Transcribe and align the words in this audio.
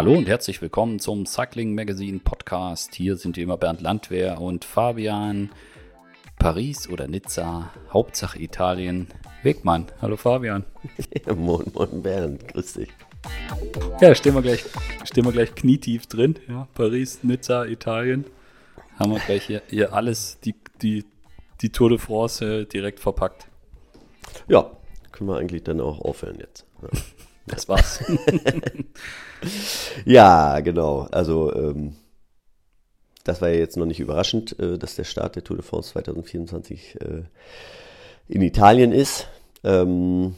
Hallo 0.00 0.14
und 0.14 0.28
herzlich 0.28 0.62
willkommen 0.62 0.98
zum 0.98 1.26
Cycling 1.26 1.74
Magazine 1.74 2.20
Podcast. 2.20 2.94
Hier 2.94 3.18
sind 3.18 3.36
wie 3.36 3.42
immer 3.42 3.58
Bernd 3.58 3.82
Landwehr 3.82 4.40
und 4.40 4.64
Fabian. 4.64 5.50
Paris 6.38 6.88
oder 6.88 7.06
Nizza, 7.06 7.70
Hauptsache 7.92 8.40
Italien. 8.40 9.08
Wegmann. 9.42 9.88
Hallo 10.00 10.16
Fabian. 10.16 10.64
Moin, 11.36 11.66
moin 11.74 12.02
Bernd, 12.02 12.48
grüß 12.48 12.72
dich. 12.72 12.88
Ja, 14.00 14.14
stehen 14.14 14.34
wir 14.34 14.40
gleich, 14.40 14.64
stehen 15.04 15.26
wir 15.26 15.32
gleich 15.32 15.54
knietief 15.54 16.06
drin. 16.06 16.38
Ja, 16.48 16.66
Paris, 16.72 17.18
Nizza, 17.22 17.66
Italien. 17.66 18.24
Haben 18.98 19.12
wir 19.12 19.20
gleich 19.20 19.44
hier, 19.44 19.60
hier 19.68 19.92
alles, 19.92 20.40
die, 20.40 20.54
die, 20.80 21.04
die 21.60 21.72
Tour 21.72 21.90
de 21.90 21.98
France 21.98 22.62
äh, 22.62 22.64
direkt 22.64 23.00
verpackt. 23.00 23.48
Ja, 24.48 24.70
können 25.12 25.28
wir 25.28 25.36
eigentlich 25.36 25.62
dann 25.62 25.78
auch 25.78 26.00
aufhören 26.00 26.38
jetzt. 26.38 26.64
Ja. 26.80 26.88
Das 27.50 27.68
war's. 27.68 28.02
ja, 30.04 30.60
genau. 30.60 31.08
Also, 31.10 31.54
ähm, 31.54 31.96
das 33.24 33.42
war 33.42 33.48
ja 33.48 33.56
jetzt 33.56 33.76
noch 33.76 33.86
nicht 33.86 34.00
überraschend, 34.00 34.58
äh, 34.58 34.78
dass 34.78 34.96
der 34.96 35.04
Start 35.04 35.36
der 35.36 35.44
Tour 35.44 35.56
de 35.56 35.64
France 35.64 35.90
2024 35.90 37.00
äh, 37.00 37.22
in 38.28 38.42
Italien 38.42 38.92
ist. 38.92 39.28
Ähm, 39.64 40.36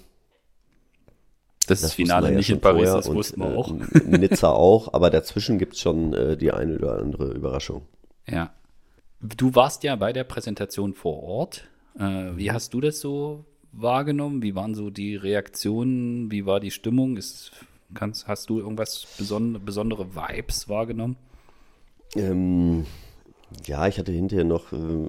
das, 1.67 1.83
das 1.83 1.93
Finale 1.93 2.31
ja 2.31 2.37
nicht 2.37 2.51
in 2.51 2.61
Paris, 2.61 2.91
das 2.91 3.09
und, 3.09 3.17
wussten 3.17 3.41
wir 3.41 3.57
auch. 3.57 3.71
Äh, 3.71 4.19
Nizza 4.19 4.51
auch, 4.51 4.93
aber 4.93 5.11
dazwischen 5.11 5.59
gibt 5.59 5.75
es 5.75 5.81
schon 5.81 6.13
äh, 6.13 6.37
die 6.37 6.53
eine 6.53 6.77
oder 6.77 6.99
andere 6.99 7.33
Überraschung. 7.33 7.83
Ja. 8.29 8.53
Du 9.21 9.55
warst 9.55 9.85
ja 9.85 9.95
bei 9.95 10.13
der 10.13 10.25
Präsentation 10.25 10.95
vor 10.95 11.23
Ort. 11.23 11.69
Äh, 11.97 12.37
wie 12.37 12.51
hast 12.51 12.75
du 12.75 12.81
das 12.81 12.99
so 12.99 13.45
wahrgenommen? 13.73 14.43
Wie 14.43 14.55
waren 14.55 14.75
so 14.75 14.91
die 14.91 15.17
Reaktionen? 15.17 16.31
Wie 16.31 16.47
war 16.47 16.61
die 16.61 16.71
Stimmung? 16.71 17.17
Ist, 17.17 17.53
kannst, 17.95 18.29
hast 18.29 18.51
du 18.51 18.59
irgendwas 18.59 19.07
besondere, 19.19 19.63
besondere 19.63 20.15
Vibes 20.15 20.69
wahrgenommen? 20.69 21.17
Ähm, 22.15 22.85
ja, 23.67 23.87
ich 23.87 23.99
hatte 23.99 24.13
hinterher 24.13 24.45
noch 24.45 24.73
äh, 24.73 25.09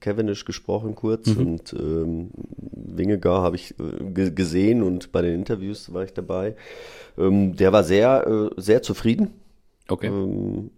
Cavendish 0.00 0.44
gesprochen 0.44 0.94
kurz 0.94 1.26
mhm. 1.28 1.46
und 1.46 1.72
ähm, 1.72 2.30
Wingegar 2.72 3.42
habe 3.42 3.56
ich 3.56 3.74
äh, 3.78 4.30
gesehen 4.30 4.82
und 4.82 5.12
bei 5.12 5.22
den 5.22 5.34
Interviews 5.34 5.92
war 5.92 6.04
ich 6.04 6.12
dabei. 6.12 6.56
Ähm, 7.18 7.56
der 7.56 7.72
war 7.72 7.84
sehr, 7.84 8.26
äh, 8.26 8.60
sehr 8.60 8.82
zufrieden. 8.82 9.32
Okay. 9.88 10.08
Ähm, 10.08 10.70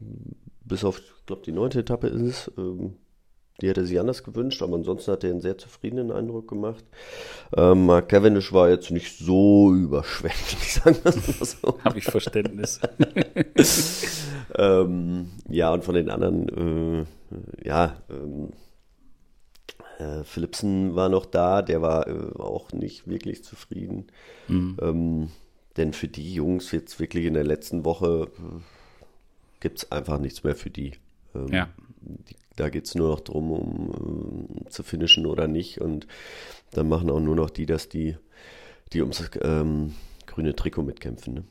bis 0.64 0.84
auf, 0.84 0.98
ich 0.98 1.26
glaube, 1.26 1.42
die 1.44 1.52
neunte 1.52 1.80
Etappe 1.80 2.08
ist 2.08 2.22
es. 2.22 2.52
Ähm, 2.58 2.94
die 3.60 3.68
hätte 3.68 3.84
sich 3.84 3.98
anders 3.98 4.22
gewünscht, 4.22 4.62
aber 4.62 4.76
ansonsten 4.76 5.10
hat 5.10 5.24
er 5.24 5.30
einen 5.30 5.40
sehr 5.40 5.58
zufriedenen 5.58 6.12
Eindruck 6.12 6.46
gemacht. 6.46 6.84
Ähm, 7.56 7.86
Mark 7.86 8.08
Cavendish 8.08 8.52
war 8.52 8.68
jetzt 8.70 8.90
nicht 8.90 9.18
so 9.18 9.72
überschwänglich, 9.74 10.74
sagen 10.84 10.96
wir 11.02 11.12
mal 11.12 11.44
so. 11.44 11.78
Habe 11.82 11.98
ich 11.98 12.04
Verständnis. 12.04 12.80
ähm, 14.56 15.30
ja, 15.48 15.72
und 15.72 15.84
von 15.84 15.96
den 15.96 16.08
anderen, 16.08 17.06
äh, 17.64 17.66
ja, 17.66 17.96
ähm, 18.08 18.52
äh, 19.98 20.22
Philipsen 20.22 20.94
war 20.94 21.08
noch 21.08 21.26
da, 21.26 21.62
der 21.62 21.82
war 21.82 22.06
äh, 22.06 22.38
auch 22.38 22.70
nicht 22.72 23.08
wirklich 23.08 23.42
zufrieden. 23.42 24.06
Mhm. 24.46 24.76
Ähm, 24.80 25.30
denn 25.76 25.92
für 25.92 26.08
die 26.08 26.32
Jungs 26.32 26.70
jetzt 26.70 27.00
wirklich 27.00 27.24
in 27.24 27.34
der 27.34 27.44
letzten 27.44 27.84
Woche 27.84 28.28
äh, 28.38 28.60
gibt 29.58 29.78
es 29.78 29.90
einfach 29.90 30.18
nichts 30.18 30.44
mehr 30.44 30.54
für 30.54 30.70
die. 30.70 30.92
Ähm, 31.34 31.48
ja. 31.48 31.68
Die 32.00 32.36
da 32.58 32.68
geht 32.68 32.86
es 32.86 32.94
nur 32.94 33.08
noch 33.08 33.20
darum, 33.20 33.52
um 33.52 34.48
äh, 34.66 34.68
zu 34.70 34.82
finishen 34.82 35.26
oder 35.26 35.46
nicht. 35.46 35.80
Und 35.80 36.06
dann 36.72 36.88
machen 36.88 37.10
auch 37.10 37.20
nur 37.20 37.36
noch 37.36 37.50
die, 37.50 37.66
dass 37.66 37.88
die, 37.88 38.16
die 38.92 39.00
ums 39.00 39.30
ähm, 39.42 39.94
grüne 40.26 40.54
Trikot 40.56 40.82
mitkämpfen. 40.82 41.34
Ne? 41.34 41.44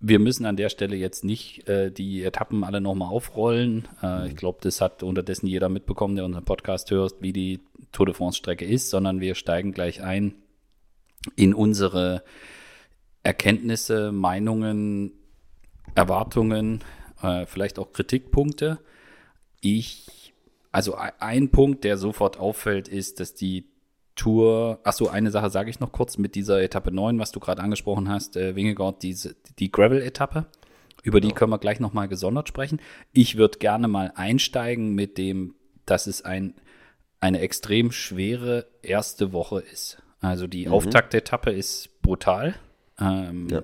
Wir 0.00 0.18
müssen 0.18 0.44
an 0.44 0.56
der 0.56 0.68
Stelle 0.68 0.96
jetzt 0.96 1.24
nicht 1.24 1.68
äh, 1.68 1.90
die 1.90 2.22
Etappen 2.22 2.64
alle 2.64 2.80
nochmal 2.80 3.08
aufrollen. 3.08 3.88
Äh, 4.02 4.20
mhm. 4.20 4.26
Ich 4.26 4.36
glaube, 4.36 4.58
das 4.60 4.80
hat 4.80 5.02
unterdessen 5.02 5.46
jeder 5.46 5.68
mitbekommen, 5.68 6.16
der 6.16 6.24
unseren 6.24 6.44
Podcast 6.44 6.90
hört, 6.90 7.14
wie 7.20 7.32
die 7.32 7.60
Tour 7.92 8.06
de 8.06 8.14
France-Strecke 8.14 8.64
ist, 8.64 8.90
sondern 8.90 9.20
wir 9.20 9.34
steigen 9.34 9.72
gleich 9.72 10.02
ein 10.02 10.34
in 11.34 11.54
unsere 11.54 12.22
Erkenntnisse, 13.22 14.12
Meinungen, 14.12 15.12
Erwartungen, 15.94 16.84
äh, 17.22 17.46
vielleicht 17.46 17.78
auch 17.78 17.92
Kritikpunkte. 17.92 18.78
Ich, 19.60 20.32
also 20.72 20.96
ein 20.96 21.50
Punkt, 21.50 21.84
der 21.84 21.96
sofort 21.96 22.38
auffällt, 22.38 22.88
ist, 22.88 23.20
dass 23.20 23.34
die 23.34 23.66
Tour, 24.14 24.80
achso, 24.82 25.08
eine 25.08 25.30
Sache 25.30 25.50
sage 25.50 25.70
ich 25.70 25.80
noch 25.80 25.92
kurz 25.92 26.16
mit 26.16 26.34
dieser 26.34 26.62
Etappe 26.62 26.90
9, 26.90 27.18
was 27.18 27.32
du 27.32 27.40
gerade 27.40 27.62
angesprochen 27.62 28.08
hast, 28.08 28.36
äh, 28.36 28.56
Wingegaard, 28.56 29.02
diese, 29.02 29.36
die 29.58 29.70
Gravel-Etappe. 29.70 30.46
Über 31.02 31.20
die 31.20 31.30
können 31.30 31.52
wir 31.52 31.58
gleich 31.58 31.78
nochmal 31.78 32.08
gesondert 32.08 32.48
sprechen. 32.48 32.80
Ich 33.12 33.36
würde 33.36 33.58
gerne 33.58 33.86
mal 33.86 34.12
einsteigen 34.16 34.94
mit 34.94 35.18
dem, 35.18 35.54
dass 35.84 36.08
es 36.08 36.22
ein, 36.22 36.54
eine 37.20 37.40
extrem 37.40 37.92
schwere 37.92 38.66
erste 38.82 39.32
Woche 39.32 39.60
ist. 39.60 40.02
Also 40.20 40.48
die 40.48 40.66
mhm. 40.66 40.72
Auftaktetappe 40.72 41.50
ist 41.50 42.02
brutal. 42.02 42.56
Ähm, 42.98 43.48
ja 43.50 43.62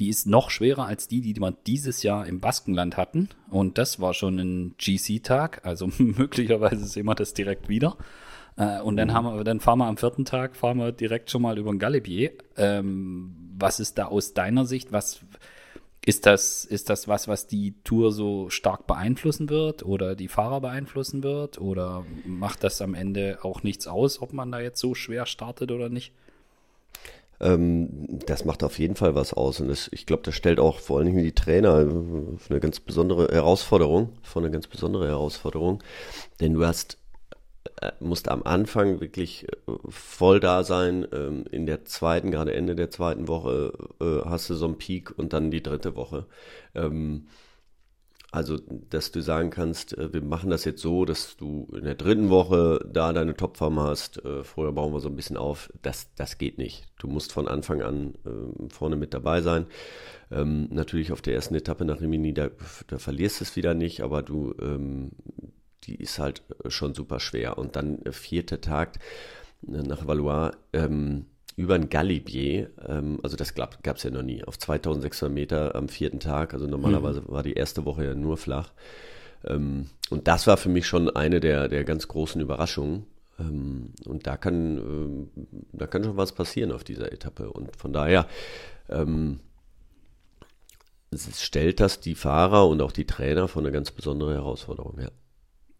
die 0.00 0.08
ist 0.08 0.26
noch 0.26 0.50
schwerer 0.50 0.86
als 0.86 1.06
die, 1.08 1.20
die 1.20 1.36
wir 1.36 1.52
dieses 1.66 2.02
Jahr 2.02 2.26
im 2.26 2.40
Baskenland 2.40 2.96
hatten. 2.96 3.28
Und 3.50 3.76
das 3.78 4.00
war 4.00 4.14
schon 4.14 4.38
ein 4.38 4.74
GC-Tag. 4.78 5.64
Also 5.64 5.90
möglicherweise 5.98 6.86
sehen 6.86 7.06
wir 7.06 7.14
das 7.14 7.34
direkt 7.34 7.68
wieder. 7.68 7.96
Äh, 8.56 8.80
und 8.80 8.96
dann 8.96 9.08
mhm. 9.08 9.36
wir, 9.36 9.44
dann 9.44 9.60
fahren 9.60 9.78
wir 9.78 9.86
am 9.86 9.98
vierten 9.98 10.24
Tag, 10.24 10.56
fahren 10.56 10.78
wir 10.78 10.90
direkt 10.90 11.30
schon 11.30 11.42
mal 11.42 11.58
über 11.58 11.70
den 11.70 11.78
Galibier. 11.78 12.32
Ähm, 12.56 13.36
was 13.58 13.78
ist 13.78 13.98
da 13.98 14.06
aus 14.06 14.32
deiner 14.32 14.64
Sicht? 14.64 14.90
Was 14.90 15.20
ist 16.04 16.24
das, 16.24 16.64
ist 16.64 16.88
das 16.88 17.06
was, 17.06 17.28
was 17.28 17.46
die 17.46 17.74
Tour 17.84 18.10
so 18.10 18.48
stark 18.48 18.86
beeinflussen 18.86 19.50
wird 19.50 19.84
oder 19.84 20.16
die 20.16 20.28
Fahrer 20.28 20.62
beeinflussen 20.62 21.22
wird? 21.22 21.60
Oder 21.60 22.06
macht 22.24 22.64
das 22.64 22.80
am 22.80 22.94
Ende 22.94 23.40
auch 23.42 23.62
nichts 23.62 23.86
aus, 23.86 24.22
ob 24.22 24.32
man 24.32 24.50
da 24.50 24.60
jetzt 24.60 24.80
so 24.80 24.94
schwer 24.94 25.26
startet 25.26 25.70
oder 25.70 25.90
nicht? 25.90 26.14
Ähm, 27.40 28.20
das 28.26 28.44
macht 28.44 28.62
auf 28.62 28.78
jeden 28.78 28.96
Fall 28.96 29.14
was 29.14 29.32
aus. 29.32 29.60
Und 29.60 29.68
das, 29.68 29.88
ich 29.92 30.06
glaube, 30.06 30.22
das 30.24 30.34
stellt 30.34 30.60
auch 30.60 30.78
vor 30.78 30.98
allen 30.98 31.06
Dingen 31.06 31.24
die 31.24 31.34
Trainer 31.34 31.86
für 31.86 32.50
eine 32.50 32.60
ganz 32.60 32.80
besondere 32.80 33.28
Herausforderung, 33.32 34.10
vor 34.22 34.42
eine 34.42 34.50
ganz 34.50 34.66
besondere 34.66 35.06
Herausforderung. 35.08 35.82
Denn 36.40 36.54
du 36.54 36.66
hast 36.66 36.98
äh, 37.80 37.92
musst 38.00 38.28
am 38.28 38.42
Anfang 38.42 39.00
wirklich 39.00 39.44
äh, 39.44 39.72
voll 39.88 40.40
da 40.40 40.64
sein. 40.64 41.06
Ähm, 41.12 41.44
in 41.50 41.66
der 41.66 41.84
zweiten, 41.84 42.30
gerade 42.30 42.54
Ende 42.54 42.74
der 42.74 42.90
zweiten 42.90 43.28
Woche, 43.28 43.72
äh, 44.00 44.28
hast 44.28 44.50
du 44.50 44.54
so 44.54 44.66
einen 44.66 44.78
Peak 44.78 45.18
und 45.18 45.32
dann 45.32 45.50
die 45.50 45.62
dritte 45.62 45.96
Woche. 45.96 46.26
Ähm, 48.32 48.38
also, 48.38 48.58
dass 48.90 49.10
du 49.12 49.20
sagen 49.20 49.50
kannst, 49.50 49.96
äh, 49.96 50.12
wir 50.12 50.22
machen 50.22 50.50
das 50.50 50.64
jetzt 50.64 50.82
so, 50.82 51.04
dass 51.04 51.36
du 51.36 51.68
in 51.76 51.84
der 51.84 51.94
dritten 51.94 52.30
Woche 52.30 52.80
da 52.90 53.12
deine 53.12 53.34
Topform 53.34 53.80
hast. 53.80 54.24
Äh, 54.24 54.44
vorher 54.44 54.72
bauen 54.72 54.92
wir 54.92 55.00
so 55.00 55.08
ein 55.08 55.16
bisschen 55.16 55.36
auf. 55.36 55.70
Das, 55.82 56.14
das 56.14 56.38
geht 56.38 56.58
nicht. 56.58 56.86
Du 56.98 57.08
musst 57.08 57.32
von 57.32 57.48
Anfang 57.48 57.82
an 57.82 58.14
äh, 58.24 58.72
vorne 58.72 58.96
mit 58.96 59.14
dabei 59.14 59.40
sein. 59.42 59.66
Ähm, 60.30 60.68
natürlich 60.70 61.12
auf 61.12 61.22
der 61.22 61.34
ersten 61.34 61.54
Etappe 61.54 61.84
nach 61.84 62.00
Rimini, 62.00 62.32
da, 62.32 62.50
da 62.86 62.98
verlierst 62.98 63.40
du 63.40 63.44
es 63.44 63.56
wieder 63.56 63.74
nicht, 63.74 64.02
aber 64.02 64.22
du, 64.22 64.54
ähm, 64.60 65.10
die 65.84 65.96
ist 65.96 66.18
halt 66.18 66.42
schon 66.68 66.94
super 66.94 67.18
schwer. 67.18 67.58
Und 67.58 67.74
dann 67.74 68.00
vierter 68.10 68.60
Tag 68.60 68.98
nach 69.62 70.06
Valois, 70.06 70.52
ähm, 70.72 71.26
über 71.56 71.74
ein 71.74 71.88
Galibier, 71.88 72.70
ähm, 72.86 73.18
also 73.22 73.36
das 73.36 73.54
gab 73.54 73.96
es 73.96 74.02
ja 74.02 74.10
noch 74.10 74.22
nie, 74.22 74.44
auf 74.44 74.58
2600 74.58 75.34
Meter 75.34 75.74
am 75.74 75.88
vierten 75.88 76.20
Tag. 76.20 76.54
Also 76.54 76.66
normalerweise 76.66 77.22
mhm. 77.22 77.28
war 77.28 77.42
die 77.42 77.54
erste 77.54 77.84
Woche 77.84 78.04
ja 78.04 78.14
nur 78.14 78.36
flach. 78.36 78.72
Ähm, 79.44 79.90
und 80.10 80.28
das 80.28 80.46
war 80.46 80.56
für 80.56 80.68
mich 80.68 80.86
schon 80.86 81.10
eine 81.10 81.40
der, 81.40 81.68
der 81.68 81.84
ganz 81.84 82.08
großen 82.08 82.40
Überraschungen. 82.40 83.06
Ähm, 83.38 83.92
und 84.06 84.26
da 84.26 84.36
kann, 84.36 84.78
ähm, 84.78 85.30
da 85.72 85.86
kann 85.86 86.04
schon 86.04 86.16
was 86.16 86.32
passieren 86.32 86.72
auf 86.72 86.84
dieser 86.84 87.12
Etappe. 87.12 87.50
Und 87.50 87.76
von 87.76 87.92
daher 87.92 88.26
ähm, 88.88 89.40
stellt 91.16 91.80
das 91.80 92.00
die 92.00 92.14
Fahrer 92.14 92.68
und 92.68 92.80
auch 92.82 92.92
die 92.92 93.06
Trainer 93.06 93.48
vor 93.48 93.62
eine 93.62 93.72
ganz 93.72 93.90
besondere 93.90 94.34
Herausforderung, 94.34 95.00
ja. 95.00 95.10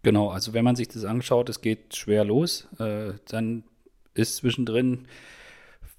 Genau, 0.03 0.31
also 0.31 0.55
wenn 0.55 0.65
man 0.65 0.77
sich 0.77 0.89
das 0.89 1.05
anschaut, 1.05 1.50
es 1.50 1.61
geht 1.61 1.95
schwer 1.95 2.25
los, 2.25 2.67
äh, 2.79 3.12
dann 3.29 3.65
ist 4.15 4.37
zwischendrin 4.37 5.06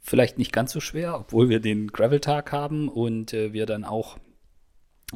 vielleicht 0.02 0.38
nicht 0.38 0.52
ganz 0.52 0.72
so 0.72 0.80
schwer, 0.80 1.20
obwohl 1.20 1.50
wir 1.50 1.60
den 1.60 1.88
Gravel-Tag 1.88 2.52
haben 2.52 2.90
und 2.90 3.34
äh, 3.34 3.54
wir 3.54 3.66
dann 3.66 3.84
auch 3.84 4.18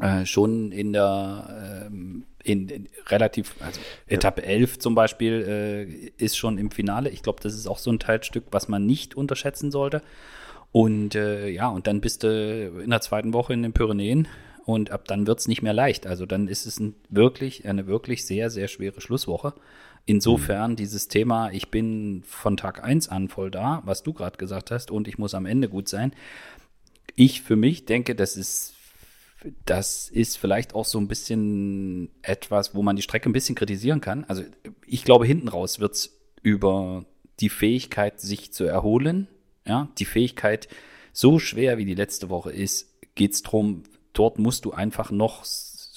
äh, 0.02 0.26
schon 0.26 0.72
in 0.72 0.94
der 0.94 1.88
ähm, 1.88 2.26
in, 2.44 2.70
in, 2.70 2.90
relativ, 3.08 3.56
also 3.60 3.82
Etappe 4.08 4.44
11 4.44 4.80
zum 4.80 4.94
Beispiel 4.94 5.46
äh, 5.48 6.24
ist 6.24 6.38
schon 6.38 6.58
im 6.58 6.70
Finale. 6.70 7.10
Ich 7.10 7.24
glaube, 7.24 7.42
das 7.42 7.56
ist 7.56 7.68
auch 7.68 7.80
so 7.80 7.92
ein 7.92 8.00
Teilstück, 8.00 8.46
was 8.52 8.68
man 8.68 8.86
nicht 8.86 9.16
unterschätzen 9.16 9.72
sollte. 9.72 10.02
Und 10.72 11.16
äh, 11.16 11.50
ja, 11.50 11.70
und 11.70 11.88
dann 11.88 12.02
bist 12.02 12.24
du 12.24 12.82
in 12.84 12.90
der 12.90 13.02
zweiten 13.02 13.34
Woche 13.34 13.54
in 13.54 13.64
den 13.64 13.74
Pyrenäen 13.74 14.28
und 14.66 14.92
ab 14.92 15.06
dann 15.08 15.26
wird 15.26 15.40
es 15.40 15.48
nicht 15.48 15.62
mehr 15.62 15.74
leicht. 15.74 16.06
Also 16.06 16.26
dann 16.26 16.48
ist 16.48 16.66
es 16.66 16.80
ein 16.80 16.96
wirklich, 17.10 17.68
eine 17.68 17.88
wirklich 17.88 18.26
sehr, 18.26 18.50
sehr 18.50 18.68
schwere 18.68 19.02
Schlusswoche. 19.02 19.54
Insofern 20.06 20.72
mhm. 20.72 20.76
dieses 20.76 21.08
Thema, 21.08 21.52
ich 21.52 21.70
bin 21.72 22.24
von 22.26 22.58
Tag 22.58 22.84
1 22.84 23.10
an 23.10 23.28
voll 23.28 23.52
da, 23.52 23.82
was 23.86 24.04
du 24.04 24.14
gerade 24.14 24.38
gesagt 24.38 24.72
hast, 24.72 24.92
und 24.92 25.08
ich 25.08 25.18
muss 25.18 25.34
am 25.34 25.46
Ende 25.46 25.68
gut 25.68 25.90
sein, 25.90 26.14
ich 27.16 27.42
für 27.42 27.56
mich 27.56 27.86
denke, 27.86 28.14
das 28.14 28.36
ist, 28.36 28.74
das 29.66 30.10
ist 30.10 30.38
vielleicht 30.38 30.76
auch 30.76 30.86
so 30.86 31.00
ein 31.00 31.08
bisschen 31.08 32.10
etwas, 32.22 32.76
wo 32.76 32.84
man 32.84 32.96
die 32.96 33.02
Strecke 33.02 33.30
ein 33.30 33.34
bisschen 33.34 33.56
kritisieren 33.56 34.02
kann. 34.02 34.26
Also 34.26 34.44
ich 34.86 35.04
glaube, 35.04 35.26
hinten 35.26 35.48
raus 35.48 35.80
wird 35.80 35.94
es 35.94 36.18
über 36.42 37.06
die 37.40 37.50
Fähigkeit, 37.50 38.20
sich 38.20 38.54
zu 38.54 38.66
erholen, 38.66 39.28
ja, 39.66 39.90
die 39.98 40.06
Fähigkeit, 40.06 40.68
so 41.12 41.40
schwer 41.40 41.78
wie 41.78 41.86
die 41.86 41.96
letzte 41.96 42.30
Woche 42.30 42.52
ist, 42.52 42.94
geht 43.16 43.34
es 43.34 43.42
darum, 43.42 43.84
dort 44.14 44.38
musst 44.38 44.66
du 44.66 44.72
einfach 44.72 45.12
noch, 45.12 45.44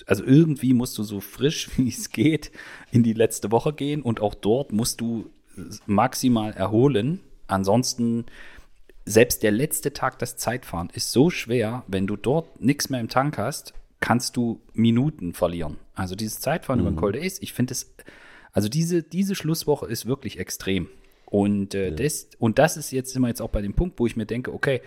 also 0.06 0.24
irgendwie 0.24 0.74
musst 0.74 0.96
du 0.98 1.02
so 1.02 1.20
frisch, 1.20 1.70
wie 1.76 1.88
es 1.88 2.10
geht, 2.10 2.50
in 2.90 3.02
die 3.02 3.14
letzte 3.14 3.50
Woche 3.50 3.72
gehen 3.72 4.02
und 4.02 4.20
auch 4.20 4.34
dort 4.34 4.72
musst 4.72 5.00
du 5.00 5.30
maximal 5.86 6.52
erholen. 6.52 7.20
Ansonsten, 7.46 8.26
selbst 9.04 9.42
der 9.42 9.50
letzte 9.50 9.92
Tag 9.92 10.18
das 10.18 10.36
Zeitfahren 10.36 10.90
ist 10.92 11.12
so 11.12 11.30
schwer, 11.30 11.84
wenn 11.88 12.06
du 12.06 12.16
dort 12.16 12.60
nichts 12.60 12.90
mehr 12.90 13.00
im 13.00 13.08
Tank 13.08 13.38
hast, 13.38 13.72
kannst 14.00 14.36
du 14.36 14.60
Minuten 14.74 15.34
verlieren. 15.34 15.78
Also 15.94 16.14
dieses 16.14 16.40
Zeitfahren 16.40 16.80
mhm. 16.80 16.86
über 16.86 16.94
den 16.94 17.00
Col 17.00 17.12
d'Ace, 17.12 17.38
ich 17.40 17.52
finde 17.52 17.72
es, 17.72 17.92
also 18.52 18.68
diese, 18.68 19.02
diese 19.02 19.34
Schlusswoche 19.34 19.86
ist 19.86 20.06
wirklich 20.06 20.38
extrem. 20.38 20.88
Und, 21.26 21.74
äh, 21.74 21.90
ja. 21.90 21.94
das, 21.94 22.28
und 22.38 22.58
das 22.58 22.76
ist 22.76 22.90
jetzt 22.90 23.14
immer 23.16 23.28
jetzt 23.28 23.42
auch 23.42 23.50
bei 23.50 23.60
dem 23.60 23.74
Punkt, 23.74 23.98
wo 23.98 24.06
ich 24.06 24.16
mir 24.16 24.26
denke, 24.26 24.52
okay, 24.52 24.80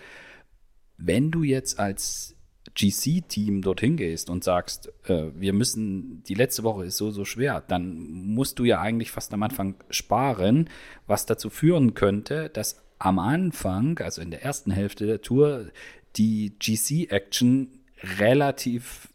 wenn 0.98 1.32
du 1.32 1.44
jetzt 1.44 1.80
als 1.80 2.36
GC-Team 2.76 3.62
dorthin 3.62 3.98
gehst 3.98 4.30
und 4.30 4.44
sagst, 4.44 4.92
äh, 5.06 5.32
wir 5.36 5.54
müssen, 5.54 6.24
die 6.24 6.36
letzte 6.36 6.64
Woche 6.64 6.86
ist 6.86 6.98
so, 6.98 7.12
so 7.12 7.26
schwer, 7.26 7.64
dann 7.68 7.98
musst 8.12 8.60
du 8.60 8.66
ja 8.66 8.80
eigentlich 8.80 9.12
fast 9.12 9.34
am 9.34 9.44
Anfang 9.44 9.76
sparen, 9.90 10.70
was 11.08 11.26
dazu 11.26 11.50
führen 11.50 11.94
könnte, 11.94 12.50
dass 12.50 12.82
am 13.00 13.20
Anfang, 13.20 13.98
also 14.00 14.22
in 14.22 14.32
der 14.32 14.44
ersten 14.44 14.72
Hälfte 14.72 15.06
der 15.06 15.22
Tour, 15.22 15.72
die 16.18 16.54
GC-Action 16.60 17.70
relativ 18.20 19.10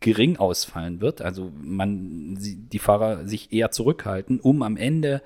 gering 0.00 0.36
ausfallen 0.36 1.00
wird. 1.00 1.22
Also 1.22 1.52
man, 1.60 2.36
die 2.38 2.78
Fahrer 2.78 3.26
sich 3.26 3.52
eher 3.52 3.70
zurückhalten, 3.70 4.40
um 4.40 4.62
am 4.62 4.76
Ende 4.76 5.22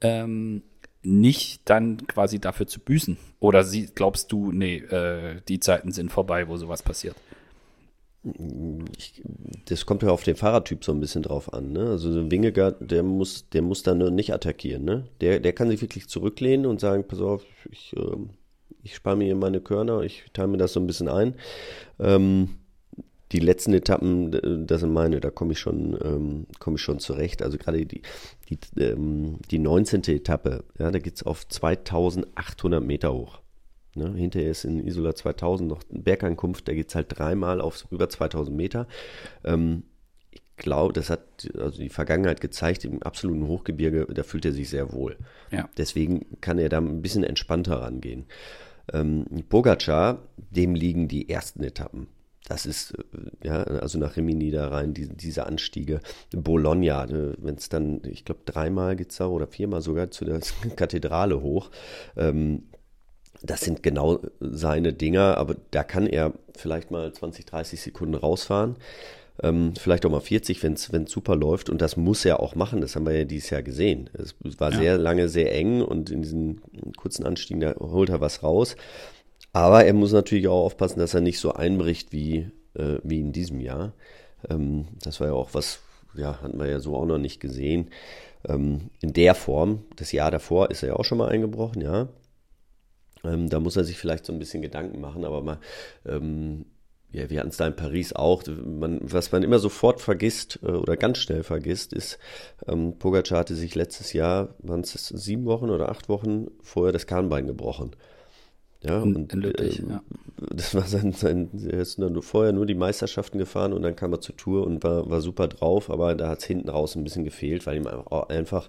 ähm, 0.00 0.62
nicht 1.04 1.62
dann 1.64 2.06
quasi 2.06 2.40
dafür 2.40 2.66
zu 2.66 2.80
büßen? 2.80 3.16
Oder 3.40 3.64
sie, 3.64 3.88
glaubst 3.94 4.32
du, 4.32 4.52
nee, 4.52 4.76
äh, 4.76 5.40
die 5.48 5.60
Zeiten 5.60 5.92
sind 5.92 6.10
vorbei, 6.10 6.48
wo 6.48 6.56
sowas 6.56 6.82
passiert? 6.82 7.16
Ich, 8.96 9.22
das 9.66 9.84
kommt 9.84 10.02
ja 10.02 10.08
auf 10.08 10.22
den 10.22 10.36
Fahrertyp 10.36 10.82
so 10.82 10.92
ein 10.92 11.00
bisschen 11.00 11.22
drauf 11.22 11.52
an. 11.52 11.72
Ne? 11.72 11.90
Also 11.90 12.10
so 12.10 12.20
ein 12.20 12.30
Wingegaard, 12.30 12.90
der 12.90 13.02
muss, 13.02 13.50
der 13.50 13.60
muss 13.60 13.82
dann 13.82 13.98
nicht 14.14 14.32
attackieren. 14.32 14.84
Ne? 14.84 15.04
Der, 15.20 15.40
der 15.40 15.52
kann 15.52 15.68
sich 15.68 15.82
wirklich 15.82 16.08
zurücklehnen 16.08 16.64
und 16.64 16.80
sagen, 16.80 17.04
pass 17.06 17.20
auf, 17.20 17.44
ich, 17.70 17.94
äh, 17.96 18.16
ich 18.82 18.94
spare 18.94 19.16
mir 19.16 19.34
meine 19.34 19.60
Körner, 19.60 20.00
ich 20.00 20.24
teile 20.32 20.48
mir 20.48 20.56
das 20.56 20.72
so 20.72 20.80
ein 20.80 20.86
bisschen 20.86 21.08
ein. 21.08 21.34
Ähm, 21.98 22.56
die 23.34 23.40
letzten 23.40 23.74
Etappen, 23.74 24.64
das 24.64 24.80
sind 24.80 24.92
meine, 24.92 25.18
da 25.18 25.28
komme 25.28 25.52
ich 25.52 25.58
schon, 25.58 25.98
ähm, 26.04 26.46
komme 26.60 26.76
ich 26.76 26.82
schon 26.82 27.00
zurecht. 27.00 27.42
Also 27.42 27.58
gerade 27.58 27.84
die, 27.84 28.02
die, 28.48 28.58
ähm, 28.80 29.40
die 29.50 29.58
19. 29.58 30.02
Etappe, 30.04 30.62
ja, 30.78 30.92
da 30.92 31.00
geht 31.00 31.16
es 31.16 31.24
auf 31.24 31.46
2800 31.48 32.82
Meter 32.82 33.12
hoch. 33.12 33.40
Ne? 33.96 34.14
Hinterher 34.14 34.52
ist 34.52 34.64
in 34.64 34.86
Isola 34.86 35.16
2000 35.16 35.68
noch 35.68 35.80
eine 35.90 36.00
Bergankunft, 36.00 36.68
da 36.68 36.74
geht 36.74 36.90
es 36.90 36.94
halt 36.94 37.18
dreimal 37.18 37.60
auf 37.60 37.84
über 37.90 38.08
2000 38.08 38.56
Meter. 38.56 38.86
Ähm, 39.42 39.82
ich 40.30 40.42
glaube, 40.56 40.92
das 40.92 41.10
hat 41.10 41.24
also 41.58 41.82
die 41.82 41.88
Vergangenheit 41.88 42.40
gezeigt, 42.40 42.84
im 42.84 43.02
absoluten 43.02 43.48
Hochgebirge, 43.48 44.06
da 44.14 44.22
fühlt 44.22 44.44
er 44.44 44.52
sich 44.52 44.68
sehr 44.68 44.92
wohl. 44.92 45.16
Ja. 45.50 45.68
Deswegen 45.76 46.40
kann 46.40 46.60
er 46.60 46.68
da 46.68 46.78
ein 46.78 47.02
bisschen 47.02 47.24
entspannter 47.24 47.82
rangehen. 47.82 48.26
Ähm, 48.92 49.24
Bogacar, 49.48 50.22
dem 50.36 50.76
liegen 50.76 51.08
die 51.08 51.28
ersten 51.28 51.64
Etappen 51.64 52.06
das 52.48 52.66
ist, 52.66 52.92
äh, 52.92 53.46
ja, 53.46 53.62
also 53.62 53.98
nach 53.98 54.16
Rimini 54.16 54.50
da 54.50 54.68
rein, 54.68 54.94
die, 54.94 55.08
diese 55.08 55.46
Anstiege. 55.46 56.00
Bologna, 56.34 57.06
ne, 57.06 57.34
wenn 57.38 57.54
es 57.54 57.68
dann, 57.68 58.02
ich 58.04 58.24
glaube, 58.24 58.42
dreimal 58.44 58.96
geht 58.96 59.10
es 59.10 59.16
da 59.16 59.26
oder 59.26 59.46
viermal 59.46 59.80
sogar 59.80 60.10
zu 60.10 60.24
der 60.24 60.40
Kathedrale 60.76 61.40
hoch. 61.40 61.70
Ähm, 62.16 62.64
das 63.42 63.60
sind 63.60 63.82
genau 63.82 64.20
seine 64.40 64.92
Dinger, 64.92 65.36
aber 65.36 65.56
da 65.70 65.82
kann 65.84 66.06
er 66.06 66.32
vielleicht 66.56 66.90
mal 66.90 67.12
20, 67.12 67.44
30 67.46 67.80
Sekunden 67.80 68.14
rausfahren. 68.14 68.76
Ähm, 69.42 69.74
vielleicht 69.76 70.06
auch 70.06 70.10
mal 70.10 70.20
40, 70.20 70.62
wenn 70.62 70.74
es 70.74 70.90
super 71.06 71.34
läuft. 71.34 71.68
Und 71.68 71.82
das 71.82 71.96
muss 71.96 72.24
er 72.24 72.40
auch 72.40 72.54
machen. 72.54 72.80
Das 72.80 72.94
haben 72.94 73.04
wir 73.04 73.16
ja 73.16 73.24
dieses 73.24 73.50
Jahr 73.50 73.62
gesehen. 73.62 74.08
Es 74.14 74.34
war 74.58 74.70
ja. 74.72 74.78
sehr 74.78 74.98
lange 74.98 75.28
sehr 75.28 75.52
eng 75.52 75.82
und 75.82 76.10
in 76.10 76.22
diesen 76.22 76.60
kurzen 76.96 77.26
Anstiegen, 77.26 77.60
da 77.60 77.74
holt 77.80 78.10
er 78.10 78.20
was 78.20 78.42
raus. 78.42 78.76
Aber 79.54 79.84
er 79.84 79.94
muss 79.94 80.12
natürlich 80.12 80.48
auch 80.48 80.64
aufpassen, 80.64 80.98
dass 80.98 81.14
er 81.14 81.20
nicht 81.20 81.38
so 81.38 81.52
einbricht 81.54 82.12
wie, 82.12 82.50
äh, 82.74 82.98
wie 83.04 83.20
in 83.20 83.32
diesem 83.32 83.60
Jahr. 83.60 83.94
Ähm, 84.50 84.88
das 85.00 85.20
war 85.20 85.28
ja 85.28 85.32
auch 85.32 85.54
was, 85.54 85.78
ja, 86.14 86.42
hatten 86.42 86.58
wir 86.58 86.68
ja 86.68 86.80
so 86.80 86.96
auch 86.96 87.06
noch 87.06 87.18
nicht 87.18 87.40
gesehen. 87.40 87.90
Ähm, 88.48 88.90
in 89.00 89.12
der 89.12 89.36
Form, 89.36 89.84
das 89.94 90.10
Jahr 90.10 90.32
davor 90.32 90.70
ist 90.70 90.82
er 90.82 90.90
ja 90.90 90.96
auch 90.96 91.04
schon 91.04 91.18
mal 91.18 91.28
eingebrochen, 91.28 91.82
ja. 91.82 92.08
Ähm, 93.22 93.48
da 93.48 93.60
muss 93.60 93.76
er 93.76 93.84
sich 93.84 93.96
vielleicht 93.96 94.26
so 94.26 94.32
ein 94.32 94.40
bisschen 94.40 94.60
Gedanken 94.60 95.00
machen, 95.00 95.24
aber 95.24 95.40
mal, 95.40 95.60
ähm, 96.04 96.66
ja, 97.12 97.30
wir 97.30 97.38
hatten 97.38 97.50
es 97.50 97.56
da 97.56 97.68
in 97.68 97.76
Paris 97.76 98.12
auch. 98.12 98.42
Man, 98.48 98.98
was 99.02 99.30
man 99.30 99.44
immer 99.44 99.60
sofort 99.60 100.00
vergisst 100.00 100.58
äh, 100.64 100.72
oder 100.72 100.96
ganz 100.96 101.18
schnell 101.18 101.44
vergisst, 101.44 101.92
ist, 101.92 102.18
ähm, 102.66 102.98
Pogacar 102.98 103.38
hatte 103.38 103.54
sich 103.54 103.76
letztes 103.76 104.12
Jahr, 104.14 104.56
waren 104.58 104.80
es 104.80 104.92
sieben 104.94 105.44
Wochen 105.44 105.70
oder 105.70 105.90
acht 105.90 106.08
Wochen 106.08 106.48
vorher 106.60 106.92
das 106.92 107.06
Kahnbein 107.06 107.46
gebrochen. 107.46 107.94
Ja, 108.84 109.00
und 109.00 109.32
in 109.32 109.40
Lüttich, 109.40 109.80
äh, 109.80 109.88
ja. 109.88 110.02
das 110.50 110.74
war 110.74 110.82
sein, 110.82 111.12
sein, 111.12 111.48
er 111.70 111.80
ist 111.80 111.98
dann 111.98 112.20
vorher 112.20 112.52
nur 112.52 112.66
die 112.66 112.74
Meisterschaften 112.74 113.38
gefahren 113.38 113.72
und 113.72 113.82
dann 113.82 113.96
kam 113.96 114.12
er 114.12 114.20
zur 114.20 114.36
Tour 114.36 114.66
und 114.66 114.84
war, 114.84 115.08
war 115.08 115.22
super 115.22 115.48
drauf, 115.48 115.88
aber 115.88 116.14
da 116.14 116.28
hat 116.28 116.40
es 116.40 116.44
hinten 116.44 116.68
raus 116.68 116.94
ein 116.94 117.04
bisschen 117.04 117.24
gefehlt, 117.24 117.66
weil 117.66 117.78
ihm 117.78 117.86
einfach 117.86 118.68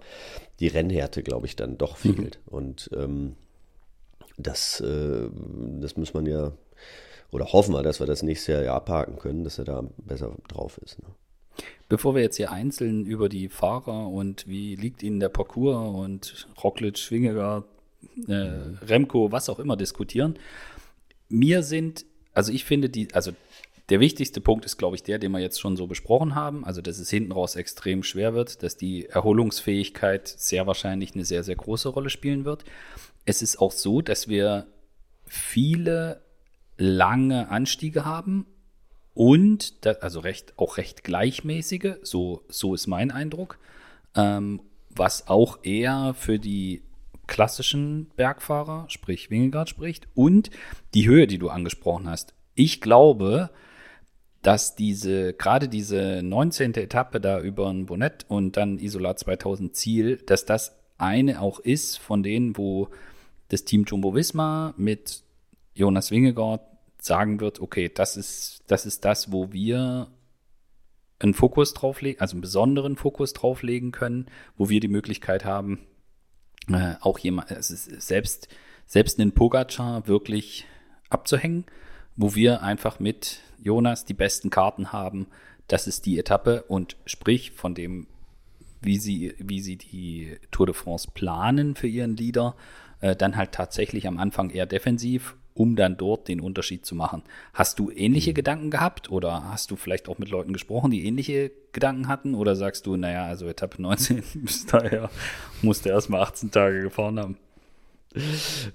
die 0.62 0.68
Rennhärte, 0.68 1.22
glaube 1.22 1.48
ich, 1.48 1.58
dann 1.58 1.78
doch 1.78 2.02
mhm. 2.04 2.16
fehlt. 2.16 2.40
Mhm. 2.46 2.58
Und 2.58 2.90
ähm, 2.96 3.36
das, 4.38 4.80
äh, 4.80 5.30
das 5.82 5.98
muss 5.98 6.14
man 6.14 6.26
ja, 6.26 6.54
oder 7.32 7.52
hoffen 7.52 7.74
wir, 7.74 7.84
dass 7.84 8.00
wir 8.00 8.08
das 8.08 8.24
nächste 8.24 8.54
Jahr 8.54 8.64
ja 8.64 8.76
abhaken 8.76 9.18
können, 9.18 9.44
dass 9.44 9.60
er 9.60 9.66
da 9.66 9.84
besser 9.98 10.32
drauf 10.48 10.78
ist. 10.78 11.02
Ne? 11.02 11.10
Bevor 11.90 12.16
wir 12.16 12.22
jetzt 12.22 12.38
hier 12.38 12.52
einzeln 12.52 13.06
über 13.06 13.30
die 13.30 13.50
Fahrer 13.50 14.08
und 14.08 14.48
wie 14.48 14.76
liegt 14.76 15.04
ihnen 15.04 15.20
der 15.20 15.30
Parcours 15.30 15.94
und 15.96 16.48
Roglic, 16.64 16.98
Schwingegaard, 16.98 17.66
äh, 18.28 18.86
Remco, 18.86 19.32
was 19.32 19.50
auch 19.50 19.60
immer 19.60 19.78
diskutieren. 19.78 20.38
Mir 21.30 21.64
sind, 21.64 22.06
also 22.34 22.52
ich 22.52 22.66
finde 22.66 22.90
die, 22.90 23.14
also 23.14 23.32
der 23.90 24.00
wichtigste 24.00 24.42
Punkt 24.42 24.66
ist, 24.66 24.78
glaube 24.78 24.96
ich, 24.96 25.04
der, 25.04 25.20
den 25.20 25.32
wir 25.32 25.40
jetzt 25.40 25.60
schon 25.60 25.78
so 25.78 25.86
besprochen 25.86 26.34
haben. 26.34 26.66
Also, 26.66 26.82
dass 26.82 26.98
es 26.98 27.10
hinten 27.10 27.32
raus 27.32 27.56
extrem 27.56 28.02
schwer 28.02 28.34
wird, 28.34 28.64
dass 28.64 28.78
die 28.78 29.06
Erholungsfähigkeit 29.06 30.28
sehr 30.28 30.66
wahrscheinlich 30.66 31.14
eine 31.14 31.26
sehr, 31.26 31.44
sehr 31.44 31.56
große 31.56 31.90
Rolle 31.90 32.10
spielen 32.10 32.46
wird. 32.46 32.66
Es 33.26 33.42
ist 33.42 33.60
auch 33.60 33.72
so, 33.72 34.02
dass 34.02 34.28
wir 34.28 34.66
viele 35.26 36.22
lange 36.78 37.50
Anstiege 37.50 38.06
haben 38.06 38.48
und, 39.14 39.86
das, 39.86 40.02
also 40.02 40.20
recht, 40.20 40.54
auch 40.58 40.78
recht 40.78 41.04
gleichmäßige, 41.04 41.96
so, 42.02 42.44
so 42.50 42.74
ist 42.74 42.88
mein 42.88 43.12
Eindruck, 43.12 43.60
ähm, 44.16 44.62
was 44.90 45.28
auch 45.28 45.60
eher 45.64 46.16
für 46.18 46.40
die 46.40 46.82
klassischen 47.28 48.12
Bergfahrer, 48.16 48.86
sprich 48.90 49.30
Wingegaard 49.30 49.70
spricht, 49.70 50.08
und 50.14 50.50
die 50.94 51.08
Höhe, 51.08 51.28
die 51.28 51.38
du 51.38 51.50
angesprochen 51.50 52.10
hast. 52.10 52.34
Ich 52.54 52.82
glaube, 52.82 53.50
dass 54.42 54.76
diese, 54.76 55.34
gerade 55.34 55.68
diese 55.68 56.22
19. 56.24 56.76
Etappe 56.76 57.20
da 57.20 57.40
über 57.40 57.68
ein 57.70 57.88
Bonnet 57.88 58.26
und 58.28 58.58
dann 58.58 58.78
Isolat 58.78 59.20
2000 59.20 59.76
Ziel, 59.76 60.18
dass 60.18 60.46
das 60.46 60.76
eine 60.98 61.42
auch 61.42 61.60
ist 61.60 61.98
von 61.98 62.22
denen, 62.22 62.56
wo 62.58 62.90
das 63.50 63.66
Team 63.66 63.86
Jumbo 63.86 64.14
Visma 64.14 64.74
mit 64.78 65.24
Jonas 65.74 66.12
Wingegaard 66.12 66.62
sagen 67.00 67.40
wird, 67.40 67.60
okay, 67.60 67.92
das 67.94 68.18
ist, 68.18 68.64
das 68.68 68.86
ist 68.86 69.04
das, 69.06 69.32
wo 69.32 69.52
wir 69.52 70.08
einen 71.20 71.34
Fokus 71.34 71.74
drauflegen, 71.74 72.20
also 72.22 72.34
einen 72.34 72.42
besonderen 72.42 72.96
Fokus 72.98 73.34
drauflegen 73.34 73.92
können, 73.92 74.28
wo 74.58 74.70
wir 74.70 74.80
die 74.80 74.88
Möglichkeit 74.88 75.46
haben, 75.46 75.80
äh, 76.70 76.96
auch 77.02 77.20
jemand, 77.20 77.50
selbst, 77.64 78.48
selbst 78.86 79.20
einen 79.20 79.34
Pogacar 79.34 80.08
wirklich 80.08 80.66
abzuhängen, 81.10 81.66
wo 82.16 82.36
wir 82.36 82.62
einfach 82.62 83.00
mit 83.00 83.42
Jonas 83.62 84.06
die 84.06 84.14
besten 84.14 84.50
Karten 84.50 84.92
haben. 84.92 85.28
Das 85.68 85.88
ist 85.88 86.06
die 86.06 86.20
Etappe 86.20 86.64
und 86.64 86.98
sprich 87.06 87.52
von 87.52 87.76
dem, 87.76 88.08
wie 88.82 88.98
sie, 88.98 89.34
wie 89.40 89.62
sie 89.62 89.78
die 89.78 90.38
Tour 90.52 90.68
de 90.68 90.76
France 90.76 91.10
planen 91.14 91.76
für 91.76 91.88
ihren 91.88 92.16
Leader, 92.16 92.56
äh, 93.02 93.16
dann 93.16 93.36
halt 93.36 93.52
tatsächlich 93.52 94.08
am 94.08 94.18
Anfang 94.18 94.50
eher 94.50 94.66
defensiv 94.66 95.36
um 95.56 95.76
dann 95.76 95.98
dort 95.98 96.28
den 96.28 96.42
Unterschied 96.42 96.86
zu 96.86 96.94
machen. 96.94 97.24
Hast 97.54 97.80
du 97.80 97.90
ähnliche 97.90 98.32
mhm. 98.32 98.36
Gedanken 98.36 98.72
gehabt 98.72 99.10
oder 99.10 99.50
hast 99.50 99.72
du 99.72 99.78
vielleicht 99.78 100.08
auch 100.10 100.20
mit 100.20 100.30
Leuten 100.30 100.54
gesprochen, 100.54 100.92
die 100.92 101.06
ähnliche 101.06 101.52
Gedanken 101.72 102.08
hatten? 102.08 102.36
Oder 102.36 102.56
sagst 102.56 102.86
du, 102.86 102.98
naja, 102.98 103.26
also 103.26 103.48
Etappe 103.48 103.82
19 103.82 104.22
bis 104.36 104.66
daher 104.68 105.10
musste 105.62 105.90
erstmal 105.90 106.22
18 106.22 106.52
Tage 106.52 106.82
gefahren 106.82 107.20
haben? 107.20 107.38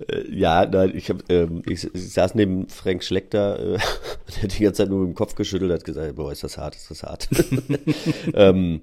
Äh, 0.08 0.34
ja, 0.34 0.66
nein, 0.66 0.92
ich, 0.94 1.10
hab, 1.10 1.30
ähm, 1.30 1.62
ich, 1.66 1.84
ich 1.94 2.12
saß 2.12 2.34
neben 2.34 2.68
Frank 2.68 3.04
Schlechter, 3.04 3.74
äh, 3.74 3.78
der 4.40 4.48
die 4.48 4.64
ganze 4.64 4.82
Zeit 4.82 4.88
nur 4.88 5.00
mit 5.00 5.10
dem 5.10 5.14
Kopf 5.14 5.34
geschüttelt 5.34 5.72
hat, 5.72 5.84
gesagt, 5.84 6.16
boah, 6.16 6.32
ist 6.32 6.44
das 6.44 6.56
hart, 6.56 6.76
ist 6.76 6.90
das 6.90 7.02
hart. 7.02 7.28
ähm, 8.34 8.80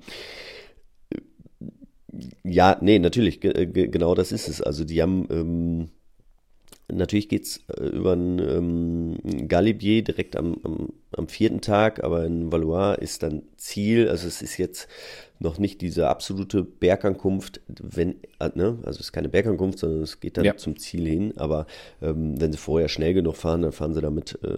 ja, 2.44 2.78
nee, 2.82 3.00
natürlich, 3.00 3.40
genau 3.42 4.16
das 4.16 4.32
ist 4.32 4.48
es. 4.48 4.62
Also 4.62 4.86
die 4.86 5.02
haben, 5.02 5.28
ähm, 5.30 5.90
natürlich 6.92 7.30
geht's 7.30 7.62
äh, 7.78 7.86
über 7.86 8.14
ein 8.14 8.40
ähm, 8.40 9.48
Galibier 9.48 10.04
direkt 10.04 10.36
am, 10.36 10.58
am, 10.64 10.94
am 11.12 11.28
vierten 11.28 11.62
Tag, 11.62 12.04
aber 12.04 12.26
in 12.26 12.52
Valois 12.52 12.96
ist 12.96 13.24
dann 13.24 13.44
Ziel, 13.58 14.10
also 14.10 14.28
es 14.28 14.42
ist 14.42 14.58
jetzt 14.58 14.88
noch 15.40 15.60
nicht 15.60 15.82
diese 15.82 16.08
absolute 16.08 16.64
Bergankunft, 16.64 17.62
wenn, 17.68 18.16
äh, 18.40 18.50
ne, 18.56 18.80
also 18.84 19.00
es 19.00 19.08
ist 19.08 19.12
keine 19.12 19.30
Bergankunft, 19.30 19.80
sondern 19.80 20.02
es 20.02 20.20
geht 20.20 20.38
dann 20.38 20.46
ja. 20.46 20.58
zum 20.58 20.78
Ziel 20.78 21.08
hin, 21.08 21.34
aber 21.38 21.68
ähm, 22.02 22.40
wenn 22.40 22.52
sie 22.52 22.58
vorher 22.58 22.88
schnell 22.88 23.14
genug 23.14 23.36
fahren, 23.36 23.62
dann 23.62 23.72
fahren 23.72 23.94
sie 23.94 24.02
damit 24.02 24.40
äh, 24.44 24.58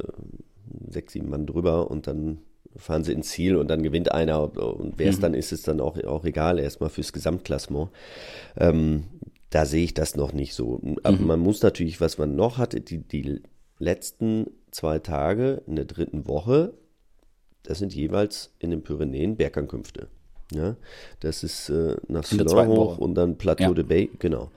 sechs, 0.90 1.14
sieben 1.14 1.30
Mann 1.30 1.46
drüber 1.46 1.90
und 1.90 2.08
dann 2.08 2.40
fahren 2.76 3.04
sie 3.04 3.14
ins 3.14 3.30
Ziel 3.30 3.56
und 3.56 3.68
dann 3.68 3.82
gewinnt 3.82 4.12
einer 4.12 4.56
und 4.56 4.94
wer 4.98 5.10
es 5.10 5.18
mhm. 5.18 5.22
dann 5.22 5.34
ist, 5.34 5.52
ist 5.52 5.68
dann 5.68 5.82
auch, 5.82 6.02
auch 6.04 6.24
egal, 6.24 6.60
erstmal 6.60 6.90
fürs 6.90 7.12
Gesamtklassement. 7.12 7.90
Ähm, 8.58 9.06
da 9.50 9.66
sehe 9.66 9.84
ich 9.84 9.94
das 9.94 10.16
noch 10.16 10.34
nicht 10.34 10.54
so. 10.54 10.82
Aber 11.04 11.18
mhm. 11.18 11.28
man 11.28 11.40
muss 11.40 11.62
natürlich, 11.62 12.00
was 12.02 12.18
man 12.18 12.36
noch 12.36 12.58
hatte, 12.58 12.82
die, 12.82 13.00
die 13.00 13.42
letzten 13.80 14.48
zwei 14.72 15.00
Tage 15.00 15.64
in 15.66 15.76
der 15.76 15.86
dritten 15.86 16.28
Woche, 16.28 16.74
das 17.64 17.80
sind 17.80 17.94
jeweils 17.94 18.54
in 18.60 18.72
den 18.72 18.84
Pyrenäen 18.84 19.36
Bergankünfte. 19.36 20.08
Ja, 20.52 20.78
das 21.20 21.44
ist 21.44 21.70
äh, 21.70 21.96
nach 22.08 22.26
Ceylon 22.26 22.68
hoch 22.68 22.98
und 22.98 23.14
dann 23.14 23.38
Plateau 23.38 23.66
ja. 23.66 23.74
de 23.74 23.84
Bay, 23.84 24.10
genau. 24.18 24.52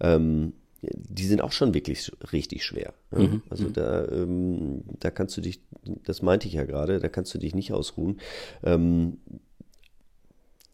Ähm, 0.00 0.52
die 0.82 1.24
sind 1.24 1.40
auch 1.40 1.52
schon 1.52 1.74
wirklich 1.74 2.12
richtig 2.32 2.64
schwer. 2.64 2.94
Ja? 3.10 3.18
Mhm. 3.18 3.42
Also 3.48 3.64
mhm. 3.64 3.72
da, 3.72 4.08
ähm, 4.08 4.82
da 5.00 5.10
kannst 5.10 5.36
du 5.36 5.40
dich, 5.40 5.60
das 6.04 6.22
meinte 6.22 6.46
ich 6.46 6.54
ja 6.54 6.64
gerade, 6.64 7.00
da 7.00 7.08
kannst 7.08 7.34
du 7.34 7.38
dich 7.38 7.54
nicht 7.54 7.72
ausruhen. 7.72 8.20
Ähm, 8.62 9.18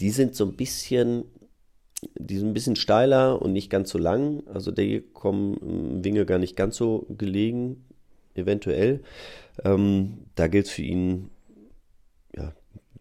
die 0.01 0.11
sind 0.11 0.35
so 0.35 0.45
ein 0.45 0.57
bisschen, 0.57 1.25
die 2.19 2.39
sind 2.39 2.49
ein 2.49 2.55
bisschen 2.55 2.77
steiler 2.77 3.41
und 3.41 3.53
nicht 3.53 3.71
ganz 3.71 3.91
so 3.91 3.99
lang. 3.99 4.43
Also 4.53 4.71
der 4.71 5.01
kommen 5.01 6.05
Winge 6.05 6.27
gar 6.27 6.39
nicht 6.39 6.57
ganz 6.57 6.77
so 6.77 7.07
gelegen, 7.09 7.85
eventuell. 8.35 9.01
Ähm, 9.65 10.19
da 10.35 10.49
gilt 10.49 10.67
es 10.67 10.73
für 10.73 10.83
ihn, 10.83 11.31
ja, 12.37 12.53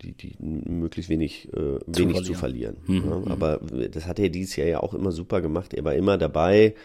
die, 0.01 0.13
die 0.13 0.35
möglichst 0.39 1.09
wenig, 1.09 1.49
äh, 1.53 1.57
wenig 1.57 1.81
verlieren. 1.87 2.23
zu 2.25 2.33
verlieren. 2.33 2.77
Mhm. 2.87 2.95
Ja, 2.95 3.19
mhm. 3.19 3.27
aber 3.27 3.61
das 3.91 4.05
hat 4.05 4.19
er 4.19 4.29
dieses 4.29 4.55
Jahr 4.55 4.67
ja 4.67 4.79
auch 4.81 4.93
immer 4.93 5.11
super 5.11 5.41
gemacht. 5.41 5.73
Er 5.73 5.83
war 5.83 5.95
immer 5.95 6.17
dabei, 6.17 6.75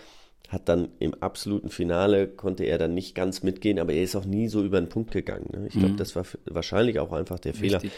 hat 0.48 0.68
dann 0.68 0.88
im 0.98 1.14
absoluten 1.14 1.68
Finale, 1.68 2.26
konnte 2.28 2.64
er 2.64 2.78
dann 2.78 2.94
nicht 2.94 3.14
ganz 3.14 3.42
mitgehen, 3.42 3.78
aber 3.78 3.92
er 3.92 4.02
ist 4.02 4.16
auch 4.16 4.24
nie 4.24 4.48
so 4.48 4.64
über 4.64 4.80
den 4.80 4.88
Punkt 4.88 5.10
gegangen. 5.10 5.48
Ne? 5.52 5.66
Ich 5.66 5.74
glaube, 5.74 5.90
mhm. 5.90 5.96
das 5.96 6.16
war 6.16 6.24
wahrscheinlich 6.46 6.98
auch 7.00 7.12
einfach 7.12 7.38
der 7.38 7.52
Richtig, 7.52 7.70
Fehler. 7.70 7.92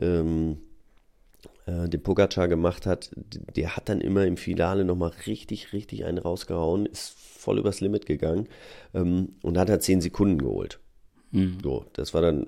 Ja. 0.00 0.20
Ähm, 0.20 0.58
äh, 1.66 1.88
den 1.88 2.02
Pogacar 2.02 2.48
gemacht 2.48 2.86
hat, 2.86 3.10
der 3.56 3.76
hat 3.76 3.88
dann 3.88 4.00
immer 4.00 4.26
im 4.26 4.36
Finale 4.36 4.84
nochmal 4.84 5.12
richtig, 5.26 5.72
richtig 5.72 6.04
einen 6.04 6.18
rausgehauen, 6.18 6.86
ist 6.86 7.10
voll 7.10 7.58
übers 7.58 7.80
Limit 7.80 8.06
gegangen 8.06 8.48
ähm, 8.94 9.34
und 9.42 9.58
hat 9.58 9.68
er 9.68 9.80
zehn 9.80 10.00
Sekunden 10.00 10.38
geholt. 10.38 10.78
Mhm. 11.32 11.58
So, 11.62 11.86
das 11.92 12.12
war 12.12 12.22
dann 12.22 12.46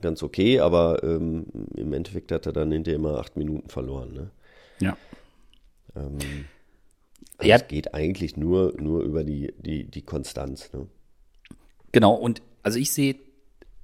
ganz 0.00 0.22
okay, 0.22 0.60
aber 0.60 1.02
ähm, 1.02 1.46
im 1.76 1.92
Endeffekt 1.92 2.32
hat 2.32 2.46
er 2.46 2.52
dann 2.52 2.72
hinterher 2.72 2.98
immer 2.98 3.18
acht 3.18 3.36
Minuten 3.36 3.68
verloren. 3.68 4.12
Ne? 4.12 4.30
Ja. 4.80 4.96
Ähm, 5.94 6.18
also 7.38 7.48
ja. 7.48 7.56
Es 7.56 7.68
geht 7.68 7.94
eigentlich 7.94 8.36
nur, 8.36 8.74
nur 8.80 9.02
über 9.02 9.24
die, 9.24 9.54
die, 9.58 9.84
die 9.84 10.02
Konstanz. 10.02 10.72
Ne? 10.72 10.86
Genau, 11.92 12.14
und 12.14 12.42
also 12.62 12.78
ich 12.78 12.92
sehe, 12.92 13.16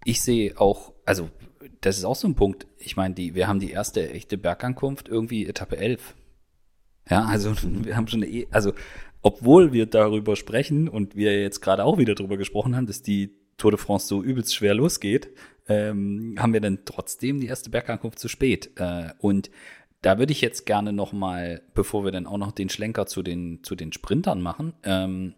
ich 0.05 0.21
sehe 0.21 0.59
auch, 0.61 0.93
also 1.05 1.31
das 1.81 1.99
ist 1.99 2.05
auch 2.05 2.17
so 2.17 2.29
ein 2.29 2.35
Punkt. 2.35 2.67
Ich 2.79 2.97
meine, 2.97 3.14
die, 3.14 3.35
wir 3.35 3.49
haben 3.49 3.61
die 3.61 3.71
erste 3.71 4.11
echte 4.11 4.38
Bergankunft 4.38 5.09
irgendwie 5.09 5.47
Etappe 5.47 5.76
11. 5.76 6.14
Ja, 7.09 7.25
also 7.25 7.55
wir 7.62 7.97
haben 7.97 8.09
schon, 8.09 8.23
eine, 8.23 8.47
also 8.50 8.73
obwohl 9.23 9.73
wir 9.73 9.87
darüber 9.87 10.37
sprechen 10.37 10.88
und 10.88 11.17
wir 11.17 11.40
jetzt 11.40 11.61
gerade 11.61 11.85
auch 11.85 11.99
wieder 11.99 12.14
darüber 12.14 12.37
gesprochen 12.37 12.76
haben, 12.76 12.87
dass 12.87 13.02
die 13.02 13.35
Tour 13.59 13.73
de 13.73 13.79
France 13.79 14.07
so 14.07 14.23
übelst 14.23 14.55
schwer 14.55 14.75
losgeht, 14.75 15.29
ähm, 15.69 16.35
haben 16.38 16.55
wir 16.55 16.62
dann 16.62 16.81
trotzdem 16.87 17.40
die 17.40 17.47
erste 17.47 17.69
Bergankunft 17.69 18.19
zu 18.19 18.29
spät. 18.29 18.71
Äh, 18.76 19.11
und 19.19 19.50
da 20.00 20.19
würde 20.19 20.33
ich 20.33 20.40
jetzt 20.40 20.64
gerne 20.64 20.95
noch 20.95 21.12
mal, 21.12 21.61
bevor 21.75 22.05
wir 22.05 22.11
dann 22.11 22.26
auch 22.26 22.38
noch 22.38 22.52
den 22.52 22.71
Schlenker 22.71 23.05
zu 23.05 23.23
den 23.23 23.62
zu 23.62 23.75
den 23.75 23.93
Sprintern 23.93 24.40
machen, 24.40 24.73
ähm, 24.83 25.35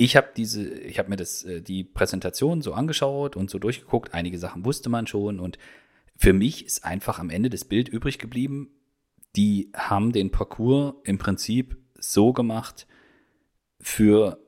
ich 0.00 0.16
habe 0.16 0.28
diese, 0.34 0.66
ich 0.66 0.98
habe 0.98 1.10
mir 1.10 1.16
das 1.16 1.44
äh, 1.44 1.60
die 1.60 1.84
Präsentation 1.84 2.62
so 2.62 2.72
angeschaut 2.72 3.36
und 3.36 3.50
so 3.50 3.58
durchgeguckt. 3.58 4.14
Einige 4.14 4.38
Sachen 4.38 4.64
wusste 4.64 4.88
man 4.88 5.06
schon 5.06 5.38
und 5.38 5.58
für 6.16 6.32
mich 6.32 6.64
ist 6.64 6.86
einfach 6.86 7.18
am 7.18 7.28
Ende 7.28 7.50
das 7.50 7.66
Bild 7.66 7.90
übrig 7.90 8.18
geblieben. 8.18 8.70
Die 9.36 9.70
haben 9.76 10.12
den 10.12 10.30
Parcours 10.30 10.94
im 11.04 11.18
Prinzip 11.18 11.76
so 11.98 12.32
gemacht 12.32 12.86
für 13.78 14.38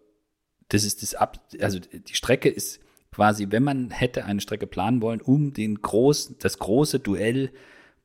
das 0.69 0.85
ist 0.85 1.03
das 1.03 1.15
ab, 1.15 1.39
also 1.61 1.79
die 1.81 2.15
Strecke 2.15 2.49
ist 2.49 2.81
quasi, 3.11 3.49
wenn 3.51 3.63
man 3.63 3.91
hätte 3.91 4.25
eine 4.25 4.41
Strecke 4.41 4.67
planen 4.67 5.03
wollen, 5.03 5.21
um 5.21 5.53
den 5.53 5.83
großen, 5.83 6.37
das 6.39 6.59
große 6.61 6.99
Duell 6.99 7.53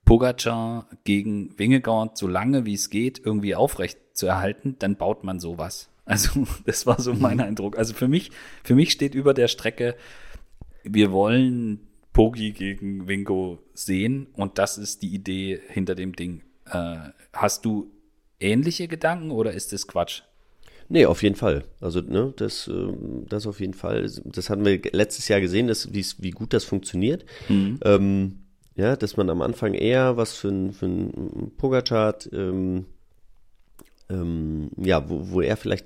Pogacar 0.03 0.89
gegen 1.05 1.57
Wingegaard 1.57 2.17
so 2.17 2.27
lange 2.27 2.65
wie 2.65 2.73
es 2.73 2.89
geht 2.89 3.25
irgendwie 3.25 3.55
aufrecht 3.55 3.99
zu 4.11 4.27
erhalten, 4.27 4.75
dann 4.79 4.97
baut 4.97 5.23
man 5.23 5.39
sowas. 5.39 5.89
Also 6.07 6.47
das 6.65 6.87
war 6.87 6.99
so 6.99 7.13
mein 7.13 7.39
Eindruck. 7.39 7.77
Also 7.77 7.93
für 7.93 8.07
mich, 8.07 8.31
für 8.63 8.73
mich 8.73 8.91
steht 8.91 9.13
über 9.13 9.35
der 9.35 9.47
Strecke, 9.47 9.95
wir 10.83 11.11
wollen 11.11 11.81
Pogi 12.13 12.51
gegen 12.53 13.07
Wingo 13.07 13.59
sehen 13.73 14.27
und 14.33 14.57
das 14.57 14.79
ist 14.79 15.03
die 15.03 15.13
Idee 15.13 15.59
hinter 15.67 15.93
dem 15.93 16.15
Ding. 16.15 16.41
Äh, 16.65 16.97
hast 17.33 17.65
du 17.65 17.91
ähnliche 18.39 18.87
Gedanken 18.87 19.29
oder 19.29 19.51
ist 19.51 19.73
das 19.73 19.85
Quatsch? 19.85 20.23
Nee, 20.89 21.05
auf 21.05 21.21
jeden 21.21 21.35
Fall. 21.35 21.65
Also, 21.81 21.99
ne, 21.99 22.33
das, 22.37 22.67
ähm, 22.67 23.25
das 23.27 23.45
auf 23.45 23.59
jeden 23.59 23.73
Fall. 23.73 24.09
Das 24.23 24.49
hatten 24.49 24.63
wir 24.63 24.79
letztes 24.93 25.27
Jahr 25.27 25.41
gesehen, 25.41 25.67
dass, 25.67 25.91
wie 25.91 26.31
gut 26.31 26.53
das 26.53 26.63
funktioniert. 26.63 27.25
Mhm. 27.49 27.79
Ähm, 27.83 28.39
ja, 28.75 28.95
dass 28.95 29.17
man 29.17 29.29
am 29.29 29.41
Anfang 29.41 29.73
eher 29.73 30.15
was 30.17 30.37
für 30.37 30.49
ein, 30.49 30.71
für 30.71 30.85
ein 30.85 31.51
Pogacar 31.57 32.07
hat, 32.07 32.29
ähm, 32.31 32.85
ähm, 34.09 34.69
ja, 34.77 35.09
wo, 35.09 35.31
wo 35.31 35.41
er 35.41 35.57
vielleicht 35.57 35.85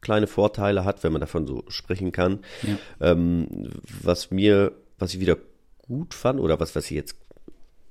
kleine 0.00 0.26
Vorteile 0.26 0.84
hat, 0.84 1.02
wenn 1.04 1.12
man 1.12 1.20
davon 1.20 1.46
so 1.46 1.64
sprechen 1.68 2.12
kann. 2.12 2.40
Ja. 2.62 3.12
Ähm, 3.12 3.70
was 4.02 4.30
mir, 4.30 4.72
was 4.98 5.14
ich 5.14 5.20
wieder 5.20 5.36
gut 5.78 6.14
fand, 6.14 6.40
oder 6.40 6.60
was, 6.60 6.74
was 6.74 6.86
ich 6.86 6.92
jetzt 6.92 7.16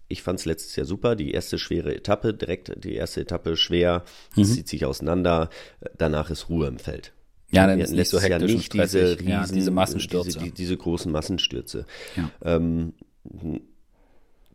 ich 0.10 0.24
fand 0.24 0.39
es 0.39 0.46
letztes 0.46 0.75
Jahr 0.75 0.86
super. 0.86 1.16
Die 1.16 1.32
erste 1.32 1.60
schwere 1.60 1.96
Etappe, 1.96 2.34
direkt 2.34 2.84
die 2.84 2.96
erste 2.96 3.22
Etappe 3.22 3.56
schwer, 3.56 4.04
mhm. 4.36 4.44
zieht 4.44 4.68
sich 4.68 4.86
auseinander. 4.86 5.50
Danach 5.98 6.32
ist 6.32 6.50
Ruhe 6.50 6.68
im 6.68 6.80
Feld. 6.80 7.13
Ja, 7.51 7.66
dann 7.66 7.80
ist 7.80 7.92
nicht 7.92 8.10
so 8.10 8.20
hektisch 8.20 8.51
ja 8.51 8.58
nicht 8.58 8.74
diese, 8.74 9.20
riesen, 9.20 9.28
ja, 9.28 9.46
diese 9.46 9.72
Massenstürze. 9.72 10.30
Diese, 10.30 10.39
die, 10.39 10.51
diese 10.51 10.78
großen 10.78 11.12
Massenstürze. 11.12 11.86
Ja. 12.16 12.32
Ähm, 12.44 12.94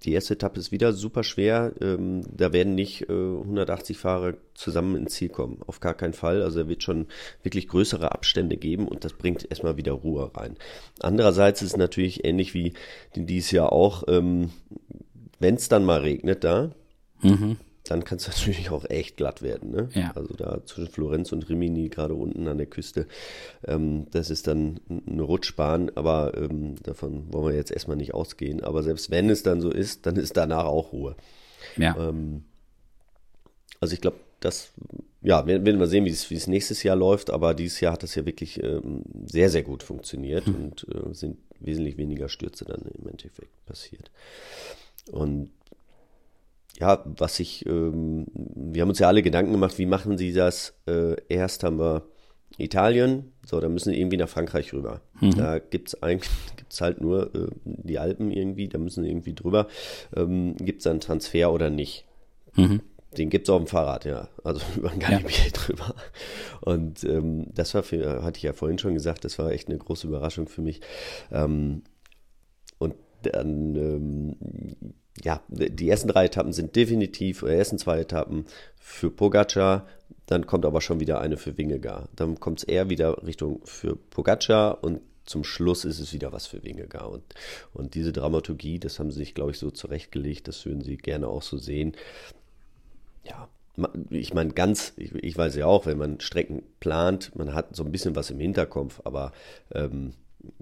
die 0.04 0.12
erste 0.12 0.34
Etappe 0.34 0.60
ist 0.60 0.72
wieder 0.72 0.92
super 0.92 1.24
schwer. 1.24 1.72
Ähm, 1.80 2.22
da 2.30 2.52
werden 2.52 2.74
nicht 2.74 3.08
äh, 3.08 3.12
180 3.12 3.96
Fahrer 3.96 4.34
zusammen 4.54 4.96
ins 4.96 5.14
Ziel 5.14 5.28
kommen. 5.28 5.60
Auf 5.66 5.80
gar 5.80 5.94
keinen 5.94 6.12
Fall. 6.12 6.42
Also 6.42 6.60
er 6.60 6.68
wird 6.68 6.82
schon 6.82 7.06
wirklich 7.42 7.68
größere 7.68 8.12
Abstände 8.12 8.56
geben 8.56 8.86
und 8.86 9.04
das 9.04 9.14
bringt 9.14 9.48
erstmal 9.48 9.76
wieder 9.76 9.92
Ruhe 9.92 10.30
rein. 10.34 10.56
Andererseits 11.00 11.62
ist 11.62 11.76
natürlich 11.76 12.24
ähnlich 12.24 12.54
wie 12.54 12.74
dieses 13.14 13.50
Jahr 13.50 13.72
auch. 13.72 14.04
Ähm, 14.08 14.50
wenn 15.38 15.54
es 15.54 15.68
dann 15.68 15.84
mal 15.84 16.00
regnet 16.00 16.44
da, 16.44 16.70
mhm. 17.22 17.56
Dann 17.84 18.04
kann 18.04 18.18
es 18.18 18.26
natürlich 18.28 18.70
auch 18.70 18.84
echt 18.88 19.16
glatt 19.16 19.42
werden. 19.42 19.70
Ne? 19.70 19.88
Ja. 19.94 20.12
Also 20.14 20.34
da 20.34 20.64
zwischen 20.64 20.90
Florenz 20.90 21.32
und 21.32 21.48
Rimini, 21.48 21.88
gerade 21.88 22.14
unten 22.14 22.48
an 22.48 22.58
der 22.58 22.66
Küste, 22.66 23.06
ähm, 23.66 24.06
das 24.10 24.30
ist 24.30 24.46
dann 24.46 24.80
eine 24.88 25.22
Rutschbahn, 25.22 25.92
aber 25.94 26.36
ähm, 26.36 26.76
davon 26.82 27.32
wollen 27.32 27.52
wir 27.52 27.56
jetzt 27.56 27.70
erstmal 27.70 27.96
nicht 27.96 28.14
ausgehen. 28.14 28.64
Aber 28.64 28.82
selbst 28.82 29.10
wenn 29.10 29.30
es 29.30 29.42
dann 29.42 29.60
so 29.60 29.70
ist, 29.70 30.06
dann 30.06 30.16
ist 30.16 30.36
danach 30.36 30.64
auch 30.64 30.92
Ruhe. 30.92 31.14
Ja. 31.76 31.96
Ähm, 31.96 32.44
also 33.80 33.94
ich 33.94 34.00
glaube, 34.00 34.16
das, 34.40 34.72
ja, 35.22 35.46
wir 35.46 35.64
werden 35.64 35.78
mal 35.78 35.88
sehen, 35.88 36.04
wie 36.04 36.10
es 36.10 36.46
nächstes 36.46 36.82
Jahr 36.82 36.96
läuft, 36.96 37.30
aber 37.30 37.54
dieses 37.54 37.80
Jahr 37.80 37.94
hat 37.94 38.02
das 38.02 38.14
ja 38.14 38.26
wirklich 38.26 38.62
ähm, 38.62 39.02
sehr, 39.26 39.48
sehr 39.48 39.62
gut 39.62 39.82
funktioniert 39.82 40.46
hm. 40.46 40.54
und 40.54 40.86
äh, 40.88 41.14
sind 41.14 41.38
wesentlich 41.60 41.96
weniger 41.96 42.28
Stürze 42.28 42.64
dann 42.64 42.82
im 42.82 43.08
Endeffekt 43.08 43.64
passiert. 43.64 44.10
Und 45.10 45.50
ja, 46.78 47.02
was 47.04 47.40
ich, 47.40 47.66
ähm, 47.66 48.26
wir 48.34 48.82
haben 48.82 48.88
uns 48.88 48.98
ja 48.98 49.08
alle 49.08 49.22
Gedanken 49.22 49.52
gemacht, 49.52 49.78
wie 49.78 49.86
machen 49.86 50.18
sie 50.18 50.32
das? 50.32 50.74
Äh, 50.86 51.16
erst 51.28 51.62
haben 51.62 51.78
wir 51.78 52.02
Italien, 52.58 53.32
so, 53.46 53.60
da 53.60 53.68
müssen 53.68 53.90
sie 53.90 53.98
irgendwie 53.98 54.16
nach 54.16 54.28
Frankreich 54.28 54.72
rüber. 54.72 55.00
Mhm. 55.20 55.36
Da 55.36 55.58
gibt 55.58 55.88
es 55.88 56.02
eigentlich 56.02 56.30
gibt's 56.56 56.80
halt 56.80 57.00
nur 57.00 57.34
äh, 57.34 57.48
die 57.64 57.98
Alpen 57.98 58.30
irgendwie, 58.30 58.68
da 58.68 58.78
müssen 58.78 59.04
sie 59.04 59.10
irgendwie 59.10 59.34
drüber. 59.34 59.68
Ähm, 60.16 60.56
gibt 60.56 60.80
es 60.80 60.86
einen 60.86 61.00
Transfer 61.00 61.52
oder 61.52 61.70
nicht? 61.70 62.06
Mhm. 62.54 62.80
Den 63.16 63.30
gibt 63.30 63.48
es 63.48 63.50
auf 63.50 63.62
dem 63.62 63.68
Fahrrad, 63.68 64.04
ja. 64.04 64.28
Also 64.42 64.60
über 64.76 64.90
ein 64.90 64.98
Galibier 64.98 65.30
ja. 65.30 65.50
drüber. 65.52 65.94
Und 66.60 67.04
ähm, 67.04 67.46
das 67.54 67.74
war 67.74 67.82
für, 67.82 68.22
hatte 68.22 68.38
ich 68.38 68.44
ja 68.44 68.52
vorhin 68.52 68.78
schon 68.78 68.94
gesagt, 68.94 69.24
das 69.24 69.38
war 69.38 69.52
echt 69.52 69.68
eine 69.68 69.78
große 69.78 70.06
Überraschung 70.06 70.48
für 70.48 70.62
mich. 70.62 70.80
Ähm, 71.30 71.82
und 72.78 72.94
dann, 73.22 73.76
ähm, 73.76 74.36
ja, 75.22 75.40
die 75.48 75.88
ersten 75.88 76.08
drei 76.08 76.26
Etappen 76.26 76.52
sind 76.52 76.74
definitiv, 76.74 77.42
oder 77.42 77.52
die 77.52 77.58
ersten 77.58 77.78
zwei 77.78 78.00
Etappen 78.00 78.46
für 78.78 79.10
Pogacar, 79.10 79.86
dann 80.26 80.46
kommt 80.46 80.64
aber 80.64 80.80
schon 80.80 81.00
wieder 81.00 81.20
eine 81.20 81.36
für 81.36 81.56
Wingegar. 81.56 82.08
Dann 82.16 82.40
kommt 82.40 82.60
es 82.60 82.64
eher 82.64 82.90
wieder 82.90 83.24
Richtung 83.24 83.60
für 83.64 83.96
Pogacar 83.96 84.82
und 84.82 85.00
zum 85.24 85.44
Schluss 85.44 85.84
ist 85.84 86.00
es 86.00 86.12
wieder 86.12 86.32
was 86.32 86.46
für 86.46 86.62
Wingegar. 86.64 87.10
Und, 87.10 87.22
und 87.72 87.94
diese 87.94 88.12
Dramaturgie, 88.12 88.78
das 88.78 88.98
haben 88.98 89.10
sie 89.10 89.18
sich, 89.18 89.34
glaube 89.34 89.52
ich, 89.52 89.58
so 89.58 89.70
zurechtgelegt, 89.70 90.48
das 90.48 90.66
würden 90.66 90.82
sie 90.82 90.96
gerne 90.96 91.28
auch 91.28 91.42
so 91.42 91.56
sehen. 91.56 91.92
Ja, 93.24 93.48
ich 94.10 94.34
meine, 94.34 94.52
ganz, 94.52 94.92
ich, 94.96 95.14
ich, 95.14 95.36
weiß 95.36 95.56
ja 95.56 95.66
auch, 95.66 95.86
wenn 95.86 95.98
man 95.98 96.20
Strecken 96.20 96.62
plant, 96.78 97.34
man 97.36 97.54
hat 97.54 97.74
so 97.74 97.84
ein 97.84 97.90
bisschen 97.90 98.14
was 98.14 98.30
im 98.30 98.38
Hinterkopf, 98.38 99.00
aber 99.04 99.32
ähm, 99.72 100.12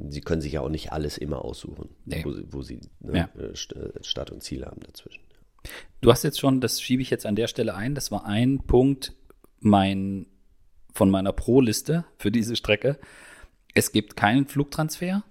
sie 0.09 0.21
können 0.21 0.41
sich 0.41 0.53
ja 0.53 0.61
auch 0.61 0.69
nicht 0.69 0.93
alles 0.93 1.19
immer 1.19 1.45
aussuchen, 1.45 1.91
nee. 2.05 2.25
wo, 2.25 2.35
wo, 2.49 2.63
sie 2.63 2.81
ne, 3.01 3.19
ja. 3.19 3.41
Äh, 3.41 3.53
äh, 3.53 4.05
Start 4.05 4.31
und 4.31 4.43
Ziel 4.43 4.65
haben 4.65 4.81
dazwischen. 4.81 5.23
Du 6.01 6.11
hast 6.11 6.25
jetzt 6.25 6.41
schon, 6.41 6.61
das 6.61 6.81
schiebe 6.81 7.03
ich 7.03 7.11
jetzt 7.11 7.27
an 7.27 7.37
der 7.37 7.47
Stelle 7.47 7.75
ein, 7.75 7.95
das 7.95 8.11
war 8.11 8.25
ein 8.25 8.61
Punkt 8.67 9.15
mein, 9.61 10.27
von 10.93 11.11
meiner 11.11 11.33
Pro-Liste 11.33 12.05
für 12.17 12.33
diese 12.33 12.57
Strecke. 12.57 12.99
Es 13.75 13.93
gibt 13.93 14.17
keinen 14.17 14.47
Flugtransfer 14.47 15.23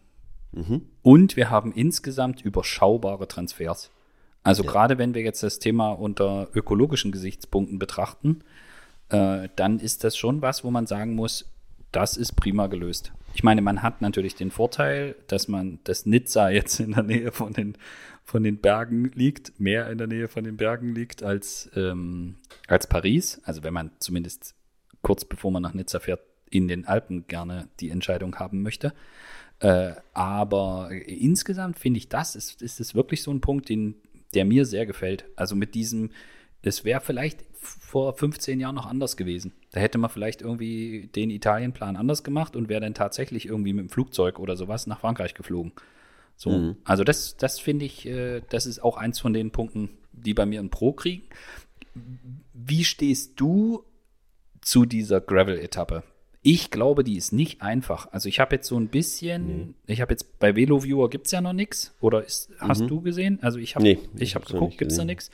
mhm. 0.51 0.87
und 1.01 1.35
wir 1.35 1.49
haben 1.49 1.73
insgesamt 1.73 2.41
überschaubare 2.41 3.27
Transfers. 3.27 3.91
Also 4.43 4.63
ja. 4.63 4.71
gerade 4.71 4.97
wenn 4.97 5.13
wir 5.13 5.21
jetzt 5.21 5.43
das 5.43 5.59
Thema 5.59 5.91
unter 5.91 6.49
ökologischen 6.53 7.11
Gesichtspunkten 7.11 7.77
betrachten, 7.77 8.43
äh, 9.09 9.49
dann 9.55 9.79
ist 9.79 10.03
das 10.03 10.17
schon 10.17 10.41
was, 10.41 10.63
wo 10.63 10.71
man 10.71 10.87
sagen 10.87 11.13
muss, 11.15 11.51
das 11.91 12.17
ist 12.17 12.35
prima 12.35 12.67
gelöst. 12.67 13.11
Ich 13.33 13.43
meine, 13.43 13.61
man 13.61 13.81
hat 13.81 14.01
natürlich 14.01 14.35
den 14.35 14.51
Vorteil, 14.51 15.15
dass 15.27 15.47
man 15.47 15.79
das 15.83 16.05
Nizza 16.05 16.49
jetzt 16.49 16.79
in 16.79 16.91
der 16.91 17.03
Nähe 17.03 17.31
von 17.31 17.53
den, 17.53 17.77
von 18.23 18.43
den 18.43 18.57
Bergen 18.57 19.11
liegt, 19.13 19.59
mehr 19.59 19.89
in 19.89 19.97
der 19.97 20.07
Nähe 20.07 20.27
von 20.27 20.43
den 20.43 20.57
Bergen 20.57 20.93
liegt 20.93 21.23
als, 21.23 21.69
ähm, 21.75 22.35
als 22.67 22.87
Paris. 22.87 23.41
Also 23.45 23.63
wenn 23.63 23.73
man 23.73 23.91
zumindest 23.99 24.55
kurz 25.01 25.25
bevor 25.25 25.51
man 25.51 25.63
nach 25.63 25.73
Nizza 25.73 25.99
fährt, 25.99 26.21
in 26.49 26.67
den 26.67 26.85
Alpen 26.85 27.27
gerne 27.27 27.69
die 27.79 27.89
Entscheidung 27.89 28.35
haben 28.35 28.61
möchte. 28.61 28.93
Äh, 29.59 29.93
aber 30.13 30.91
insgesamt 30.91 31.79
finde 31.79 31.99
ich, 31.99 32.09
das 32.09 32.35
ist, 32.35 32.61
ist 32.61 32.79
es 32.79 32.93
wirklich 32.93 33.23
so 33.23 33.31
ein 33.31 33.41
Punkt, 33.41 33.69
den, 33.69 33.95
der 34.33 34.43
mir 34.45 34.65
sehr 34.65 34.85
gefällt. 34.85 35.25
Also 35.35 35.55
mit 35.55 35.75
diesem, 35.75 36.11
es 36.63 36.85
wäre 36.85 37.01
vielleicht 37.01 37.43
vor 37.53 38.13
15 38.13 38.59
Jahren 38.59 38.75
noch 38.75 38.85
anders 38.85 39.17
gewesen. 39.17 39.53
Da 39.71 39.79
hätte 39.79 39.97
man 39.97 40.09
vielleicht 40.09 40.41
irgendwie 40.41 41.09
den 41.15 41.29
Italienplan 41.29 41.95
anders 41.95 42.23
gemacht 42.23 42.55
und 42.55 42.69
wäre 42.69 42.81
dann 42.81 42.93
tatsächlich 42.93 43.45
irgendwie 43.45 43.73
mit 43.73 43.85
dem 43.85 43.89
Flugzeug 43.89 44.39
oder 44.39 44.55
sowas 44.55 44.87
nach 44.87 44.99
Frankreich 44.99 45.33
geflogen. 45.33 45.71
So, 46.35 46.49
mhm. 46.49 46.75
also 46.85 47.03
das, 47.03 47.37
das 47.37 47.59
finde 47.59 47.85
ich, 47.85 48.07
äh, 48.07 48.41
das 48.49 48.65
ist 48.65 48.83
auch 48.83 48.97
eins 48.97 49.19
von 49.19 49.33
den 49.33 49.51
Punkten, 49.51 49.89
die 50.11 50.33
bei 50.33 50.45
mir 50.45 50.59
ein 50.59 50.71
Pro 50.71 50.93
kriegen. 50.93 51.23
Wie 52.53 52.83
stehst 52.83 53.39
du 53.39 53.83
zu 54.61 54.85
dieser 54.85 55.21
Gravel-Etappe? 55.21 56.03
Ich 56.43 56.71
glaube, 56.71 57.03
die 57.03 57.17
ist 57.17 57.31
nicht 57.31 57.61
einfach. 57.61 58.11
Also 58.11 58.27
ich 58.27 58.39
habe 58.39 58.55
jetzt 58.55 58.67
so 58.67 58.75
ein 58.75 58.87
bisschen, 58.87 59.75
nee. 59.85 59.93
ich 59.93 60.01
habe 60.01 60.11
jetzt 60.11 60.39
bei 60.39 60.55
VeloViewer 60.55 61.11
gibt 61.11 61.27
es 61.27 61.31
ja 61.31 61.41
noch 61.41 61.53
nichts. 61.53 61.93
Oder 62.01 62.25
ist, 62.25 62.49
hast 62.57 62.81
mhm. 62.81 62.87
du 62.87 63.01
gesehen? 63.01 63.39
Also 63.43 63.59
ich 63.59 63.75
habe 63.75 63.83
nee, 63.83 63.99
ich 64.17 64.33
hab 64.33 64.45
geguckt, 64.45 64.79
gibt 64.79 64.91
es 64.91 64.97
da 64.97 65.05
nichts. 65.05 65.29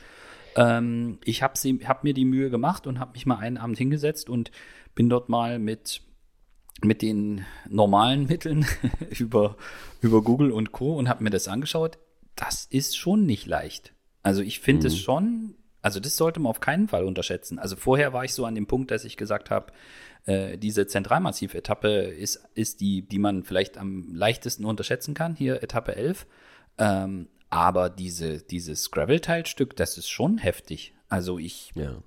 Ähm, 0.58 1.20
ich 1.24 1.44
habe 1.44 1.54
hab 1.86 2.04
mir 2.04 2.14
die 2.14 2.26
Mühe 2.26 2.50
gemacht 2.50 2.88
und 2.88 3.00
habe 3.00 3.14
mich 3.14 3.26
mal 3.26 3.38
einen 3.38 3.58
Abend 3.58 3.78
hingesetzt 3.78 4.30
und 4.30 4.52
bin 4.96 5.08
dort 5.08 5.30
mal 5.30 5.60
mit, 5.60 6.02
mit 6.84 7.02
den 7.02 7.46
normalen 7.70 8.26
Mitteln 8.26 8.66
über, 9.18 9.56
über 10.02 10.22
Google 10.24 10.52
und 10.52 10.72
Co. 10.72 10.98
und 10.98 11.08
habe 11.08 11.24
mir 11.24 11.30
das 11.30 11.48
angeschaut. 11.48 12.00
Das 12.36 12.66
ist 12.66 12.98
schon 12.98 13.26
nicht 13.26 13.46
leicht. 13.46 13.94
Also 14.24 14.42
ich 14.42 14.60
finde 14.60 14.88
es 14.88 14.94
mhm. 14.94 15.00
schon, 15.00 15.56
also 15.82 16.00
das 16.00 16.18
sollte 16.18 16.40
man 16.40 16.50
auf 16.50 16.60
keinen 16.60 16.88
Fall 16.88 17.06
unterschätzen. 17.06 17.60
Also 17.60 17.76
vorher 17.76 18.12
war 18.12 18.26
ich 18.26 18.34
so 18.34 18.46
an 18.46 18.56
dem 18.56 18.68
Punkt, 18.68 18.90
dass 18.90 19.06
ich 19.06 19.16
gesagt 19.16 19.52
habe, 19.52 19.72
äh, 20.26 20.58
diese 20.58 20.88
Zentralmassiv-Etappe 20.88 21.90
ist, 21.90 22.44
ist 22.56 22.82
die, 22.82 23.04
die 23.04 23.20
man 23.20 23.44
vielleicht 23.44 23.78
am 23.78 24.14
leichtesten 24.14 24.66
unterschätzen 24.66 25.14
kann, 25.14 25.36
hier 25.36 25.62
Etappe 25.64 25.96
11. 25.96 26.26
Ähm, 26.80 27.28
aber 27.50 27.90
diese, 27.90 28.40
dieses 28.40 28.92
Gravel-Teilstück, 28.92 29.76
das 29.76 29.98
ist 29.98 30.10
schon 30.10 30.38
heftig. 30.38 30.94
Also 31.10 31.40
ich, 31.40 31.72
ja. 31.76 32.02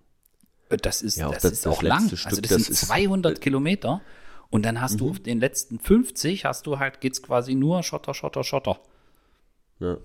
das 0.68 1.02
ist, 1.02 1.16
ja, 1.16 1.30
das, 1.30 1.42
das, 1.42 1.52
ist 1.52 1.66
auch 1.66 1.82
lang. 1.82 2.06
Stück, 2.08 2.26
also 2.26 2.40
das, 2.40 2.50
das 2.50 2.62
sind 2.64 2.76
200 2.76 3.34
ist, 3.34 3.40
Kilometer. 3.40 4.02
Und 4.50 4.64
dann 4.64 4.80
hast 4.80 4.94
mhm. 4.94 4.98
du 4.98 5.10
auf 5.10 5.20
den 5.20 5.40
letzten 5.40 5.78
50 5.78 6.44
hast 6.44 6.66
du 6.66 6.78
halt, 6.78 7.00
geht's 7.00 7.22
quasi 7.22 7.54
nur 7.54 7.82
Schotter, 7.82 8.14
Schotter, 8.14 8.44
Schotter. 8.44 8.80
Ja. 9.78 9.96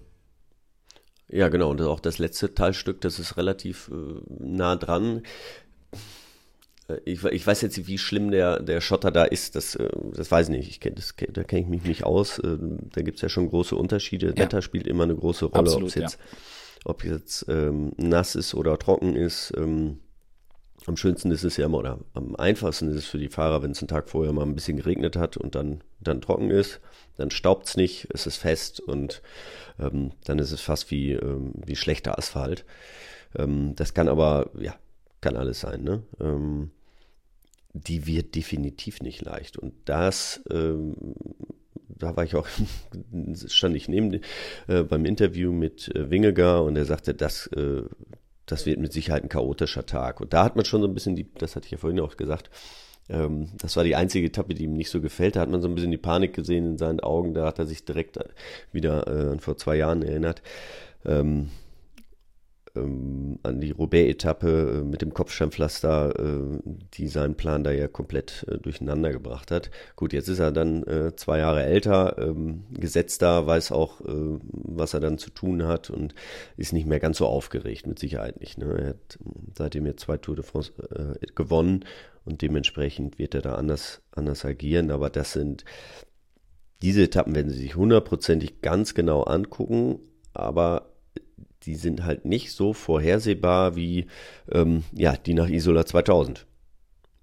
Ja, 1.27 1.49
genau. 1.49 1.71
Und 1.71 1.81
auch 1.81 1.99
das 1.99 2.19
letzte 2.19 2.53
Teilstück, 2.53 3.01
das 3.01 3.17
ist 3.17 3.35
relativ 3.37 3.89
äh, 3.91 4.21
nah 4.27 4.75
dran. 4.75 5.23
Äh, 6.87 6.97
ich, 7.05 7.23
ich, 7.23 7.45
weiß 7.45 7.61
jetzt 7.61 7.77
nicht, 7.77 7.87
wie 7.87 7.97
schlimm 7.97 8.31
der, 8.31 8.61
der 8.61 8.81
Schotter 8.81 9.11
da 9.11 9.23
ist, 9.25 9.55
das, 9.55 9.75
äh, 9.75 9.89
das 10.13 10.31
weiß 10.31 10.49
ich 10.49 10.55
nicht. 10.55 10.69
Ich 10.69 10.79
kenn, 10.79 10.95
das, 10.95 11.15
da 11.31 11.43
kenne 11.43 11.61
ich 11.61 11.67
mich 11.67 11.83
nicht 11.83 12.03
aus. 12.03 12.39
Äh, 12.39 12.57
da 12.59 13.01
gibt 13.01 13.17
es 13.17 13.21
ja 13.21 13.29
schon 13.29 13.49
große 13.49 13.75
Unterschiede. 13.75 14.27
Ja. 14.27 14.37
Wetter 14.37 14.61
spielt 14.61 14.87
immer 14.87 15.03
eine 15.03 15.15
große 15.15 15.45
Rolle, 15.45 15.71
ob 15.71 15.83
es 15.83 15.95
jetzt, 15.95 16.19
ja. 16.19 16.37
ob 16.85 17.03
jetzt 17.03 17.45
ähm, 17.49 17.93
nass 17.97 18.35
ist 18.35 18.53
oder 18.53 18.77
trocken 18.77 19.15
ist. 19.15 19.53
Ähm, 19.57 19.99
am 20.87 20.97
schönsten 20.97 21.31
ist 21.31 21.43
es 21.43 21.57
ja 21.57 21.65
immer, 21.65 21.79
oder 21.79 21.99
am 22.13 22.35
einfachsten 22.35 22.89
ist 22.89 22.95
es 22.95 23.05
für 23.05 23.17
die 23.17 23.29
Fahrer, 23.29 23.63
wenn 23.63 23.71
es 23.71 23.81
einen 23.81 23.87
Tag 23.87 24.07
vorher 24.07 24.33
mal 24.33 24.43
ein 24.43 24.53
bisschen 24.53 24.77
geregnet 24.77 25.15
hat 25.15 25.35
und 25.35 25.55
dann, 25.55 25.83
dann 25.99 26.21
trocken 26.21 26.51
ist. 26.51 26.79
Dann 27.17 27.31
staubt 27.31 27.67
es 27.67 27.77
nicht, 27.77 28.07
es 28.13 28.27
ist 28.27 28.37
fest 28.37 28.81
und 28.81 29.23
ähm, 29.79 30.11
dann 30.25 30.37
ist 30.37 30.51
es 30.51 30.61
fast 30.61 30.91
wie, 30.91 31.13
ähm, 31.13 31.53
wie 31.65 31.75
schlechter 31.75 32.19
Asphalt. 32.19 32.65
Ähm, 33.35 33.73
das 33.75 33.95
kann 33.95 34.07
aber, 34.07 34.51
ja, 34.59 34.75
kann 35.21 35.37
alles 35.37 35.61
sein, 35.61 35.83
ne? 35.83 36.03
Ähm, 36.19 36.71
die 37.75 38.07
wird 38.07 38.35
definitiv 38.35 39.01
nicht 39.01 39.21
leicht. 39.21 39.57
Und 39.57 39.73
das, 39.85 40.41
ähm, 40.49 40.95
da 41.89 42.15
war 42.15 42.23
ich 42.23 42.35
auch, 42.35 42.47
stand 43.47 43.75
ich 43.75 43.89
neben 43.89 44.21
äh, 44.67 44.83
beim 44.83 45.05
Interview 45.05 45.51
mit 45.51 45.93
äh, 45.93 46.09
Wingegar 46.09 46.63
und 46.63 46.77
er 46.77 46.85
sagte, 46.85 47.13
das, 47.13 47.47
äh, 47.47 47.83
das 48.45 48.65
wird 48.65 48.79
mit 48.79 48.93
Sicherheit 48.93 49.23
ein 49.23 49.29
chaotischer 49.29 49.85
Tag. 49.85 50.21
Und 50.21 50.33
da 50.33 50.45
hat 50.45 50.55
man 50.55 50.65
schon 50.65 50.81
so 50.81 50.87
ein 50.87 50.93
bisschen 50.93 51.15
die, 51.15 51.27
das 51.33 51.55
hatte 51.55 51.65
ich 51.65 51.71
ja 51.71 51.77
vorhin 51.77 51.99
auch 51.99 52.15
gesagt, 52.15 52.49
ähm, 53.09 53.49
das 53.57 53.75
war 53.75 53.83
die 53.83 53.95
einzige 53.95 54.27
Etappe, 54.27 54.55
die 54.55 54.63
ihm 54.63 54.73
nicht 54.73 54.89
so 54.89 55.01
gefällt. 55.01 55.35
Da 55.35 55.41
hat 55.41 55.49
man 55.49 55.61
so 55.61 55.67
ein 55.67 55.75
bisschen 55.75 55.91
die 55.91 55.97
Panik 55.97 56.33
gesehen 56.33 56.65
in 56.65 56.77
seinen 56.77 57.01
Augen. 57.01 57.33
Da 57.33 57.45
hat 57.45 57.59
er 57.59 57.65
sich 57.65 57.83
direkt 57.83 58.17
wieder 58.71 59.07
äh, 59.07 59.37
vor 59.39 59.57
zwei 59.57 59.75
Jahren 59.75 60.01
erinnert. 60.01 60.41
Ähm, 61.05 61.49
ähm, 62.75 63.39
an 63.43 63.61
die 63.61 63.71
Roubaix-Etappe 63.71 64.79
äh, 64.79 64.83
mit 64.83 65.01
dem 65.01 65.13
Kopfsteinpflaster, 65.13 66.19
äh, 66.19 66.59
die 66.93 67.07
seinen 67.07 67.35
Plan 67.35 67.63
da 67.63 67.71
ja 67.71 67.87
komplett 67.87 68.45
äh, 68.49 68.57
durcheinander 68.57 69.11
gebracht 69.11 69.51
hat. 69.51 69.71
Gut, 69.95 70.13
jetzt 70.13 70.27
ist 70.27 70.39
er 70.39 70.51
dann 70.51 70.83
äh, 70.83 71.15
zwei 71.15 71.39
Jahre 71.39 71.63
älter, 71.63 72.17
ähm, 72.17 72.63
gesetzter, 72.71 73.47
weiß 73.47 73.71
auch, 73.71 74.01
äh, 74.01 74.39
was 74.41 74.93
er 74.93 74.99
dann 74.99 75.17
zu 75.17 75.29
tun 75.29 75.65
hat 75.65 75.89
und 75.89 76.15
ist 76.57 76.73
nicht 76.73 76.87
mehr 76.87 76.99
ganz 76.99 77.17
so 77.17 77.27
aufgeregt, 77.27 77.87
mit 77.87 77.99
Sicherheit 77.99 78.39
nicht. 78.39 78.57
Ne? 78.57 78.77
Er 78.77 78.89
hat 78.89 79.19
seitdem 79.55 79.85
jetzt 79.85 80.01
zwei 80.01 80.17
Tour 80.17 80.35
de 80.35 80.43
France 80.45 80.73
äh, 80.89 81.25
gewonnen 81.35 81.85
und 82.25 82.41
dementsprechend 82.41 83.19
wird 83.19 83.35
er 83.35 83.41
da 83.41 83.55
anders, 83.55 84.01
anders 84.11 84.45
agieren, 84.45 84.91
aber 84.91 85.09
das 85.09 85.33
sind 85.33 85.65
diese 86.81 87.03
Etappen 87.03 87.33
werden 87.35 87.49
Sie 87.49 87.57
sich 87.57 87.75
hundertprozentig 87.75 88.61
ganz 88.61 88.93
genau 88.93 89.23
angucken, 89.23 89.99
aber 90.33 90.94
die 91.65 91.75
sind 91.75 92.03
halt 92.03 92.25
nicht 92.25 92.51
so 92.51 92.73
vorhersehbar 92.73 93.75
wie 93.75 94.07
ähm, 94.51 94.83
ja, 94.93 95.15
die 95.15 95.33
nach 95.33 95.49
Isola 95.49 95.85
2000 95.85 96.45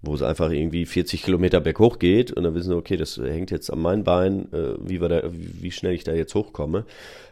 wo 0.02 0.14
es 0.14 0.22
einfach 0.22 0.50
irgendwie 0.50 0.84
40 0.84 1.22
Kilometer 1.22 1.60
berghoch 1.60 2.00
geht 2.00 2.32
und 2.32 2.42
dann 2.42 2.54
wissen 2.54 2.70
wir, 2.70 2.76
okay, 2.76 2.96
das 2.96 3.16
hängt 3.18 3.52
jetzt 3.52 3.70
an 3.72 3.78
meinem 3.78 4.02
Bein, 4.02 4.52
äh, 4.52 4.74
wie, 4.80 5.00
wir 5.00 5.08
da, 5.08 5.22
wie, 5.32 5.70
schnell 5.70 5.94
ich 5.94 6.02
da 6.02 6.12
jetzt 6.12 6.34
hochkomme. 6.34 6.84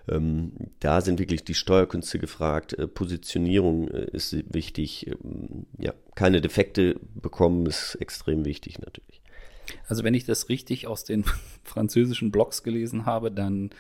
Ähm, 0.09 0.53
da 0.79 1.01
sind 1.01 1.19
wirklich 1.19 1.43
die 1.43 1.55
Steuerkünste 1.55 2.21
gefragt, 2.21 2.75
äh, 2.75 2.87
Positionierung 2.87 3.89
äh, 3.89 4.07
ist 4.13 4.37
wichtig, 4.55 5.09
ähm, 5.09 5.67
ja, 5.79 5.93
keine 6.15 6.41
Defekte 6.41 6.95
bekommen 7.21 7.67
ist 7.67 7.97
extrem 7.97 8.45
wichtig 8.45 8.79
natürlich. 8.79 9.21
Also 9.89 10.05
wenn 10.05 10.15
ich 10.15 10.25
das 10.25 10.49
richtig 10.49 10.87
aus 10.87 11.03
den 11.03 11.25
französischen 11.65 12.31
Blogs 12.31 12.63
gelesen 12.63 13.05
habe, 13.05 13.33
dann 13.33 13.71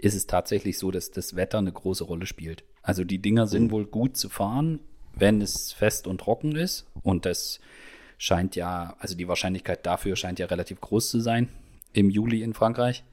ist 0.00 0.14
es 0.14 0.26
tatsächlich 0.26 0.78
so, 0.78 0.90
dass 0.90 1.10
das 1.10 1.36
Wetter 1.36 1.58
eine 1.58 1.72
große 1.72 2.04
Rolle 2.04 2.26
spielt. 2.26 2.64
Also 2.82 3.04
die 3.04 3.18
Dinger 3.18 3.46
sind 3.46 3.64
mhm. 3.64 3.70
wohl 3.72 3.86
gut 3.86 4.16
zu 4.16 4.28
fahren, 4.28 4.80
wenn 5.14 5.42
es 5.42 5.72
fest 5.72 6.06
und 6.06 6.20
trocken 6.20 6.56
ist. 6.56 6.86
Und 7.02 7.26
das 7.26 7.60
scheint 8.16 8.56
ja, 8.56 8.96
also 8.98 9.16
die 9.16 9.28
Wahrscheinlichkeit 9.28 9.84
dafür 9.84 10.16
scheint 10.16 10.38
ja 10.38 10.46
relativ 10.46 10.80
groß 10.80 11.10
zu 11.10 11.20
sein 11.20 11.48
im 11.92 12.10
Juli 12.10 12.42
in 12.42 12.54
Frankreich. 12.54 13.04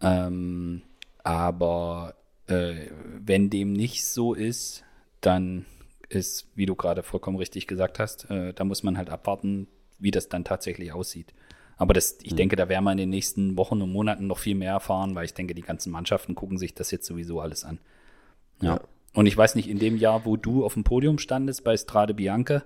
Ähm, 0.00 0.82
aber 1.22 2.14
äh, 2.46 2.86
wenn 3.18 3.50
dem 3.50 3.72
nicht 3.72 4.06
so 4.06 4.34
ist, 4.34 4.84
dann 5.20 5.66
ist, 6.08 6.48
wie 6.54 6.66
du 6.66 6.74
gerade 6.74 7.02
vollkommen 7.02 7.36
richtig 7.36 7.66
gesagt 7.66 7.98
hast, 7.98 8.30
äh, 8.30 8.52
da 8.52 8.64
muss 8.64 8.82
man 8.82 8.96
halt 8.96 9.10
abwarten, 9.10 9.68
wie 9.98 10.10
das 10.10 10.28
dann 10.28 10.44
tatsächlich 10.44 10.92
aussieht. 10.92 11.32
Aber 11.80 11.94
das, 11.94 12.18
ich 12.22 12.32
mhm. 12.32 12.36
denke, 12.36 12.56
da 12.56 12.68
werden 12.68 12.84
wir 12.84 12.92
in 12.92 12.98
den 12.98 13.08
nächsten 13.08 13.56
Wochen 13.56 13.80
und 13.80 13.90
Monaten 13.90 14.26
noch 14.26 14.36
viel 14.36 14.54
mehr 14.54 14.72
erfahren, 14.72 15.14
weil 15.14 15.24
ich 15.24 15.32
denke, 15.32 15.54
die 15.54 15.62
ganzen 15.62 15.90
Mannschaften 15.90 16.34
gucken 16.34 16.58
sich 16.58 16.74
das 16.74 16.90
jetzt 16.90 17.06
sowieso 17.06 17.40
alles 17.40 17.64
an. 17.64 17.78
Ja. 18.60 18.74
ja. 18.74 18.80
Und 19.14 19.24
ich 19.24 19.34
weiß 19.34 19.54
nicht, 19.54 19.66
in 19.66 19.78
dem 19.78 19.96
Jahr, 19.96 20.26
wo 20.26 20.36
du 20.36 20.62
auf 20.62 20.74
dem 20.74 20.84
Podium 20.84 21.16
standest 21.16 21.64
bei 21.64 21.74
Strade 21.78 22.12
Bianca, 22.12 22.64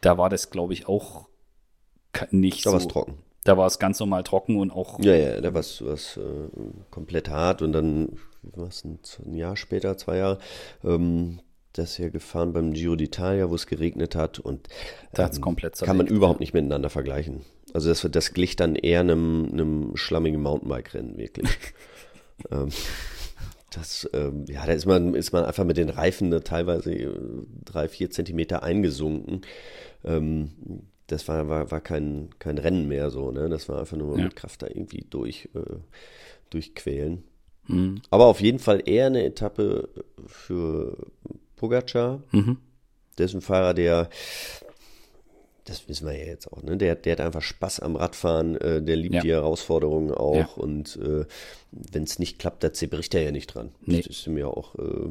da 0.00 0.18
war 0.18 0.28
das, 0.28 0.50
glaube 0.50 0.72
ich, 0.72 0.88
auch 0.88 1.28
nicht 2.32 2.66
da 2.66 2.70
so. 2.70 2.70
Da 2.70 2.72
war 2.72 2.80
es 2.80 2.88
trocken. 2.88 3.18
Da 3.44 3.56
war 3.56 3.66
es 3.68 3.78
ganz 3.78 4.00
normal 4.00 4.24
trocken 4.24 4.56
und 4.56 4.72
auch. 4.72 4.98
Ja, 4.98 5.14
ja, 5.14 5.40
da 5.40 5.54
war 5.54 5.60
es 5.60 5.80
äh, 5.80 6.20
komplett 6.90 7.30
hart 7.30 7.62
und 7.62 7.70
dann, 7.70 8.18
was 8.42 8.84
ein, 8.84 8.98
ein 9.26 9.36
Jahr 9.36 9.56
später, 9.56 9.96
zwei 9.96 10.16
Jahre, 10.16 10.38
ähm, 10.82 11.38
das 11.72 11.96
hier 11.96 12.10
gefahren 12.10 12.52
beim 12.52 12.72
Giro 12.72 12.94
d'Italia, 12.94 13.48
wo 13.48 13.54
es 13.54 13.66
geregnet 13.66 14.14
hat 14.14 14.38
und 14.38 14.68
ähm, 15.16 15.40
komplett 15.40 15.78
kann 15.78 15.96
man 15.96 16.06
überhaupt 16.06 16.40
nicht 16.40 16.54
miteinander 16.54 16.90
vergleichen. 16.90 17.42
Also 17.72 17.88
das, 17.88 18.06
das 18.10 18.32
glich 18.32 18.56
dann 18.56 18.74
eher 18.74 19.00
einem, 19.00 19.48
einem 19.52 19.96
schlammigen 19.96 20.42
Mountainbike-Rennen, 20.42 21.16
wirklich. 21.16 21.48
ähm, 22.50 22.68
das, 23.70 24.08
ähm, 24.12 24.44
ja, 24.48 24.66
da 24.66 24.72
ist 24.72 24.86
man, 24.86 25.14
ist 25.14 25.32
man 25.32 25.44
einfach 25.44 25.64
mit 25.64 25.76
den 25.76 25.90
Reifen 25.90 26.28
ne, 26.28 26.42
teilweise 26.42 26.92
äh, 26.92 27.14
drei, 27.64 27.88
vier 27.88 28.10
Zentimeter 28.10 28.62
eingesunken. 28.62 29.42
Ähm, 30.04 30.50
das 31.06 31.28
war, 31.28 31.48
war, 31.48 31.70
war 31.70 31.80
kein, 31.80 32.30
kein 32.38 32.58
Rennen 32.58 32.88
mehr 32.88 33.10
so, 33.10 33.30
ne? 33.30 33.48
Das 33.48 33.68
war 33.68 33.80
einfach 33.80 33.96
nur 33.96 34.16
ja. 34.18 34.24
mit 34.24 34.36
Kraft 34.36 34.62
da 34.62 34.66
irgendwie 34.66 35.04
durch, 35.08 35.48
äh, 35.54 35.76
durchquälen. 36.50 37.24
Mhm. 37.66 38.02
Aber 38.10 38.26
auf 38.26 38.40
jeden 38.40 38.58
Fall 38.58 38.82
eher 38.84 39.06
eine 39.06 39.24
Etappe 39.24 39.88
für 40.26 40.96
Pogacar. 41.60 42.22
Mhm. 42.32 42.56
Der 43.18 43.26
ist 43.26 43.34
ein 43.34 43.42
Fahrer, 43.42 43.74
der 43.74 44.08
das 45.66 45.88
wissen 45.88 46.06
wir 46.06 46.18
ja 46.18 46.24
jetzt 46.24 46.50
auch, 46.52 46.62
ne? 46.62 46.76
Der, 46.76 46.96
der 46.96 47.12
hat 47.12 47.20
einfach 47.20 47.42
Spaß 47.42 47.80
am 47.80 47.94
Radfahren, 47.94 48.56
äh, 48.56 48.82
der 48.82 48.96
liebt 48.96 49.16
ja. 49.16 49.20
die 49.20 49.30
Herausforderungen 49.30 50.10
auch 50.10 50.34
ja. 50.34 50.48
und 50.62 50.96
äh, 50.96 51.26
wenn 51.70 52.02
es 52.02 52.18
nicht 52.18 52.38
klappt, 52.38 52.64
da 52.64 52.72
zerbricht 52.72 53.14
er 53.14 53.22
ja 53.22 53.30
nicht 53.30 53.54
dran. 53.54 53.70
Nee. 53.84 53.98
Das 53.98 54.06
ist 54.06 54.26
mir 54.26 54.48
auch, 54.48 54.74
äh, 54.76 55.10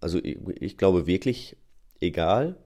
also 0.00 0.18
ich, 0.22 0.38
ich, 0.60 0.76
glaube 0.78 1.06
wirklich 1.06 1.56
egal. 2.00 2.56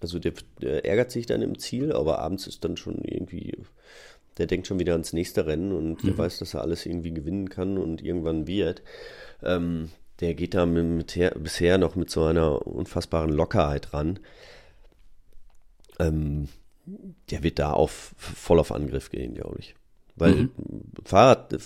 Also 0.00 0.18
der, 0.18 0.32
der, 0.60 0.84
ärgert 0.84 1.12
sich 1.12 1.26
dann 1.26 1.40
im 1.40 1.58
Ziel, 1.58 1.92
aber 1.92 2.18
abends 2.18 2.46
ist 2.48 2.64
dann 2.64 2.76
schon 2.76 3.02
irgendwie, 3.02 3.56
der 4.36 4.46
denkt 4.46 4.66
schon 4.66 4.80
wieder 4.80 4.92
ans 4.92 5.12
nächste 5.12 5.46
Rennen 5.46 5.72
und 5.72 6.02
mhm. 6.02 6.08
der 6.08 6.18
weiß, 6.18 6.38
dass 6.38 6.54
er 6.54 6.62
alles 6.62 6.84
irgendwie 6.84 7.14
gewinnen 7.14 7.48
kann 7.48 7.78
und 7.78 8.02
irgendwann 8.02 8.46
wird. 8.46 8.82
Ähm, 9.42 9.90
der 10.20 10.34
geht 10.34 10.54
da 10.54 10.66
mit, 10.66 11.16
mit 11.16 11.42
bisher 11.42 11.78
noch 11.78 11.96
mit 11.96 12.10
so 12.10 12.24
einer 12.24 12.66
unfassbaren 12.66 13.30
Lockerheit 13.30 13.92
ran 13.92 14.18
ähm, 15.98 16.48
der 17.30 17.42
wird 17.42 17.58
da 17.58 17.72
auf, 17.72 18.14
voll 18.16 18.58
auf 18.58 18.72
Angriff 18.72 19.10
gehen, 19.10 19.34
glaube 19.34 19.58
ich. 19.58 19.74
Weil 20.16 20.34
mhm. 20.34 20.50
Fahrrad 21.04 21.56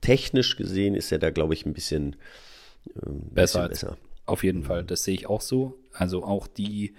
technisch 0.00 0.56
gesehen 0.56 0.94
ist 0.94 1.12
er 1.12 1.18
da, 1.18 1.30
glaube 1.30 1.54
ich, 1.54 1.64
ein 1.64 1.72
bisschen, 1.72 2.16
ähm, 3.06 3.22
besser, 3.30 3.68
bisschen 3.68 3.88
besser. 3.88 3.98
Auf 4.26 4.42
jeden 4.42 4.64
Fall, 4.64 4.84
das 4.84 5.04
sehe 5.04 5.14
ich 5.14 5.26
auch 5.26 5.40
so. 5.40 5.78
Also 5.92 6.24
auch 6.24 6.46
die, 6.46 6.94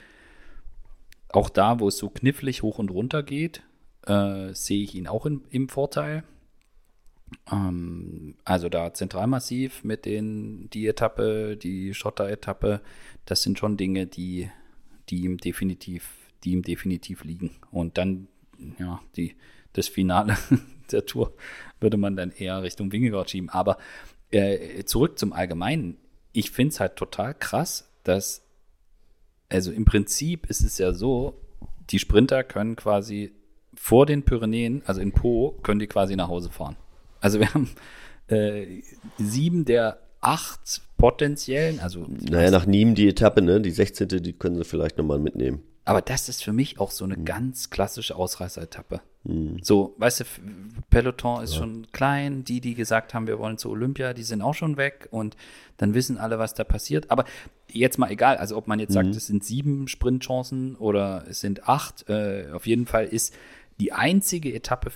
auch 1.30 1.50
da, 1.50 1.80
wo 1.80 1.88
es 1.88 1.98
so 1.98 2.10
knifflig 2.10 2.64
hoch 2.64 2.80
und 2.80 2.92
runter 2.92 3.24
geht, 3.24 3.62
äh, 4.06 4.54
sehe 4.54 4.84
ich 4.84 4.96
ihn 4.96 5.08
auch 5.08 5.26
in, 5.26 5.44
im 5.50 5.70
Vorteil. 5.70 6.24
Ähm, 7.52 8.36
also 8.44 8.70
da 8.70 8.94
Zentralmassiv 8.94 9.84
mit 9.84 10.06
den, 10.06 10.70
die 10.72 10.88
Etappe, 10.88 11.58
die 11.58 11.94
Schotter-Etappe, 11.94 12.82
das 13.26 13.42
sind 13.42 13.60
schon 13.60 13.78
Dinge, 13.78 14.08
die, 14.08 14.50
die 15.10 15.24
ihm 15.24 15.38
definitiv 15.38 16.10
die 16.46 16.52
ihm 16.52 16.62
definitiv 16.62 17.24
liegen. 17.24 17.52
Und 17.72 17.98
dann, 17.98 18.28
ja, 18.80 19.02
die, 19.18 19.36
das 19.74 19.88
Finale 19.88 20.38
der 20.92 21.06
Tour 21.06 21.34
würde 21.80 21.98
man 21.98 22.16
dann 22.16 22.32
eher 22.32 22.62
Richtung 22.64 22.92
Wingegaard 22.92 23.30
schieben. 23.30 23.50
Aber 23.50 23.78
äh, 24.32 24.84
zurück 24.86 25.20
zum 25.20 25.34
Allgemeinen. 25.34 25.98
Ich 26.32 26.52
finde 26.52 26.74
es 26.74 26.80
halt 26.80 26.96
total 26.96 27.34
krass, 27.34 27.92
dass, 28.04 28.46
also 29.50 29.72
im 29.72 29.86
Prinzip 29.86 30.46
ist 30.48 30.62
es 30.62 30.78
ja 30.78 30.94
so, 30.94 31.42
die 31.90 32.00
Sprinter 32.00 32.44
können 32.44 32.76
quasi 32.76 33.34
vor 33.74 34.06
den 34.06 34.24
Pyrenäen, 34.24 34.84
also 34.86 35.02
in 35.02 35.12
Po, 35.12 35.52
können 35.64 35.80
die 35.80 35.88
quasi 35.88 36.16
nach 36.16 36.28
Hause 36.28 36.50
fahren. 36.50 36.78
Also 37.26 37.40
wir 37.40 37.52
haben 37.56 37.72
äh, 38.28 38.84
sieben 39.18 39.66
der 39.66 39.98
acht 40.22 40.84
potenziellen, 40.96 41.80
also. 41.80 42.06
Naja, 42.08 42.52
nach 42.52 42.68
Nîmes 42.68 42.94
die 42.94 43.08
Etappe, 43.08 43.42
ne? 43.42 43.60
Die 43.60 43.72
16. 43.72 44.08
die 44.22 44.34
können 44.34 44.58
sie 44.58 44.64
vielleicht 44.64 45.00
nochmal 45.00 45.18
mitnehmen. 45.18 45.64
Aber 45.86 46.02
das 46.04 46.30
ist 46.30 46.44
für 46.44 46.54
mich 46.54 46.80
auch 46.80 46.92
so 46.92 47.04
eine 47.04 47.18
mhm. 47.18 47.26
ganz 47.26 47.72
klassische 47.72 48.16
Ausreißeretappe. 48.16 49.02
Mhm. 49.24 49.58
So, 49.64 49.96
weißt 49.98 50.20
du, 50.20 50.24
Peloton 50.92 51.44
ist 51.44 51.54
ja. 51.54 51.62
schon 51.62 51.88
klein, 51.92 52.44
die, 52.44 52.62
die 52.62 52.76
gesagt 52.76 53.16
haben, 53.16 53.26
wir 53.26 53.40
wollen 53.40 53.58
zu 53.58 53.72
Olympia, 53.72 54.14
die 54.14 54.24
sind 54.24 54.44
auch 54.44 54.54
schon 54.54 54.78
weg 54.78 55.08
und 55.10 55.36
dann 55.78 55.96
wissen 55.96 56.20
alle, 56.20 56.38
was 56.38 56.54
da 56.54 56.64
passiert. 56.64 57.10
Aber 57.10 57.26
jetzt 57.72 57.98
mal 57.98 58.12
egal, 58.12 58.38
also 58.38 58.56
ob 58.56 58.68
man 58.68 58.80
jetzt 58.80 58.94
sagt, 58.94 59.08
mhm. 59.08 59.14
es 59.14 59.26
sind 59.26 59.44
sieben 59.44 59.88
Sprintchancen 59.88 60.76
oder 60.76 61.26
es 61.28 61.40
sind 61.40 61.68
acht, 61.68 62.08
äh, 62.08 62.52
auf 62.54 62.68
jeden 62.68 62.86
Fall 62.86 63.06
ist 63.06 63.34
die 63.80 63.94
einzige 63.94 64.54
Etappe, 64.54 64.92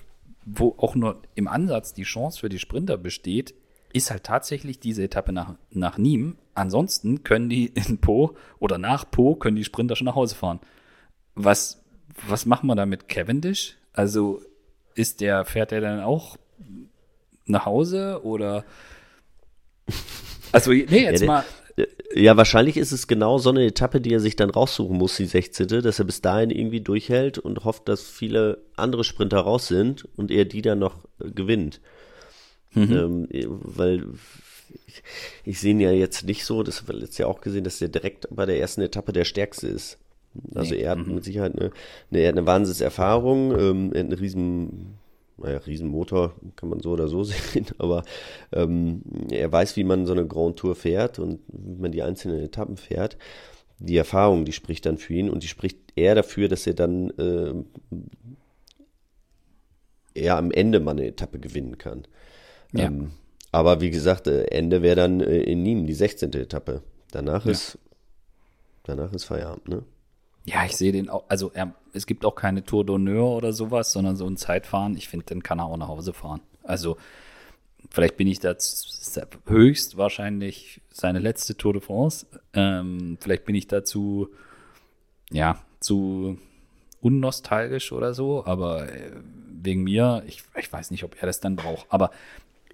wo 0.51 0.75
auch 0.77 0.95
nur 0.95 1.21
im 1.35 1.47
Ansatz 1.47 1.93
die 1.93 2.03
Chance 2.03 2.39
für 2.39 2.49
die 2.49 2.59
Sprinter 2.59 2.97
besteht, 2.97 3.53
ist 3.91 4.11
halt 4.11 4.23
tatsächlich 4.23 4.79
diese 4.79 5.03
Etappe 5.03 5.31
nach, 5.31 5.55
nach 5.71 5.97
Nîmes. 5.97 6.35
Ansonsten 6.53 7.23
können 7.23 7.49
die 7.49 7.67
in 7.67 7.99
Po 7.99 8.35
oder 8.59 8.77
nach 8.77 9.09
Po 9.09 9.35
können 9.35 9.55
die 9.55 9.63
Sprinter 9.63 9.95
schon 9.95 10.05
nach 10.05 10.15
Hause 10.15 10.35
fahren 10.35 10.59
was, 11.43 11.81
was 12.27 12.45
machen 12.45 12.67
wir 12.67 12.75
da 12.75 12.85
mit 12.85 13.07
Cavendish? 13.07 13.77
Also 13.93 14.41
ist 14.95 15.21
der, 15.21 15.45
fährt 15.45 15.71
er 15.71 15.81
dann 15.81 16.01
auch 16.01 16.37
nach 17.45 17.65
Hause 17.65 18.21
oder? 18.23 18.65
Also, 20.51 20.71
nee, 20.71 21.03
jetzt 21.03 21.21
ja, 21.21 21.27
mal. 21.27 21.45
Ja, 22.13 22.37
wahrscheinlich 22.37 22.77
ist 22.77 22.91
es 22.91 23.07
genau 23.07 23.37
so 23.37 23.49
eine 23.49 23.65
Etappe, 23.65 24.01
die 24.01 24.13
er 24.13 24.19
sich 24.19 24.35
dann 24.35 24.49
raussuchen 24.49 24.97
muss, 24.97 25.17
die 25.17 25.25
16., 25.25 25.67
dass 25.67 25.99
er 25.99 26.05
bis 26.05 26.21
dahin 26.21 26.49
irgendwie 26.49 26.81
durchhält 26.81 27.37
und 27.37 27.63
hofft, 27.65 27.87
dass 27.87 28.01
viele 28.01 28.63
andere 28.75 29.03
Sprinter 29.03 29.39
raus 29.39 29.67
sind 29.67 30.07
und 30.15 30.31
er 30.31 30.45
die 30.45 30.61
dann 30.61 30.79
noch 30.79 31.05
äh, 31.19 31.29
gewinnt. 31.29 31.81
Mhm. 32.73 32.91
Ähm, 32.91 33.27
weil 33.29 34.05
ich, 34.87 35.03
ich 35.43 35.59
sehe 35.59 35.71
ihn 35.71 35.79
ja 35.79 35.91
jetzt 35.91 36.25
nicht 36.25 36.45
so, 36.45 36.63
das 36.63 36.81
haben 36.81 36.87
wir 36.89 36.95
letztes 36.95 37.19
Jahr 37.19 37.29
auch 37.29 37.41
gesehen, 37.41 37.63
dass 37.63 37.81
er 37.81 37.89
direkt 37.89 38.27
bei 38.31 38.45
der 38.45 38.59
ersten 38.59 38.81
Etappe 38.81 39.13
der 39.13 39.25
Stärkste 39.25 39.67
ist. 39.67 39.97
Also 40.53 40.73
nee. 40.73 40.81
er 40.81 40.91
hat 40.91 40.99
mhm. 40.99 41.15
mit 41.15 41.23
Sicherheit 41.23 41.53
eine, 41.55 41.71
eine, 42.11 42.19
er 42.19 42.27
hat 42.29 42.37
eine 42.37 42.47
Wahnsinnserfahrung, 42.47 43.51
ähm, 43.59 43.91
er 43.93 43.99
hat 43.99 44.07
einen 44.07 44.19
riesen, 44.19 44.93
naja, 45.41 45.57
Riesenmotor, 45.59 46.35
kann 46.55 46.69
man 46.69 46.79
so 46.79 46.91
oder 46.91 47.07
so 47.07 47.23
sehen, 47.25 47.67
aber 47.77 48.03
ähm, 48.51 49.01
er 49.31 49.51
weiß, 49.51 49.75
wie 49.75 49.83
man 49.83 50.05
so 50.05 50.13
eine 50.13 50.27
Grand 50.27 50.57
Tour 50.57 50.75
fährt 50.75 51.19
und 51.19 51.39
wie 51.47 51.81
man 51.81 51.91
die 51.91 52.03
einzelnen 52.03 52.41
Etappen 52.41 52.77
fährt. 52.77 53.17
Die 53.79 53.97
Erfahrung, 53.97 54.43
die 54.45 54.51
spricht 54.51 54.85
dann 54.85 54.97
für 54.97 55.13
ihn 55.13 55.29
und 55.29 55.43
die 55.43 55.47
spricht 55.47 55.77
eher 55.95 56.15
dafür, 56.15 56.49
dass 56.49 56.67
er 56.67 56.73
dann 56.73 57.11
äh, 57.11 57.53
eher 60.13 60.37
am 60.37 60.51
Ende 60.51 60.79
mal 60.79 60.91
eine 60.91 61.07
Etappe 61.07 61.39
gewinnen 61.39 61.77
kann. 61.77 62.03
Ja. 62.73 62.85
Ähm, 62.85 63.11
aber 63.51 63.81
wie 63.81 63.89
gesagt, 63.89 64.27
äh, 64.27 64.45
Ende 64.45 64.81
wäre 64.81 64.95
dann 64.95 65.21
äh, 65.21 65.41
in 65.41 65.63
Nîmes 65.63 65.85
die 65.85 65.93
16. 65.93 66.33
Etappe. 66.33 66.81
Danach 67.11 67.45
ja. 67.45 67.51
ist 67.51 67.79
danach 68.83 69.13
ist 69.13 69.25
Feierabend, 69.25 69.67
ne? 69.67 69.83
Ja, 70.45 70.65
ich 70.65 70.75
sehe 70.75 70.91
den 70.91 71.09
auch, 71.09 71.25
also 71.27 71.51
er, 71.53 71.73
es 71.93 72.05
gibt 72.05 72.25
auch 72.25 72.35
keine 72.35 72.63
Tour 72.63 72.83
d'honneur 72.83 73.35
oder 73.35 73.53
sowas, 73.53 73.91
sondern 73.91 74.15
so 74.15 74.25
ein 74.25 74.37
Zeitfahren. 74.37 74.97
Ich 74.97 75.07
finde, 75.07 75.25
dann 75.27 75.43
kann 75.43 75.59
er 75.59 75.65
auch 75.65 75.77
nach 75.77 75.87
Hause 75.87 76.13
fahren. 76.13 76.41
Also 76.63 76.97
vielleicht 77.89 78.17
bin 78.17 78.27
ich 78.27 78.39
da 78.39 78.55
höchst 79.45 79.97
wahrscheinlich 79.97 80.81
seine 80.91 81.19
letzte 81.19 81.55
Tour 81.55 81.73
de 81.73 81.81
France. 81.81 82.25
Ähm, 82.53 83.17
vielleicht 83.19 83.45
bin 83.45 83.55
ich 83.55 83.67
dazu, 83.67 84.29
ja, 85.31 85.61
zu 85.79 86.37
unnostalgisch 87.01 87.91
oder 87.91 88.13
so, 88.13 88.45
aber 88.45 88.91
äh, 88.91 89.11
wegen 89.61 89.83
mir, 89.83 90.23
ich, 90.27 90.43
ich 90.57 90.71
weiß 90.71 90.91
nicht, 90.91 91.03
ob 91.03 91.15
er 91.21 91.27
das 91.27 91.39
dann 91.39 91.55
braucht. 91.55 91.85
Aber 91.89 92.11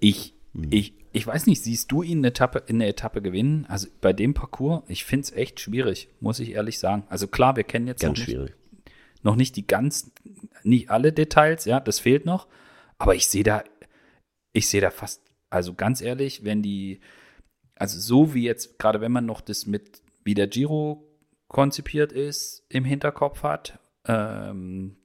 ich, 0.00 0.34
mhm. 0.52 0.68
ich, 0.70 0.94
ich 1.16 1.26
weiß 1.26 1.46
nicht, 1.46 1.62
siehst 1.62 1.90
du 1.90 2.02
ihn 2.02 2.18
eine 2.18 2.28
Etappe, 2.28 2.62
in 2.66 2.78
der 2.78 2.88
Etappe 2.88 3.22
gewinnen? 3.22 3.64
Also 3.70 3.88
bei 4.02 4.12
dem 4.12 4.34
Parcours, 4.34 4.82
ich 4.86 5.06
finde 5.06 5.24
es 5.24 5.32
echt 5.32 5.60
schwierig, 5.60 6.10
muss 6.20 6.40
ich 6.40 6.50
ehrlich 6.50 6.78
sagen. 6.78 7.04
Also 7.08 7.26
klar, 7.26 7.56
wir 7.56 7.64
kennen 7.64 7.86
jetzt 7.86 8.02
ganz 8.02 8.18
noch, 8.18 8.24
schwierig. 8.26 8.54
Nicht, 8.54 9.24
noch 9.24 9.34
nicht 9.34 9.56
die 9.56 9.66
ganz, 9.66 10.12
nicht 10.62 10.90
alle 10.90 11.14
Details, 11.14 11.64
ja, 11.64 11.80
das 11.80 12.00
fehlt 12.00 12.26
noch. 12.26 12.48
Aber 12.98 13.14
ich 13.14 13.28
sehe 13.28 13.44
da, 13.44 13.64
ich 14.52 14.68
sehe 14.68 14.82
da 14.82 14.90
fast, 14.90 15.22
also 15.48 15.72
ganz 15.72 16.02
ehrlich, 16.02 16.44
wenn 16.44 16.60
die, 16.60 17.00
also 17.76 17.98
so 17.98 18.34
wie 18.34 18.44
jetzt, 18.44 18.78
gerade 18.78 19.00
wenn 19.00 19.12
man 19.12 19.24
noch 19.24 19.40
das 19.40 19.64
mit, 19.64 20.02
wie 20.22 20.34
der 20.34 20.48
Giro 20.48 21.02
konzipiert 21.48 22.12
ist, 22.12 22.66
im 22.68 22.84
Hinterkopf 22.84 23.42
hat, 23.42 23.78
ähm, 24.04 24.98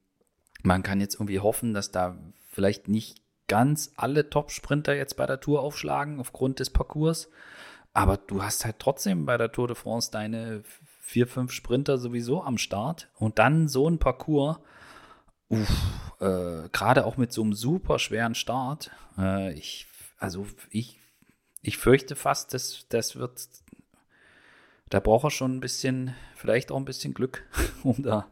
man 0.62 0.84
kann 0.84 1.00
jetzt 1.00 1.15
irgendwie 1.15 1.39
hoffen, 1.39 1.74
dass 1.74 1.91
da 1.91 2.17
vielleicht 2.50 2.89
nicht 2.89 3.21
ganz 3.52 3.92
alle 3.98 4.30
Top-Sprinter 4.30 4.96
jetzt 4.96 5.18
bei 5.18 5.26
der 5.26 5.42
Tour 5.42 5.60
aufschlagen 5.60 6.22
aufgrund 6.22 6.60
des 6.60 6.70
Parcours. 6.70 7.30
Aber 7.92 8.16
du 8.16 8.42
hast 8.42 8.64
halt 8.64 8.80
trotzdem 8.80 9.26
bei 9.26 9.38
der 9.38 9.52
Tour 9.52 9.68
de 9.68 9.76
France 9.76 10.10
deine 10.10 10.64
vier, 11.02 11.28
fünf 11.28 11.52
Sprinter 11.52 11.98
sowieso 11.98 12.42
am 12.44 12.58
Start 12.58 13.10
und 13.16 13.40
dann 13.40 13.68
so 13.68 13.90
ein 13.90 14.00
Parcours, 14.00 14.60
uff, 15.50 15.70
äh, 16.22 16.70
gerade 16.72 17.06
auch 17.06 17.18
mit 17.18 17.34
so 17.34 17.42
einem 17.42 17.52
super 17.52 18.00
schweren 18.00 18.36
Start. 18.36 18.90
Äh, 19.18 19.52
ich, 19.52 19.86
also 20.18 20.48
ich, 20.70 21.02
ich 21.62 21.78
fürchte 21.78 22.16
fast, 22.16 22.54
dass 22.54 22.86
das 22.88 23.18
wird, 23.18 23.34
da 24.88 25.02
braucht 25.02 25.26
er 25.26 25.32
schon 25.32 25.58
ein 25.58 25.60
bisschen, 25.60 26.16
vielleicht 26.38 26.72
auch 26.72 26.78
ein 26.78 26.86
bisschen 26.86 27.14
Glück, 27.14 27.44
um 27.84 28.02
da, 28.02 28.28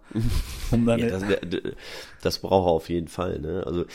um 0.72 0.86
da 0.86 0.96
ja, 0.96 1.10
das, 1.10 1.26
das 2.22 2.40
braucht 2.40 2.70
er 2.70 2.72
auf 2.72 2.88
jeden 2.88 3.10
Fall. 3.10 3.40
Ne? 3.40 3.64
Also 3.66 3.86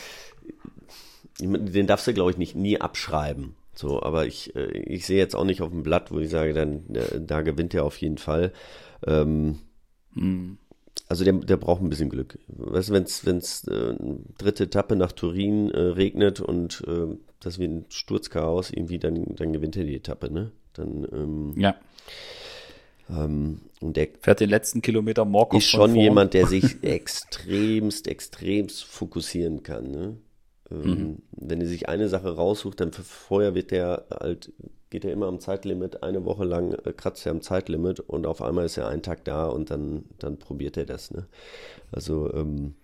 den 1.39 1.87
darfst 1.87 2.07
du, 2.07 2.13
glaube 2.13 2.31
ich, 2.31 2.37
nicht 2.37 2.55
nie 2.55 2.79
abschreiben. 2.79 3.55
So, 3.73 4.01
aber 4.01 4.25
ich, 4.25 4.55
äh, 4.55 4.71
ich 4.71 5.05
sehe 5.05 5.17
jetzt 5.17 5.35
auch 5.35 5.43
nicht 5.43 5.61
auf 5.61 5.69
dem 5.69 5.83
Blatt, 5.83 6.11
wo 6.11 6.19
ich 6.19 6.29
sage, 6.29 6.53
dann 6.53 6.95
äh, 6.95 7.19
da 7.19 7.41
gewinnt 7.41 7.73
er 7.73 7.83
auf 7.83 7.97
jeden 7.97 8.17
Fall. 8.17 8.53
Ähm, 9.05 9.59
hm. 10.13 10.57
Also 11.09 11.23
der, 11.23 11.33
der 11.33 11.57
braucht 11.57 11.81
ein 11.81 11.89
bisschen 11.89 12.09
Glück. 12.09 12.39
Weißt 12.47 12.89
du, 12.89 12.93
wenn 12.93 13.03
es 13.03 13.25
wenn's, 13.25 13.67
äh, 13.67 13.95
dritte 14.37 14.63
Etappe 14.63 14.95
nach 14.95 15.11
Turin 15.11 15.69
äh, 15.69 15.79
regnet 15.79 16.39
und 16.39 16.83
äh, 16.87 17.15
das 17.41 17.59
wie 17.59 17.65
ein 17.65 17.85
Sturzchaos 17.89 18.71
irgendwie, 18.71 18.97
dann, 18.97 19.35
dann 19.35 19.53
gewinnt 19.53 19.75
er 19.75 19.83
die 19.83 19.95
Etappe, 19.95 20.31
ne? 20.31 20.51
Dann 20.73 21.07
ähm, 21.11 21.53
ja. 21.57 21.75
Ähm, 23.09 23.61
und 23.81 23.97
der 23.97 24.07
fährt 24.19 24.39
den 24.39 24.49
letzten 24.49 24.81
Kilometer 24.81 25.25
Morkov 25.25 25.59
ist 25.59 25.69
schon 25.69 25.95
jemand, 25.95 26.33
der 26.33 26.47
sich 26.47 26.83
extremst, 26.83 28.07
extremst 28.07 28.83
fokussieren 28.83 29.63
kann. 29.63 29.91
Ne? 29.91 30.17
Ähm, 30.71 30.81
mhm. 30.81 31.17
Wenn 31.31 31.61
er 31.61 31.67
sich 31.67 31.89
eine 31.89 32.09
Sache 32.09 32.35
raussucht, 32.35 32.79
dann 32.79 32.91
vorher 32.91 33.55
wird 33.55 33.71
der 33.71 34.05
halt, 34.11 34.51
geht 34.89 35.05
er 35.05 35.11
immer 35.11 35.27
am 35.27 35.39
Zeitlimit, 35.39 36.03
eine 36.03 36.25
Woche 36.25 36.45
lang 36.45 36.73
äh, 36.73 36.93
kratzt 36.93 37.25
er 37.25 37.31
am 37.31 37.41
Zeitlimit 37.41 37.99
und 37.99 38.25
auf 38.25 38.41
einmal 38.41 38.65
ist 38.65 38.77
er 38.77 38.87
einen 38.87 39.03
Tag 39.03 39.25
da 39.25 39.47
und 39.47 39.69
dann, 39.69 40.05
dann 40.19 40.37
probiert 40.37 40.77
er 40.77 40.85
das. 40.85 41.11
Ne? 41.11 41.27
Also 41.91 42.33
ähm, 42.33 42.75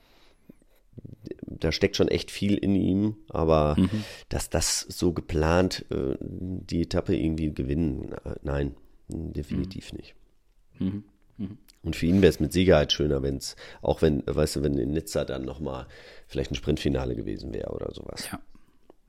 da 1.45 1.71
steckt 1.71 1.95
schon 1.95 2.07
echt 2.07 2.31
viel 2.31 2.57
in 2.57 2.75
ihm, 2.75 3.15
aber 3.29 3.75
mhm. 3.77 4.03
dass 4.29 4.49
das 4.49 4.81
so 4.81 5.13
geplant 5.13 5.85
äh, 5.89 6.17
die 6.19 6.81
Etappe 6.81 7.15
irgendwie 7.15 7.53
gewinnen, 7.53 8.15
nein, 8.43 8.75
definitiv 9.07 9.91
mhm. 9.91 9.97
nicht. 9.97 10.15
Und 11.83 11.95
für 11.95 12.05
ihn 12.05 12.21
wäre 12.21 12.29
es 12.29 12.39
mit 12.39 12.53
Sicherheit 12.53 12.91
schöner, 12.91 13.23
wenn 13.23 13.37
es, 13.37 13.55
auch 13.81 14.01
wenn, 14.01 14.23
weißt 14.25 14.57
du, 14.57 14.63
wenn 14.63 14.77
in 14.77 14.91
Nizza 14.91 15.25
dann 15.25 15.45
nochmal 15.45 15.87
vielleicht 16.27 16.51
ein 16.51 16.55
Sprintfinale 16.55 17.15
gewesen 17.15 17.53
wäre 17.53 17.71
oder 17.71 17.91
sowas. 17.91 18.29
Ja. 18.31 18.39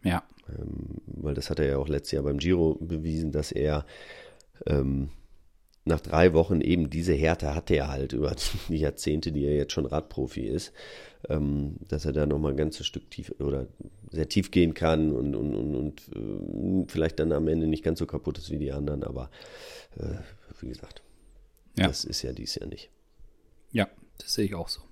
Ja. 0.05 0.23
Ähm, 0.49 1.01
weil 1.07 1.35
das 1.35 1.51
hat 1.51 1.59
er 1.59 1.67
ja 1.67 1.77
auch 1.77 1.89
letztes 1.89 2.13
Jahr 2.13 2.25
beim 2.25 2.39
Giro 2.39 2.77
bewiesen, 2.81 3.31
dass 3.31 3.53
er 3.53 3.85
ähm, 4.67 5.11
nach 5.85 6.01
drei 6.01 6.33
Wochen 6.33 6.61
eben 6.61 6.91
diese 6.91 7.13
Härte 7.13 7.55
hatte 7.55 7.75
er 7.75 7.89
halt 7.89 8.13
über 8.13 8.35
die 8.69 8.77
Jahrzehnte, 8.77 9.33
die 9.33 9.45
er 9.45 9.57
jetzt 9.57 9.73
schon 9.73 9.87
Radprofi 9.87 10.43
ist, 10.47 10.73
ähm, 11.29 11.77
dass 11.89 12.05
er 12.05 12.13
da 12.13 12.27
nochmal 12.27 12.53
ein 12.53 12.57
ganzes 12.57 12.87
Stück 12.87 13.11
tief 13.11 13.35
oder 13.39 13.67
sehr 14.11 14.29
tief 14.29 14.51
gehen 14.51 14.75
kann 14.75 15.13
und, 15.13 15.35
und, 15.35 15.55
und, 15.55 15.75
und 15.75 16.01
äh, 16.15 16.85
vielleicht 16.89 17.19
dann 17.19 17.33
am 17.33 17.49
Ende 17.49 17.67
nicht 17.67 17.85
ganz 17.85 17.99
so 17.99 18.07
kaputt 18.07 18.39
ist 18.39 18.51
wie 18.51 18.59
die 18.59 18.73
anderen, 18.73 19.05
aber 19.05 19.31
äh, 19.99 20.17
wie 20.61 20.69
gesagt, 20.69 21.03
ja. 21.77 21.87
Das 21.89 22.05
ist 22.05 22.23
ja 22.23 22.33
dies 22.33 22.55
Jahr 22.55 22.69
nicht. 22.69 22.91
Ja, 23.71 23.89
das 24.19 24.35
sehe 24.35 24.45
ich 24.45 24.55
auch 24.55 24.69
so. 24.69 24.83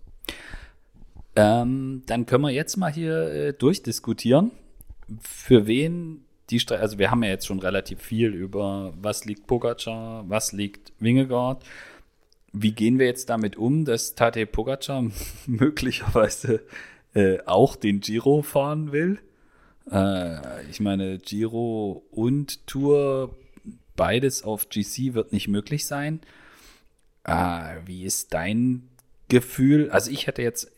Ähm, 1.37 2.03
dann 2.07 2.27
können 2.27 2.43
wir 2.43 2.51
jetzt 2.51 2.77
mal 2.77 2.93
hier 2.93 3.33
äh, 3.33 3.53
durchdiskutieren, 3.53 4.51
für 5.21 5.67
wen 5.67 6.25
die 6.51 6.61
Strecke, 6.61 6.83
also 6.83 6.99
wir 6.99 7.11
haben 7.11 7.23
ja 7.23 7.31
jetzt 7.31 7.47
schon 7.47 7.61
relativ 7.61 8.01
viel 8.01 8.35
über, 8.35 8.93
was 9.01 9.25
liegt 9.25 9.47
Pogacar, 9.47 10.25
was 10.29 10.53
liegt 10.53 10.93
Wingegaard. 10.99 11.65
Wie 12.53 12.73
gehen 12.73 12.99
wir 12.99 13.07
jetzt 13.07 13.31
damit 13.31 13.57
um, 13.57 13.85
dass 13.85 14.17
Tadej 14.17 14.47
Pogacar 14.47 15.05
möglicherweise 15.47 16.63
äh, 17.15 17.39
auch 17.47 17.77
den 17.77 18.01
Giro 18.01 18.43
fahren 18.43 18.91
will? 18.91 19.21
Äh, 19.91 20.69
ich 20.69 20.81
meine, 20.81 21.19
Giro 21.19 22.05
und 22.11 22.67
Tour, 22.67 23.37
beides 23.95 24.43
auf 24.43 24.69
GC 24.69 25.15
wird 25.15 25.33
nicht 25.33 25.47
möglich 25.47 25.87
sein. 25.87 26.21
Ah, 27.25 27.77
wie 27.85 28.05
ist 28.05 28.35
dein 28.35 28.89
Gefühl? 29.29 29.91
Also 29.91 30.11
ich 30.11 30.27
hätte 30.27 30.43
jetzt 30.43 30.71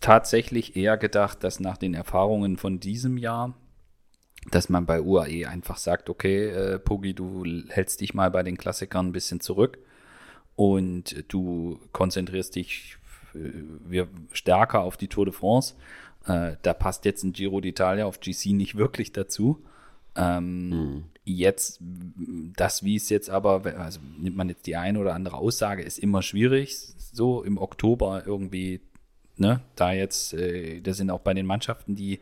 tatsächlich 0.00 0.76
eher 0.76 0.96
gedacht, 0.96 1.44
dass 1.44 1.60
nach 1.60 1.76
den 1.76 1.94
Erfahrungen 1.94 2.56
von 2.56 2.80
diesem 2.80 3.18
Jahr, 3.18 3.54
dass 4.50 4.68
man 4.68 4.86
bei 4.86 5.00
UAE 5.00 5.46
einfach 5.46 5.76
sagt, 5.76 6.08
okay, 6.08 6.48
äh, 6.48 6.78
Pogi, 6.78 7.14
du 7.14 7.44
hältst 7.68 8.00
dich 8.00 8.14
mal 8.14 8.30
bei 8.30 8.42
den 8.42 8.56
Klassikern 8.56 9.08
ein 9.08 9.12
bisschen 9.12 9.40
zurück 9.40 9.78
und 10.56 11.24
du 11.28 11.80
konzentrierst 11.92 12.56
dich 12.56 12.96
äh, 13.34 13.50
wir 13.86 14.08
stärker 14.32 14.80
auf 14.80 14.96
die 14.96 15.08
Tour 15.08 15.26
de 15.26 15.34
France. 15.34 15.74
Äh, 16.26 16.56
da 16.62 16.74
passt 16.74 17.04
jetzt 17.04 17.22
ein 17.24 17.32
Giro 17.32 17.58
d'Italia 17.58 18.04
auf 18.04 18.20
GC 18.20 18.52
nicht 18.52 18.76
wirklich 18.76 19.12
dazu. 19.12 19.64
Ähm, 20.20 20.68
mhm. 20.68 21.04
Jetzt, 21.24 21.80
das, 22.56 22.82
wie 22.82 22.96
es 22.96 23.08
jetzt 23.08 23.30
aber, 23.30 23.64
also 23.78 24.00
nimmt 24.18 24.36
man 24.36 24.48
jetzt 24.48 24.66
die 24.66 24.76
eine 24.76 24.98
oder 24.98 25.14
andere 25.14 25.36
Aussage, 25.36 25.82
ist 25.82 25.98
immer 25.98 26.22
schwierig, 26.22 26.76
so 26.76 27.42
im 27.42 27.56
Oktober 27.58 28.24
irgendwie, 28.26 28.80
ne, 29.36 29.60
da 29.76 29.92
jetzt, 29.92 30.34
äh, 30.34 30.80
da 30.80 30.92
sind 30.92 31.10
auch 31.10 31.20
bei 31.20 31.34
den 31.34 31.46
Mannschaften 31.46 31.94
die, 31.94 32.20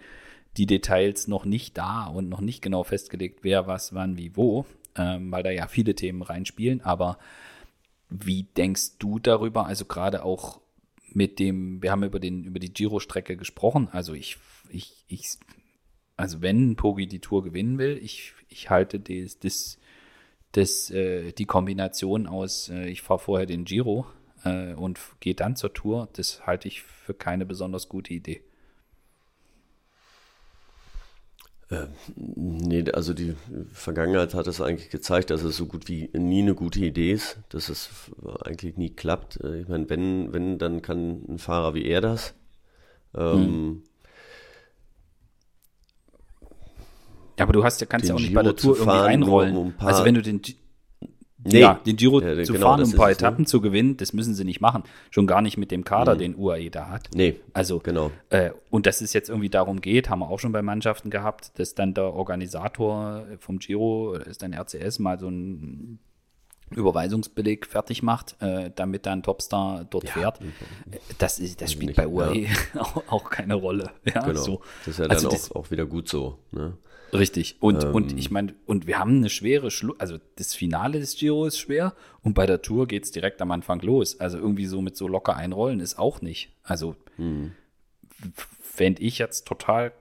die 0.57 0.67
Details 0.67 1.27
noch 1.27 1.45
nicht 1.45 1.79
da 1.79 2.07
und 2.07 2.29
noch 2.29 2.41
nicht 2.41 2.61
genau 2.61 2.85
festgelegt, 2.85 3.41
wer 3.43 3.67
was, 3.67 3.95
wann, 3.95 4.19
wie, 4.19 4.37
wo, 4.37 4.67
ähm, 4.97 5.31
weil 5.31 5.43
da 5.43 5.51
ja 5.51 5.69
viele 5.69 5.95
Themen 5.95 6.23
reinspielen, 6.23 6.81
aber 6.83 7.19
wie 8.11 8.45
denkst 8.45 8.99
du 8.99 9.19
darüber, 9.19 9.67
also 9.67 9.85
gerade 9.85 10.25
auch 10.25 10.61
mit 11.13 11.39
dem, 11.39 11.83
wir 11.83 11.93
haben 11.93 12.03
über 12.03 12.21
den, 12.21 12.45
über 12.45 12.59
die 12.59 12.73
Giro-Strecke 12.73 13.37
gesprochen, 13.37 13.89
also 13.91 14.13
ich, 14.13 14.37
ich, 14.71 15.05
ich 15.09 15.39
also 16.19 16.43
wenn 16.43 16.75
Pogi 16.77 17.07
die 17.07 17.21
Tour 17.21 17.45
gewinnen 17.45 17.79
will, 17.79 17.97
ich, 18.03 18.35
ich 18.49 18.69
halte 18.69 18.99
das, 18.99 19.39
das, 19.39 19.79
das, 20.53 20.91
äh, 20.91 21.33
die 21.33 21.47
Kombination 21.47 22.27
aus, 22.27 22.69
äh, 22.69 22.89
ich 22.89 23.03
fahre 23.03 23.21
vorher 23.21 23.47
den 23.47 23.65
Giro 23.65 24.05
äh, 24.45 24.75
und 24.75 24.99
gehe 25.21 25.37
dann 25.37 25.55
zur 25.55 25.73
Tour, 25.73 26.09
das 26.15 26.45
halte 26.45 26.67
ich 26.67 26.83
für 26.83 27.15
keine 27.15 27.47
besonders 27.47 27.89
gute 27.89 28.13
Idee. 28.13 28.43
Äh, 31.71 31.87
nee, 32.17 32.91
also 32.91 33.15
die 33.15 33.37
Vergangenheit 33.73 34.35
hat 34.35 34.49
es 34.49 34.61
eigentlich 34.61 34.91
gezeigt, 34.91 35.31
dass 35.31 35.45
es 35.45 35.57
so 35.57 35.67
gut 35.67 35.87
wie 35.87 36.11
nie 36.15 36.43
eine 36.43 36.57
gute 36.57 36.81
Idee 36.81 37.13
ist, 37.13 37.39
dass 37.51 37.69
es 37.69 37.91
eigentlich 38.41 38.77
nie 38.77 38.91
klappt. 38.91 39.39
Äh, 39.45 39.61
ich 39.61 39.69
meine, 39.69 39.89
wenn, 39.89 40.33
wenn, 40.33 40.59
dann 40.59 40.83
kann 40.83 41.23
ein 41.29 41.39
Fahrer 41.39 41.75
wie 41.75 41.85
er 41.85 42.01
das. 42.01 42.35
Ähm, 43.15 43.37
hm. 43.37 43.83
Ja, 47.39 47.45
aber 47.45 47.53
du 47.53 47.65
hast 47.65 47.81
ja, 47.81 47.87
kannst 47.87 48.09
ja 48.09 48.15
auch 48.15 48.19
nicht 48.19 48.31
Giro 48.31 48.41
bei 48.41 48.43
der 48.43 48.57
Tour 48.57 48.77
irgendwie 48.77 48.99
einrollen. 48.99 49.57
Um 49.57 49.75
also 49.79 50.05
wenn 50.05 50.15
du 50.15 50.23
den, 50.23 50.43
nee, 51.45 51.61
ja, 51.61 51.75
den 51.75 51.97
Giro 51.97 52.21
ja, 52.21 52.43
zu 52.43 52.53
genau, 52.53 52.67
fahren, 52.67 52.83
um 52.83 52.91
ein 52.91 52.97
paar 52.97 53.11
Etappen 53.11 53.47
zu 53.47 53.61
gewinnen, 53.61 53.97
das 53.97 54.13
müssen 54.13 54.35
sie 54.35 54.45
nicht 54.45 54.61
machen. 54.61 54.83
Schon 55.11 55.27
gar 55.27 55.41
nicht 55.41 55.57
mit 55.57 55.71
dem 55.71 55.85
Kader, 55.85 56.15
mhm. 56.15 56.19
den 56.19 56.37
UAE 56.37 56.71
da 56.71 56.89
hat. 56.89 57.11
Nee, 57.15 57.37
also, 57.53 57.79
genau. 57.79 58.11
Äh, 58.31 58.51
und 58.71 58.87
dass 58.87 59.01
es 59.01 59.13
jetzt 59.13 59.29
irgendwie 59.29 59.51
darum 59.51 59.81
geht, 59.81 60.11
haben 60.11 60.19
wir 60.19 60.31
auch 60.31 60.41
schon 60.41 60.53
bei 60.53 60.63
Mannschaften 60.63 61.11
gehabt, 61.11 61.59
dass 61.59 61.75
dann 61.75 61.95
der 61.95 62.13
Organisator 62.13 63.25
vom 63.39 63.61
Giro, 63.61 64.15
ist 64.15 64.43
ein 64.43 64.53
RCS, 64.53 64.99
mal 64.99 65.19
so 65.19 65.29
ein 65.29 66.01
Überweisungsbeleg 66.75 67.67
fertig 67.67 68.03
macht, 68.03 68.37
äh, 68.41 68.71
damit 68.75 69.07
dann 69.07 69.23
Topstar 69.23 69.87
dort 69.89 70.05
ja, 70.05 70.11
fährt. 70.11 70.41
Das, 71.19 71.39
ist, 71.39 71.61
das 71.61 71.73
spielt 71.73 71.89
nicht, 71.89 71.97
bei 71.97 72.07
UAE 72.07 72.43
ja. 72.43 72.81
auch, 72.81 73.03
auch, 73.09 73.31
keine 73.31 73.55
Rolle. 73.55 73.91
Ja, 74.05 74.25
genau. 74.25 74.41
So. 74.41 74.61
Das 74.85 74.89
ist 74.89 74.99
ja 74.99 75.07
also 75.07 75.29
dann 75.29 75.39
auch, 75.39 75.57
auch, 75.57 75.71
wieder 75.71 75.87
gut 75.87 76.09
so. 76.09 76.39
Ne? 76.51 76.77
Richtig. 77.13 77.57
Und, 77.61 77.85
ähm, 77.85 77.95
und 77.95 78.19
ich 78.19 78.31
meine, 78.31 78.55
und 78.67 78.87
wir 78.87 78.99
haben 78.99 79.17
eine 79.17 79.31
schwere 79.31 79.71
Schlu 79.71 79.95
also 79.99 80.19
das 80.37 80.55
Finale 80.55 81.01
des 81.01 81.17
Giro 81.17 81.47
ist 81.47 81.59
schwer 81.59 81.95
und 82.23 82.35
bei 82.35 82.47
der 82.47 82.63
Tour 82.63 82.87
geht 82.87 83.05
es 83.05 83.11
direkt 83.11 83.41
am 83.43 83.51
Anfang 83.51 83.81
los. 83.81 84.21
Also 84.21 84.39
irgendwie 84.39 84.67
so 84.67 84.81
mit 84.81 84.97
so 84.97 85.09
locker 85.09 85.37
einrollen 85.37 85.81
ist 85.81 85.99
auch 85.99 86.21
nicht. 86.21 86.51
Also 86.63 86.97
hm. 87.17 87.53
fände 88.61 89.03
ich 89.03 89.19
jetzt 89.19 89.47
total 89.47 89.93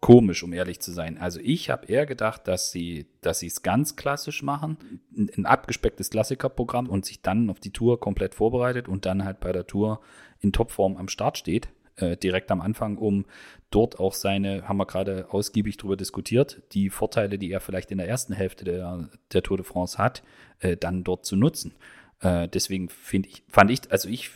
komisch, 0.00 0.42
um 0.42 0.52
ehrlich 0.52 0.80
zu 0.80 0.92
sein. 0.92 1.18
Also 1.18 1.40
ich 1.42 1.68
habe 1.68 1.86
eher 1.86 2.06
gedacht, 2.06 2.48
dass 2.48 2.70
sie, 2.72 3.06
dass 3.20 3.40
sie 3.40 3.48
es 3.48 3.62
ganz 3.62 3.96
klassisch 3.96 4.42
machen, 4.42 4.78
ein, 5.16 5.30
ein 5.36 5.46
abgespecktes 5.46 6.10
Klassikerprogramm 6.10 6.88
und 6.88 7.04
sich 7.04 7.20
dann 7.20 7.50
auf 7.50 7.60
die 7.60 7.72
Tour 7.72 8.00
komplett 8.00 8.34
vorbereitet 8.34 8.88
und 8.88 9.04
dann 9.04 9.24
halt 9.24 9.40
bei 9.40 9.52
der 9.52 9.66
Tour 9.66 10.00
in 10.40 10.52
Topform 10.52 10.96
am 10.96 11.08
Start 11.08 11.36
steht. 11.36 11.68
Äh, 12.00 12.16
direkt 12.16 12.50
am 12.50 12.60
Anfang, 12.60 12.96
um 12.96 13.26
dort 13.70 14.00
auch 14.00 14.14
seine, 14.14 14.66
haben 14.68 14.78
wir 14.78 14.86
gerade 14.86 15.26
ausgiebig 15.30 15.76
darüber 15.76 15.96
diskutiert, 15.96 16.62
die 16.72 16.90
Vorteile, 16.90 17.38
die 17.38 17.52
er 17.52 17.60
vielleicht 17.60 17.90
in 17.90 17.98
der 17.98 18.08
ersten 18.08 18.32
Hälfte 18.32 18.64
der, 18.64 19.10
der 19.32 19.42
Tour 19.42 19.58
de 19.58 19.66
France 19.66 19.98
hat, 19.98 20.22
äh, 20.60 20.76
dann 20.76 21.04
dort 21.04 21.26
zu 21.26 21.36
nutzen. 21.36 21.74
Äh, 22.20 22.48
deswegen 22.48 22.88
finde 22.88 23.28
ich, 23.28 23.42
fand 23.48 23.70
ich, 23.70 23.90
also 23.90 24.08
ich, 24.08 24.30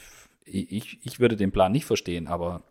ich, 0.45 0.99
ich 1.03 1.21
würde 1.21 1.37
den 1.37 1.53
Plan 1.53 1.73
nicht 1.73 1.87
verstehen, 1.87 2.27
aber 2.27 2.63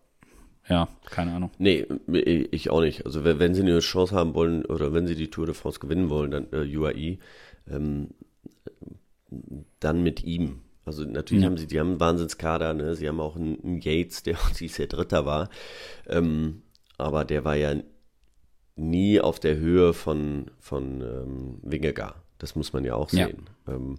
ja, 0.70 0.88
keine 1.10 1.34
Ahnung. 1.34 1.52
Nee, 1.58 1.86
ich 2.08 2.70
auch 2.70 2.80
nicht. 2.80 3.06
Also 3.06 3.26
wenn 3.26 3.54
sie 3.54 3.62
eine 3.62 3.80
Chance 3.80 4.16
haben 4.16 4.34
wollen 4.34 4.64
oder 4.66 4.94
wenn 4.94 5.08
sie 5.08 5.16
die 5.16 5.30
Tour 5.30 5.46
de 5.46 5.56
France 5.56 5.80
gewinnen 5.80 6.10
wollen, 6.10 6.32
dann 6.32 6.48
äh, 6.54 6.78
UAE, 6.78 7.18
ähm, 7.70 8.10
dann 9.80 10.04
mit 10.04 10.24
ihm. 10.24 10.62
Also 10.86 11.04
natürlich 11.06 11.44
Ja. 11.44 11.50
haben 11.50 11.58
sie, 11.58 11.68
die 11.68 11.80
haben 11.80 11.92
einen 11.92 12.00
Wahnsinnskader, 12.00 12.74
ne? 12.74 12.96
Sie 12.96 13.08
haben 13.08 13.20
auch 13.20 13.36
einen, 13.36 13.58
einen 13.64 13.80
Yates, 13.82 14.24
der 14.24 14.38
dieses 14.60 14.78
Jahr 14.78 14.88
Dritter 14.88 15.26
war. 15.26 15.50
Ähm, 16.08 16.62
aber 16.98 17.26
der 17.26 17.46
war 17.46 17.56
ja 17.56 17.76
nie 18.76 19.20
auf 19.22 19.40
der 19.40 19.58
Höhe 19.58 19.94
von, 19.94 20.52
von 20.60 21.02
ähm, 21.02 21.58
Wingegar. 21.62 22.24
Das 22.40 22.56
muss 22.56 22.74
man 22.74 22.84
ja 22.84 22.96
auch 22.96 23.12
Ja. 23.14 23.28
sehen. 23.28 23.50
Ähm, 23.68 23.96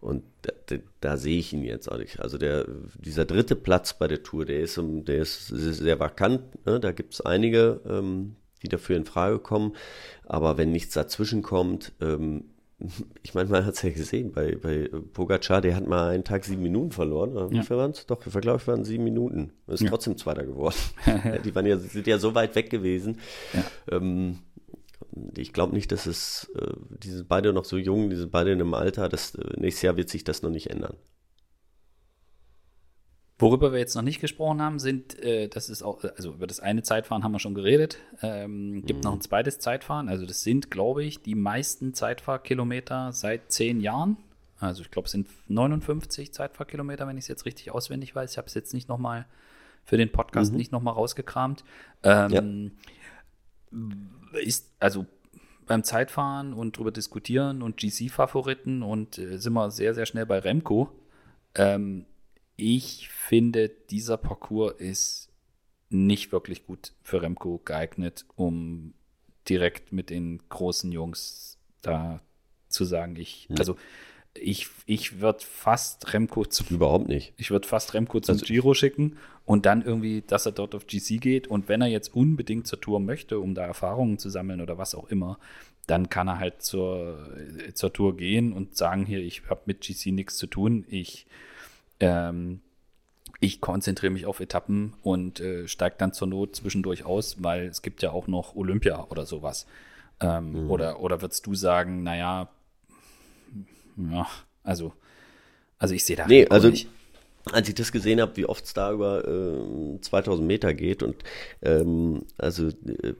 und 0.00 0.24
da, 0.42 0.52
da, 0.66 0.76
da 1.00 1.16
sehe 1.16 1.38
ich 1.38 1.52
ihn 1.52 1.62
jetzt 1.64 1.90
auch 1.90 1.96
nicht. 1.98 2.20
Also 2.20 2.36
der, 2.36 2.66
dieser 2.98 3.24
dritte 3.24 3.56
Platz 3.56 3.94
bei 3.98 4.06
der 4.08 4.22
Tour, 4.22 4.44
der 4.44 4.60
ist, 4.60 4.76
um- 4.78 5.04
der 5.04 5.18
ist 5.22 5.46
sehr 5.48 5.98
vakant. 5.98 6.42
Ne? 6.66 6.78
Da 6.80 6.92
gibt 6.92 7.14
es 7.14 7.20
einige, 7.22 7.80
ähm, 7.88 8.36
die 8.62 8.68
dafür 8.68 8.96
in 8.96 9.04
Frage 9.06 9.38
kommen. 9.38 9.74
Aber 10.26 10.58
wenn 10.58 10.70
nichts 10.72 10.94
dazwischen 10.94 11.42
kommt, 11.42 11.92
ähm, 12.00 12.44
ich 13.22 13.32
meine, 13.34 13.48
man 13.48 13.64
hat 13.64 13.74
es 13.74 13.82
ja 13.82 13.90
gesehen, 13.90 14.32
bei, 14.32 14.54
bei 14.56 14.88
Pogacar, 15.12 15.60
der 15.62 15.74
hat 15.76 15.86
mal 15.86 16.10
einen 16.10 16.24
Tag 16.24 16.44
sieben 16.44 16.62
Minuten 16.62 16.92
verloren. 16.92 17.30
Oder 17.32 17.50
Wie 17.50 17.56
Ja. 17.56 17.62
viel 17.62 17.76
waren 17.78 17.92
es? 17.92 18.04
Doch, 18.06 18.26
ich 18.26 18.32
glaube, 18.40 18.58
es 18.60 18.68
waren 18.68 18.84
sieben 18.84 19.04
Minuten. 19.04 19.52
Ist 19.66 19.82
Ja. 19.82 19.88
trotzdem 19.88 20.16
Zweiter 20.18 20.44
geworden. 20.44 20.76
Die 21.44 21.54
waren 21.54 21.66
ja, 21.66 21.78
sind 21.78 22.06
ja 22.06 22.18
so 22.18 22.34
weit 22.34 22.54
weg 22.54 22.68
gewesen. 22.68 23.18
Ja. 23.54 23.96
Ähm, 23.96 24.40
ich 25.36 25.52
glaube 25.54 25.74
nicht, 25.74 25.90
dass 25.92 26.04
es, 26.06 26.50
äh, 26.56 26.72
die 27.02 27.10
sind 27.10 27.28
beide 27.28 27.52
noch 27.54 27.64
so 27.64 27.78
jung, 27.78 28.10
die 28.10 28.16
sind 28.16 28.30
beide 28.30 28.52
in 28.52 28.60
einem 28.60 28.74
Alter, 28.74 29.08
das, 29.08 29.34
äh, 29.34 29.58
nächstes 29.58 29.82
Jahr 29.82 29.96
wird 29.96 30.10
sich 30.10 30.24
das 30.24 30.42
noch 30.42 30.50
nicht 30.50 30.68
ändern. 30.70 30.96
Worüber 33.38 33.72
wir 33.72 33.78
jetzt 33.78 33.94
noch 33.94 34.02
nicht 34.02 34.20
gesprochen 34.20 34.62
haben, 34.62 34.78
sind, 34.78 35.18
äh, 35.22 35.48
das 35.48 35.68
ist 35.68 35.82
auch, 35.82 36.02
also 36.02 36.32
über 36.32 36.46
das 36.46 36.60
eine 36.60 36.82
Zeitfahren 36.82 37.22
haben 37.22 37.32
wir 37.32 37.38
schon 37.38 37.54
geredet. 37.54 37.98
Ähm, 38.22 38.82
gibt 38.86 39.04
noch 39.04 39.12
ein 39.12 39.20
zweites 39.20 39.58
Zeitfahren. 39.58 40.08
Also 40.08 40.24
das 40.24 40.40
sind, 40.40 40.70
glaube 40.70 41.04
ich, 41.04 41.20
die 41.22 41.34
meisten 41.34 41.92
Zeitfahrkilometer 41.92 43.12
seit 43.12 43.52
zehn 43.52 43.80
Jahren. 43.80 44.16
Also 44.58 44.80
ich 44.80 44.90
glaube, 44.90 45.06
es 45.06 45.12
sind 45.12 45.28
59 45.48 46.32
Zeitfahrkilometer, 46.32 47.06
wenn 47.06 47.18
ich 47.18 47.24
es 47.24 47.28
jetzt 47.28 47.44
richtig 47.44 47.72
auswendig 47.72 48.14
weiß. 48.14 48.32
Ich 48.32 48.38
habe 48.38 48.48
es 48.48 48.54
jetzt 48.54 48.72
nicht 48.72 48.88
noch 48.88 48.98
mal 48.98 49.26
für 49.84 49.98
den 49.98 50.10
Podcast 50.10 50.54
nicht 50.54 50.72
noch 50.72 50.82
mal 50.82 50.92
rausgekramt. 50.92 51.62
Ähm, 52.02 52.72
Ist 54.32 54.72
also 54.80 55.04
beim 55.66 55.84
Zeitfahren 55.84 56.54
und 56.54 56.78
drüber 56.78 56.90
diskutieren 56.90 57.60
und 57.60 57.76
GC-Favoriten 57.76 58.82
und 58.82 59.18
äh, 59.18 59.36
sind 59.38 59.52
wir 59.52 59.70
sehr, 59.70 59.94
sehr 59.94 60.06
schnell 60.06 60.24
bei 60.24 60.38
Remco. 60.38 60.90
Ähm, 61.54 62.06
ich 62.56 63.08
finde, 63.08 63.68
dieser 63.68 64.16
Parcours 64.16 64.74
ist 64.78 65.28
nicht 65.90 66.32
wirklich 66.32 66.66
gut 66.66 66.92
für 67.02 67.22
Remco 67.22 67.60
geeignet, 67.64 68.24
um 68.36 68.94
direkt 69.48 69.92
mit 69.92 70.10
den 70.10 70.40
großen 70.48 70.90
Jungs 70.90 71.58
da 71.82 72.20
zu 72.68 72.84
sagen, 72.84 73.14
ich, 73.16 73.48
also 73.58 73.76
ich, 74.34 74.66
ich 74.86 75.20
würde 75.20 75.38
fast 75.40 76.12
Remco 76.12 76.44
zum 76.44 76.66
Überhaupt 76.68 77.08
nicht. 77.08 77.32
ich 77.36 77.50
würde 77.50 77.66
fast 77.68 77.94
Remco 77.94 78.20
zum 78.20 78.34
Also- 78.34 78.44
Giro 78.46 78.74
schicken 78.74 79.16
und 79.44 79.64
dann 79.64 79.82
irgendwie, 79.82 80.22
dass 80.26 80.44
er 80.46 80.52
dort 80.52 80.74
auf 80.74 80.86
GC 80.86 81.18
geht. 81.20 81.46
Und 81.46 81.68
wenn 81.68 81.80
er 81.80 81.86
jetzt 81.86 82.14
unbedingt 82.14 82.66
zur 82.66 82.80
Tour 82.80 82.98
möchte, 83.00 83.38
um 83.38 83.54
da 83.54 83.64
Erfahrungen 83.64 84.18
zu 84.18 84.28
sammeln 84.28 84.60
oder 84.60 84.76
was 84.76 84.94
auch 84.94 85.08
immer, 85.08 85.38
dann 85.86 86.08
kann 86.10 86.26
er 86.28 86.38
halt 86.40 86.62
zur, 86.62 87.30
zur 87.74 87.92
Tour 87.92 88.16
gehen 88.16 88.52
und 88.52 88.76
sagen, 88.76 89.06
hier, 89.06 89.20
ich 89.20 89.42
habe 89.48 89.62
mit 89.66 89.82
GC 89.82 90.06
nichts 90.12 90.36
zu 90.36 90.48
tun. 90.48 90.84
Ich, 90.88 91.26
ähm, 92.00 92.60
ich 93.40 93.60
konzentriere 93.60 94.12
mich 94.12 94.26
auf 94.26 94.40
Etappen 94.40 94.94
und 95.02 95.40
äh, 95.40 95.68
steige 95.68 95.96
dann 95.98 96.12
zur 96.12 96.28
Not 96.28 96.56
zwischendurch 96.56 97.04
aus, 97.04 97.36
weil 97.42 97.66
es 97.66 97.82
gibt 97.82 98.02
ja 98.02 98.10
auch 98.10 98.26
noch 98.28 98.54
Olympia 98.56 99.06
oder 99.10 99.26
sowas. 99.26 99.66
Ähm, 100.20 100.70
oder, 100.70 101.00
oder 101.00 101.20
würdest 101.20 101.46
du 101.46 101.54
sagen, 101.54 102.02
naja, 102.02 102.48
ja, 103.96 104.26
also, 104.62 104.92
also 105.78 105.94
ich 105.94 106.04
sehe 106.04 106.16
da 106.16 106.26
Nee, 106.26 106.46
also 106.48 106.68
nicht. 106.70 106.88
als 107.52 107.68
ich 107.68 107.74
das 107.74 107.92
gesehen 107.92 108.20
habe, 108.20 108.36
wie 108.36 108.46
oft 108.46 108.64
es 108.64 108.72
da 108.72 108.92
über 108.92 109.26
ähm, 109.28 109.98
2000 110.00 110.46
Meter 110.46 110.72
geht 110.72 111.02
und 111.02 111.16
ähm, 111.62 112.22
also 112.38 112.68
äh, 112.68 113.14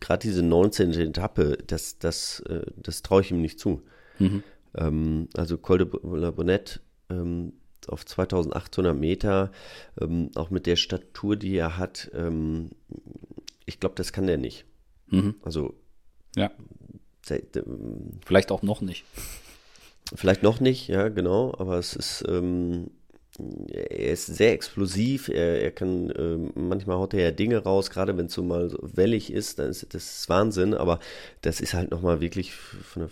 gerade 0.00 0.22
diese 0.22 0.42
19. 0.42 0.92
Etappe, 0.92 1.58
das, 1.66 1.98
das, 1.98 2.40
äh, 2.48 2.62
das 2.76 3.02
traue 3.02 3.20
ich 3.20 3.30
ihm 3.30 3.42
nicht 3.42 3.58
zu. 3.58 3.82
Mhm. 4.18 4.42
Ähm, 4.74 5.28
also 5.34 5.58
Col 5.58 5.78
de 5.78 5.88
la 6.02 6.30
Bonette 6.30 6.80
ähm, 7.10 7.52
auf 7.90 8.06
2800 8.06 8.96
Meter, 8.96 9.52
ähm, 10.00 10.30
auch 10.34 10.50
mit 10.50 10.66
der 10.66 10.76
Statur, 10.76 11.36
die 11.36 11.56
er 11.56 11.76
hat, 11.76 12.10
ähm, 12.14 12.70
ich 13.66 13.80
glaube, 13.80 13.94
das 13.96 14.12
kann 14.12 14.26
der 14.26 14.38
nicht. 14.38 14.64
Mhm. 15.08 15.34
Also 15.42 15.74
Ja, 16.36 16.50
vielleicht 18.24 18.50
auch 18.50 18.62
noch 18.62 18.80
nicht. 18.80 19.04
Vielleicht 20.14 20.42
noch 20.42 20.60
nicht, 20.60 20.88
ja, 20.88 21.08
genau, 21.08 21.54
aber 21.56 21.78
es 21.78 21.94
ist, 21.94 22.24
ähm, 22.28 22.90
er 23.68 24.12
ist 24.12 24.26
sehr 24.26 24.52
explosiv, 24.52 25.28
er, 25.28 25.62
er 25.62 25.70
kann, 25.70 26.12
ähm, 26.16 26.50
manchmal 26.54 26.96
haut 26.96 27.14
er 27.14 27.20
ja 27.20 27.30
Dinge 27.30 27.58
raus, 27.58 27.90
gerade 27.90 28.16
wenn 28.16 28.26
es 28.26 28.34
so 28.34 28.42
mal 28.42 28.68
so 28.68 28.78
wellig 28.82 29.32
ist, 29.32 29.58
dann 29.58 29.70
ist 29.70 29.94
das 29.94 30.28
Wahnsinn, 30.28 30.74
aber 30.74 30.98
das 31.42 31.60
ist 31.60 31.74
halt 31.74 31.90
nochmal 31.90 32.20
wirklich 32.20 32.52
von 32.52 33.02
der 33.02 33.10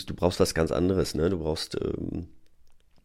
du 0.00 0.14
brauchst 0.14 0.40
was 0.40 0.54
ganz 0.54 0.72
anderes, 0.72 1.14
ne, 1.14 1.28
du 1.30 1.38
brauchst, 1.38 1.78
ähm, 1.80 2.28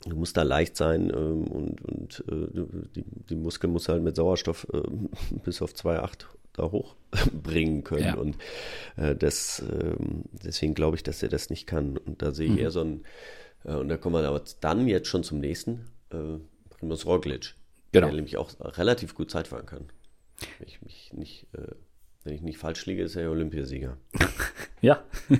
du 0.10 0.16
musst 0.16 0.38
da 0.38 0.44
leicht 0.44 0.76
sein 0.78 1.10
ähm, 1.10 1.44
und, 1.48 1.82
und 1.82 2.24
äh, 2.30 2.66
die, 2.96 3.04
die 3.30 3.36
Muskeln 3.36 3.72
musst 3.74 3.88
du 3.88 3.94
halt 3.94 4.04
mit 4.04 4.16
Sauerstoff 4.16 4.68
ähm, 4.74 5.10
bis 5.44 5.62
auf 5.62 5.74
2,8 5.74 6.26
da 6.54 6.72
hochbringen 6.72 7.84
können 7.84 8.04
Ja. 8.06 8.16
und 8.16 8.36
äh, 8.96 9.16
das, 9.16 9.64
ähm, 9.72 10.24
deswegen 10.44 10.74
glaube 10.74 10.96
ich, 10.98 11.04
dass 11.04 11.22
er 11.22 11.30
das 11.30 11.50
nicht 11.52 11.68
kann. 11.68 11.98
Und 11.98 12.22
da 12.22 12.32
sehe 12.32 12.52
ich 12.52 12.60
eher 12.60 12.72
so 12.72 12.82
ein, 12.82 13.04
äh, 13.64 13.76
und 13.76 13.90
da 13.90 13.98
kommen 13.98 14.16
wir 14.22 14.28
aber 14.28 14.44
dann 14.62 14.88
jetzt 14.88 15.08
schon 15.08 15.24
zum 15.24 15.40
nächsten, 15.40 15.86
äh, 16.12 16.40
Primus 16.70 17.06
Roglic, 17.06 17.56
Genau. 17.92 18.08
der 18.08 18.16
nämlich 18.16 18.38
auch 18.38 18.50
relativ 18.60 19.14
gut 19.16 19.30
Zeit 19.32 19.48
fahren 19.48 19.66
kann. 19.66 19.86
Ich 20.66 20.82
mich 20.82 21.12
nicht, 21.14 21.48
äh, 21.54 21.74
wenn 22.28 22.36
ich 22.36 22.42
nicht 22.42 22.58
falsch 22.58 22.86
liege, 22.86 23.04
ist 23.04 23.16
er 23.16 23.24
ja 23.24 23.30
Olympiasieger. 23.30 23.98
Ja, 24.80 25.02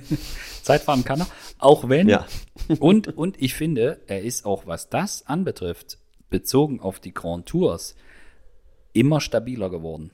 Zeitfahren 0.64 1.04
kann 1.04 1.20
er. 1.20 1.28
Auch 1.58 1.88
wenn, 1.88 2.08
Ja. 2.08 2.26
und, 2.80 3.16
und 3.16 3.40
ich 3.40 3.54
finde, 3.54 4.00
er 4.08 4.22
ist 4.22 4.44
auch, 4.44 4.66
was 4.66 4.88
das 4.88 5.24
anbetrifft, 5.28 5.98
bezogen 6.28 6.80
auf 6.80 6.98
die 6.98 7.14
Grand 7.14 7.46
Tours, 7.46 7.94
immer 8.94 9.20
stabiler 9.20 9.70
geworden 9.70 10.10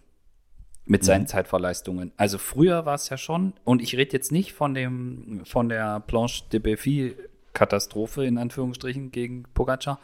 mit 0.84 1.04
seinen 1.04 1.26
Zeitfahrleistungen. 1.26 2.12
Also 2.18 2.36
früher 2.36 2.84
war 2.84 2.96
es 2.96 3.08
ja 3.08 3.16
schon, 3.16 3.54
und 3.64 3.80
ich 3.80 3.96
rede 3.96 4.12
jetzt 4.12 4.30
nicht 4.30 4.52
von 4.52 4.74
dem, 4.74 5.40
von 5.46 5.70
der 5.70 6.00
Planche 6.00 6.44
de 6.52 6.60
Belfi 6.60 7.16
Katastrophe 7.54 8.26
in 8.26 8.36
Anführungsstrichen 8.36 9.10
gegen 9.10 9.44
Pogacar, 9.54 10.00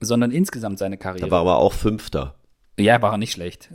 sondern 0.00 0.32
insgesamt 0.32 0.78
seine 0.78 0.98
Karriere. 0.98 1.28
Da 1.28 1.30
war 1.30 1.40
aber 1.40 1.56
auch 1.56 1.72
Fünfter. 1.72 2.34
Ja, 2.80 3.00
war 3.02 3.12
er 3.12 3.18
nicht 3.18 3.32
schlecht. 3.32 3.70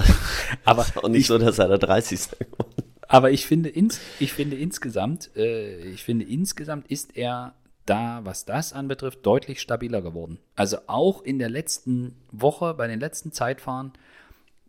aber 0.64 0.86
Auch 0.96 1.08
nicht 1.08 1.26
so, 1.26 1.38
dass 1.38 1.58
er 1.58 1.68
der 1.68 1.78
30. 1.78 2.30
geworden 2.38 2.82
Aber 3.08 3.30
ich 3.30 3.46
finde, 3.46 3.68
ins, 3.68 4.00
ich 4.18 4.32
finde 4.32 4.56
insgesamt, 4.56 5.30
äh, 5.36 5.78
ich 5.90 6.02
finde 6.02 6.24
insgesamt 6.24 6.88
ist 6.88 7.16
er 7.16 7.54
da, 7.86 8.20
was 8.24 8.44
das 8.44 8.72
anbetrifft, 8.72 9.24
deutlich 9.24 9.60
stabiler 9.60 10.02
geworden. 10.02 10.38
Also 10.56 10.78
auch 10.88 11.22
in 11.22 11.38
der 11.38 11.48
letzten 11.48 12.16
Woche, 12.32 12.74
bei 12.74 12.88
den 12.88 13.00
letzten 13.00 13.32
Zeitfahren, 13.32 13.92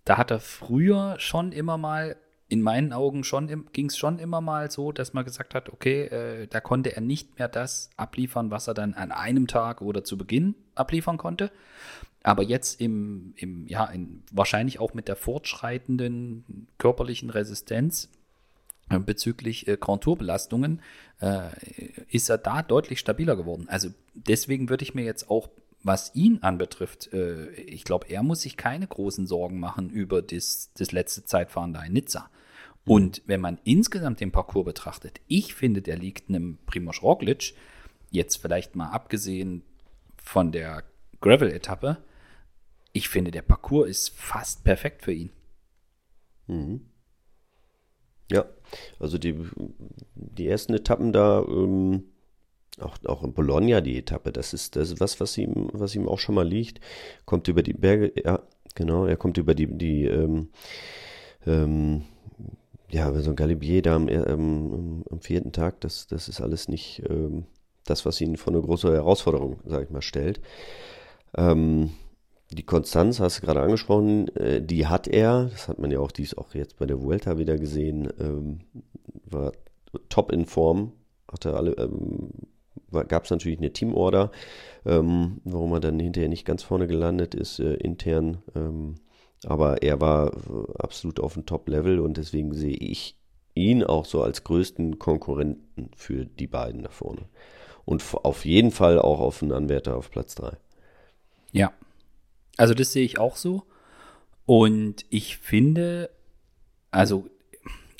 da 0.06 0.18
hat 0.18 0.32
er 0.32 0.40
früher 0.40 1.16
schon 1.20 1.52
immer 1.52 1.78
mal, 1.78 2.16
in 2.50 2.62
meinen 2.62 2.94
Augen 2.94 3.26
schon, 3.26 3.66
ging 3.74 3.88
es 3.88 3.98
schon 3.98 4.20
immer 4.20 4.40
mal 4.40 4.72
so, 4.72 4.94
dass 4.94 5.13
man 5.13 5.26
gesagt 5.26 5.54
hat, 5.54 5.70
okay, 5.70 6.04
äh, 6.04 6.48
da 6.48 6.62
konnte 6.62 6.96
er 6.96 7.02
nicht 7.02 7.40
mehr 7.40 7.50
das 7.50 7.90
abliefern, 7.98 8.52
was 8.52 8.68
er 8.68 8.74
dann 8.74 8.94
an 8.94 9.12
einem 9.12 9.48
Tag 9.48 9.82
oder 9.82 10.04
zu 10.06 10.18
Beginn 10.18 10.56
abliefern 10.74 11.18
konnte. 11.18 11.52
Aber 12.28 12.44
jetzt 12.44 12.82
im, 12.82 13.34
im 13.38 13.66
ja, 13.68 13.86
in, 13.86 14.22
wahrscheinlich 14.34 14.82
auch 14.82 14.94
mit 14.94 15.08
der 15.08 15.16
fortschreitenden 15.16 16.68
körperlichen 16.78 17.30
Resistenz 17.30 18.10
äh, 18.90 19.00
bezüglich 19.00 19.66
äh, 19.70 19.78
Grand 19.80 20.04
Tour-Belastungen 20.04 20.82
äh, 21.22 21.52
ist 22.10 22.28
er 22.28 22.38
da 22.38 22.63
deutlich 22.63 23.00
stabiler 23.00 23.38
geworden. 23.38 23.69
Also 23.69 23.92
deswegen 24.13 24.67
würde 24.67 24.84
ich 24.84 24.94
mir 24.94 25.06
jetzt 25.06 25.30
auch, 25.30 25.48
was 25.84 26.13
ihn 26.15 26.40
anbetrifft, 26.42 27.13
äh, 27.13 27.50
ich 27.52 27.86
glaube, 27.86 28.10
er 28.10 28.23
muss 28.23 28.42
sich 28.42 28.58
keine 28.58 28.88
großen 28.88 29.25
Sorgen 29.25 29.62
machen 29.62 29.90
über 29.90 30.21
das, 30.21 30.73
das 30.73 30.92
letzte 30.92 31.23
Zeitfahren 31.23 31.71
da 31.71 31.82
in 31.84 31.94
Nizza. 31.94 32.30
Und 32.84 33.21
wenn 33.25 33.40
man 33.40 33.58
insgesamt 33.63 34.19
den 34.19 34.34
Parcours 34.34 34.65
betrachtet, 34.65 35.21
ich 35.30 35.54
finde, 35.54 35.82
der 35.82 35.96
liegt 35.96 36.28
einem 36.28 36.58
Primoz 36.65 37.02
Roglic, 37.02 37.54
jetzt 38.12 38.36
vielleicht 38.36 38.75
mal 38.75 38.90
abgesehen 38.90 39.63
von 40.21 40.52
der 40.52 40.84
Gravel-Etappe, 41.21 42.00
ich 42.98 43.10
finde, 43.10 43.31
der 43.31 43.43
Parcours 43.43 43.89
ist 43.89 44.10
fast 44.10 44.63
perfekt 44.63 45.04
für 45.04 45.13
ihn. 45.13 45.29
Ja, 48.31 48.45
also 49.00 49.17
die, 49.17 49.35
die 50.15 50.48
ersten 50.48 50.73
Etappen 50.73 51.13
da, 51.13 51.41
ähm, 51.48 52.06
auch, 52.79 52.98
auch 53.06 53.23
in 53.23 53.33
Bologna 53.33 53.81
die 53.81 53.98
Etappe, 53.98 54.31
das 54.31 54.54
ist, 54.54 54.75
das 54.75 54.91
ist 54.91 55.00
was, 55.00 55.19
was 55.19 55.37
ihm, 55.37 55.69
was 55.73 55.95
ihm 55.95 56.08
auch 56.08 56.19
schon 56.19 56.35
mal 56.35 56.48
liegt. 56.48 56.81
Kommt 57.25 57.48
über 57.48 57.63
die 57.63 57.73
Berge, 57.73 58.12
ja, 58.23 58.41
genau, 58.75 59.06
er 59.06 59.17
kommt 59.17 59.37
über 59.37 59.56
die, 59.56 59.67
die, 59.67 60.06
ähm, 60.06 60.50
ähm, 61.45 62.04
ja, 62.89 63.13
so 63.21 63.29
ein 63.31 63.35
Galibier 63.35 63.81
da 63.81 63.95
am, 63.95 64.10
ähm, 64.10 65.04
am 65.10 65.21
vierten 65.21 65.52
Tag, 65.52 65.81
das, 65.81 66.08
das 66.08 66.27
ist 66.27 66.41
alles 66.41 66.67
nicht, 66.67 67.04
ähm, 67.10 67.45
das, 67.85 68.06
was 68.06 68.19
ihn 68.21 68.37
vor 68.37 68.54
eine 68.54 68.62
große 68.62 68.91
Herausforderung, 68.91 69.60
sage 69.65 69.85
ich 69.85 69.89
mal, 69.89 70.02
stellt. 70.02 70.41
Ähm, 71.35 71.91
die 72.52 72.63
Konstanz, 72.63 73.19
hast 73.19 73.37
du 73.37 73.45
gerade 73.45 73.62
angesprochen, 73.62 74.29
äh, 74.35 74.62
die 74.62 74.87
hat 74.87 75.08
er. 75.08 75.45
Das 75.45 75.67
hat 75.67 75.79
man 75.79 75.91
ja 75.91 76.00
auch 76.00 76.12
dies 76.12 76.37
auch 76.37 76.54
jetzt 76.54 76.77
bei 76.77 76.85
der 76.85 77.02
Vuelta 77.02 77.37
wieder 77.37 77.58
gesehen. 77.58 78.10
Ähm, 78.19 78.60
war 79.25 79.52
top 80.10 80.31
in 80.31 80.45
Form, 80.45 80.93
hatte 81.31 81.56
alle, 81.56 81.71
ähm, 81.73 82.29
gab 83.08 83.25
es 83.25 83.31
natürlich 83.31 83.58
eine 83.58 83.73
Teamorder, 83.73 84.31
ähm, 84.85 85.41
warum 85.43 85.73
er 85.73 85.79
dann 85.81 86.00
hinterher 86.00 86.29
nicht 86.29 86.45
ganz 86.45 86.63
vorne 86.63 86.87
gelandet 86.87 87.35
ist, 87.35 87.60
äh, 87.60 87.73
intern. 87.75 88.37
Aber 89.45 89.83
er 89.83 90.02
war 90.02 90.33
äh, 90.33 90.73
absolut 90.79 91.19
auf 91.19 91.33
dem 91.33 91.45
Top-Level 91.45 92.00
und 92.00 92.17
deswegen 92.17 92.54
sehe 92.54 92.75
ich 92.75 93.17
ihn 93.54 93.83
auch 93.83 94.06
so 94.06 94.21
als 94.21 94.43
größten 94.43 95.00
Konkurrenten 95.00 95.91
für 95.95 96.25
die 96.25 96.48
beiden 96.48 96.83
da 96.83 96.89
vorne. 96.89 97.23
Und 97.85 98.04
auf 98.23 98.45
jeden 98.45 98.71
Fall 98.71 99.00
auch 99.00 99.19
auf 99.19 99.41
einen 99.41 99.52
Anwärter 99.52 99.95
auf 99.95 100.12
Platz 100.12 100.35
3. 100.35 100.58
Ja. 101.52 101.71
Also 102.58 102.74
das 102.74 102.92
sehe 102.92 103.06
ich 103.06 103.20
auch 103.20 103.36
so. 103.36 103.64
Und 104.46 105.06
ich 105.10 105.38
finde, 105.38 106.10
also 106.92 107.30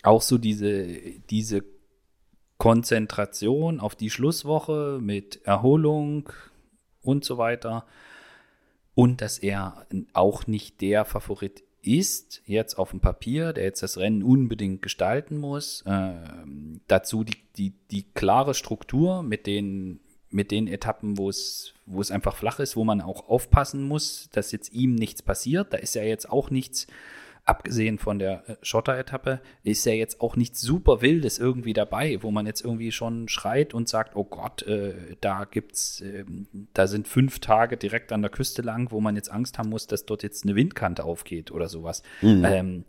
auch 0.04 0.22
so 0.22 0.38
diese, 0.38 0.88
diese 1.30 1.64
Konzentration 2.58 3.80
auf 3.80 3.96
die 3.96 4.10
Schlusswoche 4.10 5.00
mit 5.02 5.46
Erholung 5.46 6.30
und 7.02 7.24
so 7.24 7.38
weiter. 7.38 7.86
Und 8.96 9.22
dass 9.22 9.38
er 9.38 9.86
auch 10.14 10.48
nicht 10.48 10.82
der 10.82 11.06
Favorit 11.06 11.64
ist, 11.82 12.42
jetzt 12.46 12.78
auf 12.78 12.92
dem 12.92 13.00
Papier, 13.00 13.54
der 13.54 13.66
jetzt 13.66 13.84
das 13.84 13.98
Rennen 13.98 14.24
unbedingt 14.24 14.82
gestalten 14.82 15.38
muss. 15.38 15.84
Äh, 15.84 16.14
dazu 16.88 17.24
die, 17.24 17.38
die, 17.56 17.74
die 17.92 18.04
klare 18.04 18.54
Struktur 18.54 19.24
mit 19.24 19.46
den, 19.48 20.00
mit 20.30 20.52
den 20.52 20.68
Etappen, 20.68 21.18
wo 21.18 21.30
es, 21.30 21.74
wo 21.86 22.02
es 22.02 22.12
einfach 22.12 22.36
flach 22.36 22.60
ist, 22.60 22.76
wo 22.76 22.84
man 22.84 23.02
auch 23.02 23.30
aufpassen 23.30 23.84
muss, 23.84 24.30
dass 24.32 24.52
jetzt 24.52 24.74
ihm 24.74 24.96
nichts 24.96 25.22
passiert. 25.22 25.74
Da 25.74 25.78
ist 25.78 25.96
ja 25.96 26.04
jetzt 26.04 26.30
auch 26.30 26.50
nichts 26.50 26.88
abgesehen 27.48 27.98
von 27.98 28.20
der 28.20 28.44
äh, 28.50 28.56
Schotter-Etappe, 28.62 29.40
ist 29.64 29.86
ja 29.86 29.94
jetzt 29.94 30.20
auch 30.20 30.36
nichts 30.36 30.62
super 30.62 31.02
Wildes 31.02 31.40
irgendwie 31.40 31.72
dabei, 31.72 32.18
wo 32.22 32.30
man 32.30 32.46
jetzt 32.46 32.62
irgendwie 32.64 32.92
schon 32.92 33.30
schreit 33.30 33.74
und 33.74 33.88
sagt, 33.88 34.18
oh 34.18 34.26
Gott, 34.26 34.64
äh, 34.64 34.94
da 35.22 35.46
gibt's, 35.46 36.02
äh, 36.02 36.26
da 36.74 36.88
sind 36.88 37.08
fünf 37.08 37.40
Tage 37.40 37.78
direkt 37.78 38.12
an 38.12 38.22
der 38.22 38.30
Küste 38.30 38.62
lang, 38.62 38.92
wo 38.92 39.00
man 39.00 39.16
jetzt 39.16 39.32
Angst 39.32 39.58
haben 39.58 39.70
muss, 39.70 39.88
dass 39.88 40.06
dort 40.06 40.24
jetzt 40.24 40.44
eine 40.44 40.56
Windkante 40.56 41.06
aufgeht 41.06 41.52
oder 41.52 41.70
sowas. 41.70 42.04
Mhm. 42.22 42.46
Ähm, 42.46 42.84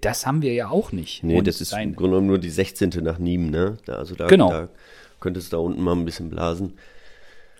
das 0.00 0.26
haben 0.26 0.42
wir 0.42 0.52
ja 0.52 0.68
auch 0.68 0.92
nicht. 0.92 1.24
Nee, 1.24 1.38
und 1.38 1.46
das 1.48 1.60
ist 1.60 1.72
im 1.72 1.96
Grunde 1.96 2.12
genommen 2.12 2.28
nur 2.28 2.38
die 2.38 2.50
16. 2.50 2.90
nach 3.02 3.18
Nîmes, 3.18 3.50
ne? 3.50 3.76
Also 3.88 4.14
da, 4.14 4.28
genau. 4.28 4.50
da 4.50 4.68
könnte 5.20 5.40
es 5.40 5.50
da 5.50 5.58
unten 5.58 5.82
mal 5.82 5.94
ein 5.94 6.04
bisschen 6.04 6.30
blasen. 6.30 6.74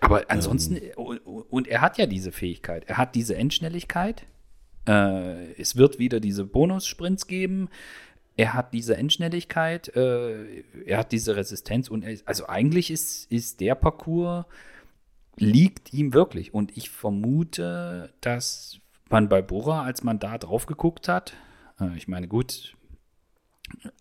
Aber 0.00 0.24
ansonsten, 0.28 0.76
ähm. 0.76 0.92
und 0.96 1.66
er 1.68 1.80
hat 1.80 1.98
ja 1.98 2.07
diese 2.07 2.32
Fähigkeit, 2.32 2.84
er 2.86 2.98
hat 2.98 3.14
diese 3.14 3.36
Endschnelligkeit, 3.36 4.26
äh, 4.86 5.52
es 5.55 5.76
wird 5.76 5.98
wieder 5.98 6.20
diese 6.20 6.44
Bonus-Sprints 6.44 7.26
geben. 7.26 7.68
Er 8.36 8.52
hat 8.55 8.74
diese 8.74 8.96
Endschnelligkeit, 8.96 9.94
äh, 9.96 10.64
er 10.84 10.98
hat 10.98 11.12
diese 11.12 11.36
Resistenz 11.36 11.88
und 11.88 12.02
er, 12.02 12.18
also 12.24 12.46
eigentlich 12.48 12.90
ist, 12.90 13.30
ist 13.30 13.61
der 13.61 13.76
Parcours 13.76 14.44
liegt 15.36 15.92
ihm 15.92 16.14
wirklich. 16.14 16.52
Und 16.52 16.76
ich 16.76 16.90
vermute, 16.90 18.12
dass 18.20 18.80
man 19.09 19.28
bei 19.28 19.42
Bora, 19.42 19.82
als 19.82 20.02
man 20.02 20.18
da 20.18 20.38
drauf 20.38 20.66
geguckt 20.66 21.09
hat, 21.09 21.34
äh, 21.80 21.96
ich 21.96 22.09
meine, 22.09 22.28
gut, 22.28 22.74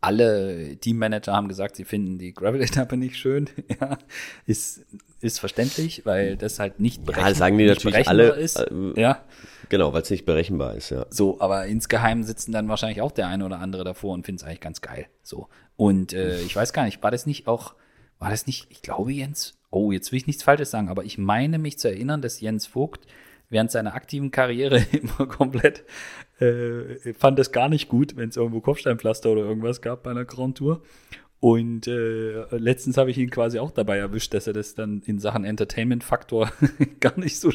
alle 0.02 0.78
Teammanager 0.78 1.34
haben 1.34 1.48
gesagt, 1.48 1.76
sie 1.76 1.86
finden 1.86 2.18
die 2.18 2.34
Gravel-Etappe 2.34 2.98
nicht 2.98 3.18
schön. 3.18 3.50
ja, 3.82 3.98
ist, 4.46 4.86
ist 5.22 5.40
verständlich, 5.40 6.06
weil 6.06 6.38
das 6.38 6.60
halt 6.60 6.80
nicht 6.80 7.06
berechenbar 7.06 7.30
ja, 7.32 7.36
sagen 7.36 7.58
die 7.58 7.66
natürlich 7.66 8.08
alle, 8.08 8.30
ist. 8.32 8.58
Äh, 8.58 9.00
ja. 9.00 9.24
Genau, 9.70 9.94
weil 9.94 10.02
es 10.02 10.10
nicht 10.10 10.26
berechenbar 10.26 10.76
ist, 10.76 10.90
ja. 10.90 11.06
So, 11.10 11.40
aber 11.40 11.66
insgeheim 11.66 12.24
sitzen 12.24 12.52
dann 12.52 12.68
wahrscheinlich 12.68 13.02
auch 13.02 13.12
der 13.12 13.28
eine 13.28 13.46
oder 13.46 13.60
andere 13.60 13.84
davor 13.84 14.14
und 14.14 14.26
finden 14.26 14.42
es 14.42 14.44
eigentlich 14.44 14.62
ganz 14.62 14.82
geil. 14.82 15.08
So. 15.24 15.48
Und 15.76 16.14
äh, 16.14 16.42
ich 16.42 16.56
weiß 16.56 16.74
gar 16.74 16.84
nicht, 16.84 17.02
war 17.02 17.12
das 17.12 17.26
nicht 17.26 17.48
auch, 17.48 17.74
war 18.20 18.30
das 18.30 18.46
nicht, 18.46 18.68
ich 18.70 18.82
glaube, 18.82 19.12
Jens, 19.14 19.58
oh, 19.72 19.92
jetzt 19.92 20.12
will 20.12 20.18
ich 20.18 20.28
nichts 20.28 20.44
Falsches 20.44 20.72
sagen, 20.72 20.90
aber 20.90 21.06
ich 21.06 21.18
meine 21.18 21.58
mich 21.58 21.80
zu 21.80 21.88
erinnern, 21.88 22.22
dass 22.22 22.42
Jens 22.42 22.68
Vogt 22.68 23.08
während 23.54 23.72
seiner 23.72 23.96
aktiven 23.96 24.32
Karriere 24.32 24.78
immer 24.92 25.28
komplett 25.28 25.86
äh, 26.40 27.14
fand 27.18 27.40
es 27.40 27.52
gar 27.52 27.70
nicht 27.70 27.88
gut, 27.88 28.18
wenn 28.18 28.30
es 28.30 28.36
irgendwo 28.36 28.60
Kopfsteinpflaster 28.60 29.32
oder 29.32 29.44
irgendwas 29.44 29.82
gab 29.82 30.04
bei 30.04 30.12
einer 30.12 30.26
Grand 30.26 30.58
Tour. 30.58 30.82
Und 31.40 31.88
äh, 31.90 32.46
letztens 32.52 32.96
habe 32.96 33.12
ich 33.12 33.18
ihn 33.18 33.30
quasi 33.30 33.60
auch 33.60 33.72
dabei 33.72 33.98
erwischt, 33.98 34.34
dass 34.34 34.48
er 34.48 34.54
das 34.54 34.76
dann 34.76 35.02
in 35.06 35.20
Sachen 35.20 35.44
Entertainment-Faktor 35.44 36.50
gar 37.02 37.20
nicht 37.20 37.38
so 37.38 37.52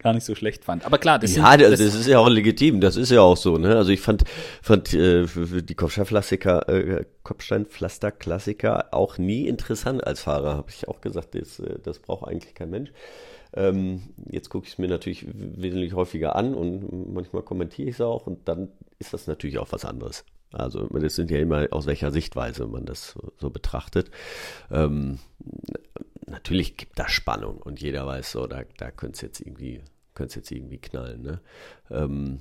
gar 0.00 0.12
nicht 0.12 0.24
so 0.24 0.34
schlecht 0.34 0.64
fand. 0.64 0.84
Aber 0.84 0.98
klar, 0.98 1.20
das, 1.20 1.36
ja, 1.36 1.52
sind, 1.52 1.62
das, 1.62 1.78
das, 1.78 1.94
ist 1.94 2.08
ja 2.08 2.18
auch 2.18 2.28
legitim. 2.28 2.80
Das 2.80 2.96
ist 2.96 3.12
ja 3.12 3.20
auch 3.20 3.36
so. 3.36 3.56
Ne? 3.56 3.76
Also 3.76 3.92
ich 3.92 4.00
fand 4.00 4.24
fand 4.60 4.92
äh, 4.92 5.24
die 5.62 5.74
Kopfsteinpflaster 5.76 6.68
äh, 6.68 7.04
Kopfsteinpflaster-Klassiker 7.22 8.92
auch 8.92 9.18
nie 9.18 9.46
interessant 9.46 10.04
als 10.04 10.20
Fahrer. 10.20 10.56
Habe 10.56 10.70
ich 10.70 10.88
auch 10.88 11.00
gesagt, 11.00 11.36
das, 11.36 11.60
äh, 11.60 11.78
das 11.80 12.00
braucht 12.00 12.26
eigentlich 12.26 12.56
kein 12.56 12.70
Mensch. 12.70 12.90
Ähm, 13.54 14.02
jetzt 14.30 14.50
gucke 14.50 14.66
ich 14.66 14.74
es 14.74 14.78
mir 14.78 14.88
natürlich 14.88 15.26
wesentlich 15.28 15.94
häufiger 15.94 16.36
an 16.36 16.54
und 16.54 17.12
manchmal 17.14 17.42
kommentiere 17.42 17.88
ich 17.88 17.96
es 17.96 18.00
auch 18.00 18.26
und 18.26 18.48
dann 18.48 18.68
ist 18.98 19.12
das 19.12 19.26
natürlich 19.26 19.58
auch 19.58 19.72
was 19.72 19.84
anderes. 19.84 20.24
Also 20.52 20.86
das 20.86 21.14
sind 21.14 21.30
ja 21.30 21.38
immer 21.38 21.66
aus 21.70 21.86
welcher 21.86 22.10
Sichtweise 22.10 22.66
man 22.66 22.86
das 22.86 23.10
so, 23.10 23.32
so 23.36 23.50
betrachtet. 23.50 24.10
Ähm, 24.70 25.18
natürlich 26.26 26.76
gibt 26.76 26.98
da 26.98 27.08
Spannung 27.08 27.58
und 27.58 27.80
jeder 27.80 28.06
weiß 28.06 28.32
so, 28.32 28.46
da, 28.46 28.62
da 28.78 28.90
könnte 28.90 29.16
es 29.16 29.20
jetzt 29.20 29.40
irgendwie, 29.40 29.82
könnte 30.14 30.36
jetzt 30.36 30.50
irgendwie 30.50 30.78
knallen. 30.78 31.22
Ne? 31.22 31.40
Ähm, 31.90 32.40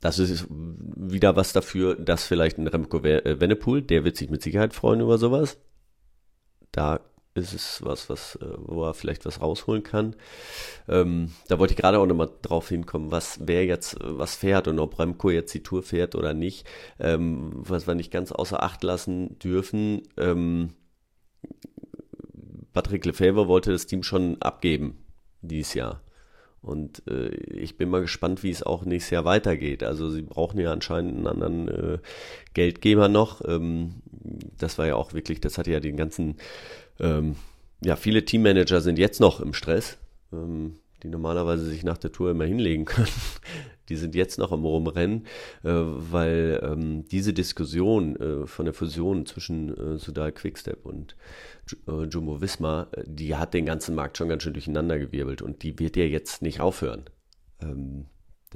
das 0.00 0.18
ist 0.18 0.46
wieder 0.50 1.36
was 1.36 1.52
dafür, 1.52 1.96
dass 1.96 2.24
vielleicht 2.24 2.58
ein 2.58 2.66
Remco 2.66 2.98
äh, 2.98 3.40
Wennepool, 3.40 3.82
der 3.82 4.04
wird 4.04 4.16
sich 4.16 4.30
mit 4.30 4.42
Sicherheit 4.42 4.74
freuen 4.74 5.00
über 5.00 5.16
sowas. 5.16 5.58
Da 6.72 7.00
ist 7.36 7.52
es 7.52 7.84
was, 7.84 8.08
was, 8.08 8.36
äh, 8.36 8.46
wo 8.58 8.84
er 8.84 8.94
vielleicht 8.94 9.24
was 9.26 9.40
rausholen 9.40 9.82
kann. 9.82 10.16
Ähm, 10.88 11.32
da 11.48 11.58
wollte 11.58 11.74
ich 11.74 11.78
gerade 11.78 11.98
auch 11.98 12.06
nochmal 12.06 12.30
drauf 12.42 12.68
hinkommen, 12.68 13.10
was 13.10 13.40
wer 13.42 13.64
jetzt 13.64 13.96
was 14.00 14.36
fährt 14.36 14.68
und 14.68 14.78
ob 14.78 14.98
Remco 14.98 15.30
jetzt 15.30 15.54
die 15.54 15.62
Tour 15.62 15.82
fährt 15.82 16.14
oder 16.14 16.34
nicht. 16.34 16.66
Ähm, 16.98 17.50
was 17.54 17.86
wir 17.86 17.94
nicht 17.94 18.10
ganz 18.10 18.32
außer 18.32 18.62
Acht 18.62 18.82
lassen 18.82 19.38
dürfen. 19.38 20.02
Ähm, 20.16 20.74
Patrick 22.72 23.04
Lefebvre 23.06 23.48
wollte 23.48 23.72
das 23.72 23.86
Team 23.86 24.02
schon 24.02 24.40
abgeben 24.40 24.98
dieses 25.40 25.74
Jahr. 25.74 26.02
Und 26.66 27.06
äh, 27.08 27.28
ich 27.28 27.76
bin 27.76 27.88
mal 27.88 28.00
gespannt, 28.00 28.42
wie 28.42 28.50
es 28.50 28.64
auch 28.64 28.84
nächstes 28.84 29.10
Jahr 29.10 29.24
weitergeht. 29.24 29.84
Also 29.84 30.10
sie 30.10 30.22
brauchen 30.22 30.58
ja 30.58 30.72
anscheinend 30.72 31.16
einen 31.16 31.26
anderen 31.28 31.68
äh, 31.68 31.98
Geldgeber 32.54 33.08
noch. 33.08 33.40
Ähm, 33.46 34.02
das 34.58 34.78
war 34.78 34.86
ja 34.86 34.96
auch 34.96 35.12
wirklich, 35.12 35.40
das 35.40 35.58
hat 35.58 35.66
ja 35.66 35.80
den 35.80 35.96
ganzen 35.96 36.36
ähm, 36.98 37.36
ja, 37.84 37.96
viele 37.96 38.24
Teammanager 38.24 38.80
sind 38.80 38.98
jetzt 38.98 39.20
noch 39.20 39.40
im 39.40 39.52
Stress, 39.52 39.98
ähm, 40.32 40.76
die 41.02 41.08
normalerweise 41.08 41.64
sich 41.66 41.84
nach 41.84 41.98
der 41.98 42.12
Tour 42.12 42.30
immer 42.30 42.44
hinlegen 42.44 42.84
können. 42.86 43.08
die 43.88 43.96
sind 43.96 44.14
jetzt 44.14 44.38
noch 44.38 44.50
am 44.50 44.64
Rumrennen, 44.64 45.26
äh, 45.62 45.70
weil 45.70 46.60
ähm, 46.62 47.06
diese 47.08 47.32
Diskussion 47.32 48.16
äh, 48.16 48.46
von 48.46 48.64
der 48.64 48.74
Fusion 48.74 49.26
zwischen 49.26 49.76
äh, 49.76 49.98
Sudal 49.98 50.32
Quickstep 50.32 50.84
und 50.84 51.16
äh, 51.86 52.04
Jumbo 52.04 52.40
Visma, 52.40 52.88
äh, 52.92 53.04
die 53.06 53.36
hat 53.36 53.54
den 53.54 53.66
ganzen 53.66 53.94
Markt 53.94 54.16
schon 54.16 54.28
ganz 54.28 54.42
schön 54.42 54.54
durcheinandergewirbelt 54.54 55.42
und 55.42 55.62
die 55.62 55.78
wird 55.78 55.96
ja 55.96 56.04
jetzt 56.04 56.42
nicht 56.42 56.60
aufhören. 56.60 57.04
Ähm, 57.60 58.06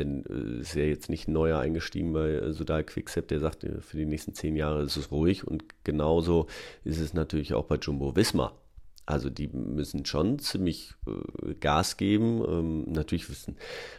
denn 0.00 0.24
äh, 0.28 0.60
ist 0.60 0.74
ja 0.74 0.82
jetzt 0.82 1.10
nicht 1.10 1.28
neuer 1.28 1.58
eingestiegen 1.58 2.12
bei 2.12 2.30
äh, 2.30 2.52
Sudal 2.52 2.84
Quickstep, 2.84 3.28
der 3.28 3.40
sagt, 3.40 3.64
äh, 3.64 3.80
für 3.80 3.96
die 3.96 4.06
nächsten 4.06 4.34
zehn 4.34 4.56
Jahre 4.56 4.82
ist 4.82 4.96
es 4.96 5.10
ruhig. 5.10 5.46
Und 5.46 5.64
genauso 5.84 6.46
ist 6.84 6.98
es 6.98 7.14
natürlich 7.14 7.54
auch 7.54 7.64
bei 7.64 7.76
Jumbo 7.76 8.16
Visma. 8.16 8.52
Also 9.06 9.28
die 9.28 9.48
müssen 9.48 10.04
schon 10.04 10.38
ziemlich 10.38 10.94
äh, 11.06 11.54
Gas 11.54 11.96
geben. 11.96 12.44
Ähm, 12.46 12.92
natürlich 12.92 13.28
wissen 13.28 13.56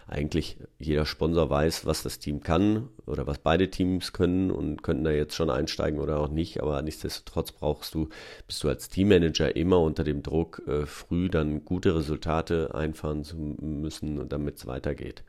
eigentlich 0.08 0.58
jeder 0.80 1.06
Sponsor 1.06 1.50
weiß, 1.50 1.86
was 1.86 2.02
das 2.04 2.20
Team 2.20 2.42
kann 2.42 2.88
oder 3.06 3.28
was 3.28 3.40
beide 3.40 3.70
Teams 3.70 4.14
können 4.14 4.52
und 4.52 4.84
könnten 4.84 5.04
da 5.04 5.12
jetzt 5.12 5.36
schon 5.36 5.50
einsteigen 5.50 6.00
oder 6.00 6.20
auch 6.20 6.30
nicht. 6.30 6.62
Aber 6.62 6.82
nichtsdestotrotz 6.82 7.52
brauchst 7.52 7.94
du, 7.94 8.08
bist 8.48 8.64
du 8.64 8.70
als 8.70 8.88
Teammanager 8.88 9.54
immer 9.56 9.82
unter 9.82 10.06
dem 10.06 10.24
Druck, 10.24 10.62
äh, 10.66 10.86
früh 10.86 11.30
dann 11.30 11.66
gute 11.66 11.94
Resultate 11.94 12.74
einfahren 12.74 13.26
zu 13.26 13.36
müssen, 13.38 14.30
damit 14.30 14.58
es 14.58 14.66
weitergeht. 14.66 15.24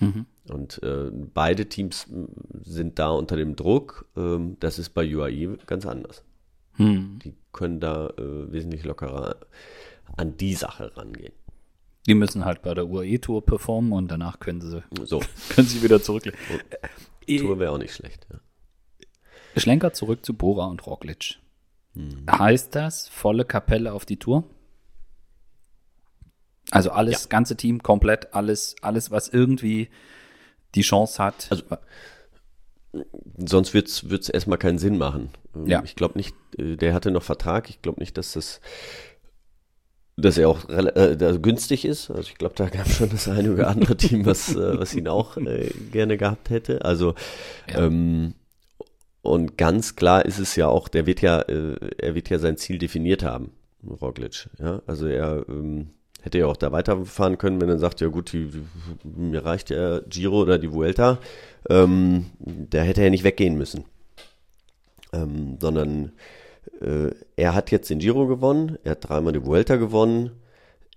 Mhm. 0.00 0.26
Und 0.48 0.82
äh, 0.82 1.10
beide 1.34 1.66
Teams 1.66 2.06
sind 2.62 2.98
da 2.98 3.10
unter 3.10 3.36
dem 3.36 3.56
Druck. 3.56 4.06
Ähm, 4.16 4.56
das 4.60 4.78
ist 4.78 4.90
bei 4.90 5.14
UAE 5.14 5.58
ganz 5.66 5.86
anders. 5.86 6.22
Mhm. 6.76 7.18
Die 7.24 7.34
können 7.52 7.80
da 7.80 8.08
äh, 8.10 8.52
wesentlich 8.52 8.84
lockerer 8.84 9.36
an 10.16 10.36
die 10.36 10.54
Sache 10.54 10.96
rangehen. 10.96 11.32
Die 12.06 12.14
müssen 12.14 12.44
halt 12.44 12.62
bei 12.62 12.74
der 12.74 12.86
UAE-Tour 12.86 13.44
performen 13.44 13.92
und 13.92 14.08
danach 14.08 14.38
können 14.38 14.60
sie, 14.60 14.82
so. 15.04 15.20
können 15.50 15.66
sie 15.66 15.82
wieder 15.82 16.00
zurücklegen. 16.00 16.38
Tour 17.26 17.58
wäre 17.58 17.72
auch 17.72 17.78
nicht 17.78 17.94
schlecht. 17.94 18.26
Ja. 18.32 18.38
Schlenker 19.60 19.92
zurück 19.92 20.24
zu 20.24 20.34
Bora 20.34 20.66
und 20.66 20.86
Roglic. 20.86 21.38
Mhm. 21.94 22.26
Heißt 22.30 22.74
das 22.74 23.08
volle 23.08 23.44
Kapelle 23.44 23.92
auf 23.92 24.04
die 24.04 24.18
Tour? 24.18 24.44
Also 26.70 26.90
alles, 26.90 27.24
ja. 27.24 27.28
ganze 27.28 27.56
Team 27.56 27.82
komplett, 27.82 28.34
alles, 28.34 28.76
alles, 28.82 29.10
was 29.10 29.28
irgendwie 29.28 29.88
die 30.74 30.82
Chance 30.82 31.22
hat. 31.22 31.46
Also, 31.50 31.64
sonst 33.38 33.74
wird 33.74 33.88
es 33.88 34.28
erstmal 34.28 34.58
keinen 34.58 34.78
Sinn 34.78 34.98
machen. 34.98 35.30
Ähm, 35.54 35.66
ja. 35.66 35.82
Ich 35.84 35.96
glaube 35.96 36.18
nicht, 36.18 36.34
äh, 36.58 36.76
der 36.76 36.94
hatte 36.94 37.10
noch 37.10 37.22
Vertrag. 37.22 37.70
Ich 37.70 37.82
glaube 37.82 38.00
nicht, 38.00 38.16
dass 38.18 38.32
das 38.32 38.60
dass 40.18 40.38
er 40.38 40.48
auch 40.48 40.68
äh, 40.70 41.38
günstig 41.42 41.84
ist. 41.84 42.10
Also 42.10 42.30
ich 42.30 42.38
glaube, 42.38 42.54
da 42.56 42.68
gab 42.68 42.86
es 42.86 42.96
schon 42.96 43.10
das 43.10 43.28
eine 43.28 43.52
oder 43.52 43.68
andere 43.68 43.96
Team, 43.98 44.24
was, 44.24 44.54
äh, 44.54 44.78
was 44.78 44.94
ihn 44.94 45.08
auch 45.08 45.36
äh, 45.36 45.70
gerne 45.92 46.16
gehabt 46.16 46.48
hätte. 46.48 46.84
Also 46.84 47.14
ja. 47.68 47.84
ähm, 47.86 48.34
und 49.20 49.58
ganz 49.58 49.96
klar 49.96 50.24
ist 50.24 50.38
es 50.38 50.56
ja 50.56 50.68
auch, 50.68 50.88
der 50.88 51.06
wird 51.06 51.20
ja, 51.20 51.40
äh, 51.42 51.76
er 51.98 52.14
wird 52.14 52.30
ja 52.30 52.38
sein 52.38 52.56
Ziel 52.56 52.78
definiert 52.78 53.22
haben, 53.22 53.50
Roglic. 53.84 54.48
Ja, 54.58 54.80
also 54.86 55.06
er 55.06 55.44
ähm, 55.48 55.90
hätte 56.26 56.38
ja 56.38 56.46
auch 56.46 56.56
da 56.56 56.72
weiterfahren 56.72 57.38
können, 57.38 57.60
wenn 57.60 57.68
er 57.68 57.78
sagt, 57.78 58.00
ja 58.00 58.08
gut, 58.08 58.32
die, 58.32 58.50
mir 59.04 59.44
reicht 59.44 59.70
der 59.70 60.02
Giro 60.08 60.42
oder 60.42 60.58
die 60.58 60.72
Vuelta. 60.72 61.18
Ähm, 61.70 62.26
da 62.40 62.82
hätte 62.82 63.02
er 63.02 63.10
nicht 63.10 63.24
weggehen 63.24 63.56
müssen. 63.56 63.84
Ähm, 65.12 65.56
sondern 65.60 66.12
äh, 66.80 67.10
er 67.36 67.54
hat 67.54 67.70
jetzt 67.70 67.88
den 67.90 68.00
Giro 68.00 68.26
gewonnen, 68.26 68.76
er 68.82 68.92
hat 68.92 69.08
dreimal 69.08 69.32
die 69.32 69.46
Vuelta 69.46 69.76
gewonnen, 69.76 70.32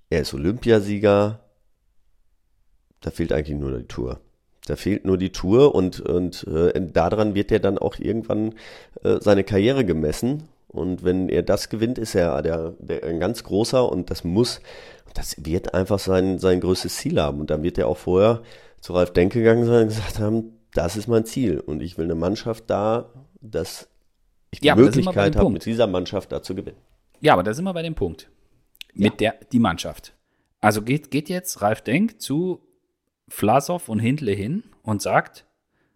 er 0.09 0.21
ist 0.21 0.33
Olympiasieger. 0.33 1.39
Da 3.01 3.11
fehlt 3.11 3.31
eigentlich 3.31 3.57
nur 3.57 3.77
die 3.77 3.87
Tour. 3.87 4.19
Da 4.65 4.75
fehlt 4.75 5.05
nur 5.05 5.17
die 5.17 5.31
Tour 5.31 5.75
und, 5.75 5.99
und 6.01 6.45
äh, 6.47 6.73
daran 6.91 7.35
wird 7.35 7.51
er 7.51 7.59
dann 7.59 7.77
auch 7.77 7.99
irgendwann 7.99 8.55
äh, 9.03 9.17
seine 9.21 9.43
Karriere 9.43 9.85
gemessen. 9.85 10.49
Und 10.67 11.03
wenn 11.03 11.29
er 11.29 11.41
das 11.41 11.69
gewinnt, 11.69 11.97
ist 11.97 12.13
er 12.13 12.41
der, 12.43 12.75
der, 12.77 13.03
ein 13.03 13.19
ganz 13.19 13.43
großer 13.43 13.91
und 13.91 14.11
das 14.11 14.23
muss, 14.23 14.61
das 15.13 15.35
wird 15.43 15.73
einfach 15.73 15.99
sein, 15.99 16.39
sein 16.39 16.59
größtes 16.59 16.95
Ziel 16.97 17.19
haben. 17.19 17.39
Und 17.39 17.49
dann 17.49 17.63
wird 17.63 17.77
er 17.77 17.87
auch 17.87 17.97
vorher 17.97 18.41
zu 18.81 18.93
Ralf 18.93 19.11
Denk 19.11 19.33
gegangen 19.33 19.65
sein 19.65 19.83
und 19.83 19.87
gesagt 19.89 20.19
haben, 20.19 20.59
das 20.73 20.95
ist 20.95 21.07
mein 21.07 21.25
Ziel 21.25 21.59
und 21.59 21.81
ich 21.81 21.97
will 21.97 22.05
eine 22.05 22.15
Mannschaft 22.15 22.65
da, 22.69 23.09
dass 23.41 23.89
ich 24.51 24.59
die 24.59 24.67
ja, 24.67 24.75
Möglichkeit 24.75 25.35
habe, 25.35 25.49
mit 25.49 25.65
dieser 25.65 25.87
Mannschaft 25.87 26.31
da 26.31 26.41
zu 26.41 26.55
gewinnen. 26.55 26.77
Ja, 27.21 27.33
aber 27.33 27.43
da 27.43 27.53
sind 27.53 27.65
wir 27.65 27.73
bei 27.73 27.81
dem 27.81 27.95
Punkt. 27.95 28.29
Mit 28.93 29.21
ja. 29.21 29.31
der, 29.31 29.45
die 29.51 29.59
Mannschaft. 29.59 30.13
Also 30.61 30.81
geht, 30.81 31.11
geht 31.11 31.29
jetzt 31.29 31.61
Ralf 31.61 31.81
Denk 31.81 32.21
zu 32.21 32.61
Vlasov 33.27 33.89
und 33.89 33.99
Hindle 33.99 34.31
hin 34.31 34.63
und 34.83 35.01
sagt, 35.01 35.45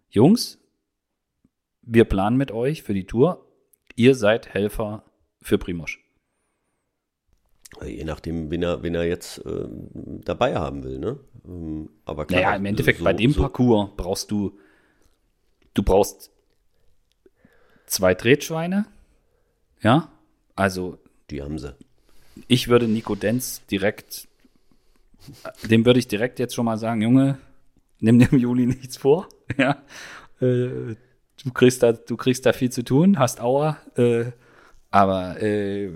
Jungs, 0.08 0.58
wir 1.82 2.04
planen 2.04 2.36
mit 2.36 2.52
euch 2.52 2.82
für 2.82 2.94
die 2.94 3.06
Tour, 3.06 3.46
ihr 3.96 4.14
seid 4.14 4.54
Helfer 4.54 5.04
für 5.42 5.58
Primosch. 5.58 6.03
Je 7.82 8.04
nachdem, 8.04 8.50
wen 8.50 8.62
er, 8.62 8.82
wen 8.82 8.94
er 8.94 9.04
jetzt 9.04 9.38
äh, 9.44 9.66
dabei 10.24 10.54
haben 10.54 10.84
will, 10.84 10.98
ne? 10.98 11.18
Ähm, 11.46 11.90
aber 12.04 12.26
klar, 12.26 12.40
naja, 12.40 12.56
im 12.56 12.66
Endeffekt 12.66 12.98
so, 12.98 13.04
bei 13.04 13.12
dem 13.12 13.32
so 13.32 13.40
Parcours 13.40 13.90
brauchst 13.96 14.30
du, 14.30 14.58
du 15.74 15.82
brauchst 15.82 16.30
zwei 17.86 18.14
Tretschweine. 18.14 18.86
Ja, 19.80 20.08
also. 20.56 20.98
Die 21.30 21.42
haben 21.42 21.58
sie. 21.58 21.74
Ich 22.48 22.68
würde 22.68 22.86
Nico 22.86 23.14
Denz 23.14 23.64
direkt, 23.66 24.28
dem 25.70 25.84
würde 25.86 25.98
ich 25.98 26.08
direkt 26.08 26.38
jetzt 26.38 26.54
schon 26.54 26.64
mal 26.64 26.78
sagen, 26.78 27.02
Junge, 27.02 27.38
nimm 28.00 28.20
im 28.20 28.38
Juli 28.38 28.66
nichts 28.66 28.96
vor. 28.96 29.28
Ja, 29.56 29.82
äh, 30.40 30.96
du 31.42 31.52
kriegst 31.52 31.82
da, 31.82 31.92
du 31.92 32.16
kriegst 32.16 32.46
da 32.46 32.52
viel 32.52 32.70
zu 32.70 32.82
tun, 32.82 33.18
hast 33.18 33.40
Auer, 33.40 33.78
äh, 33.96 34.32
aber 34.94 35.42
äh, 35.42 35.90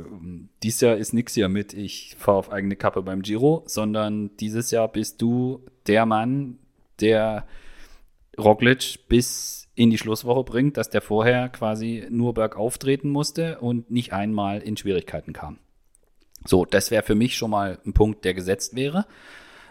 dieses 0.64 0.80
Jahr 0.80 0.96
ist 0.96 1.12
nichts 1.12 1.34
hier 1.34 1.48
mit, 1.48 1.72
ich 1.72 2.16
fahre 2.18 2.38
auf 2.38 2.50
eigene 2.50 2.74
Kappe 2.74 3.00
beim 3.00 3.22
Giro, 3.22 3.62
sondern 3.64 4.36
dieses 4.38 4.72
Jahr 4.72 4.88
bist 4.88 5.22
du 5.22 5.60
der 5.86 6.04
Mann, 6.04 6.58
der 6.98 7.46
Roglic 8.36 9.06
bis 9.06 9.68
in 9.76 9.90
die 9.90 9.98
Schlusswoche 9.98 10.42
bringt, 10.42 10.76
dass 10.76 10.90
der 10.90 11.00
vorher 11.00 11.48
quasi 11.48 12.08
nur 12.10 12.34
bergauf 12.34 12.76
treten 12.78 13.10
musste 13.10 13.60
und 13.60 13.88
nicht 13.88 14.12
einmal 14.12 14.62
in 14.62 14.76
Schwierigkeiten 14.76 15.32
kam. 15.32 15.60
So, 16.44 16.64
das 16.64 16.90
wäre 16.90 17.04
für 17.04 17.14
mich 17.14 17.36
schon 17.36 17.52
mal 17.52 17.78
ein 17.86 17.92
Punkt, 17.92 18.24
der 18.24 18.34
gesetzt 18.34 18.74
wäre. 18.74 19.06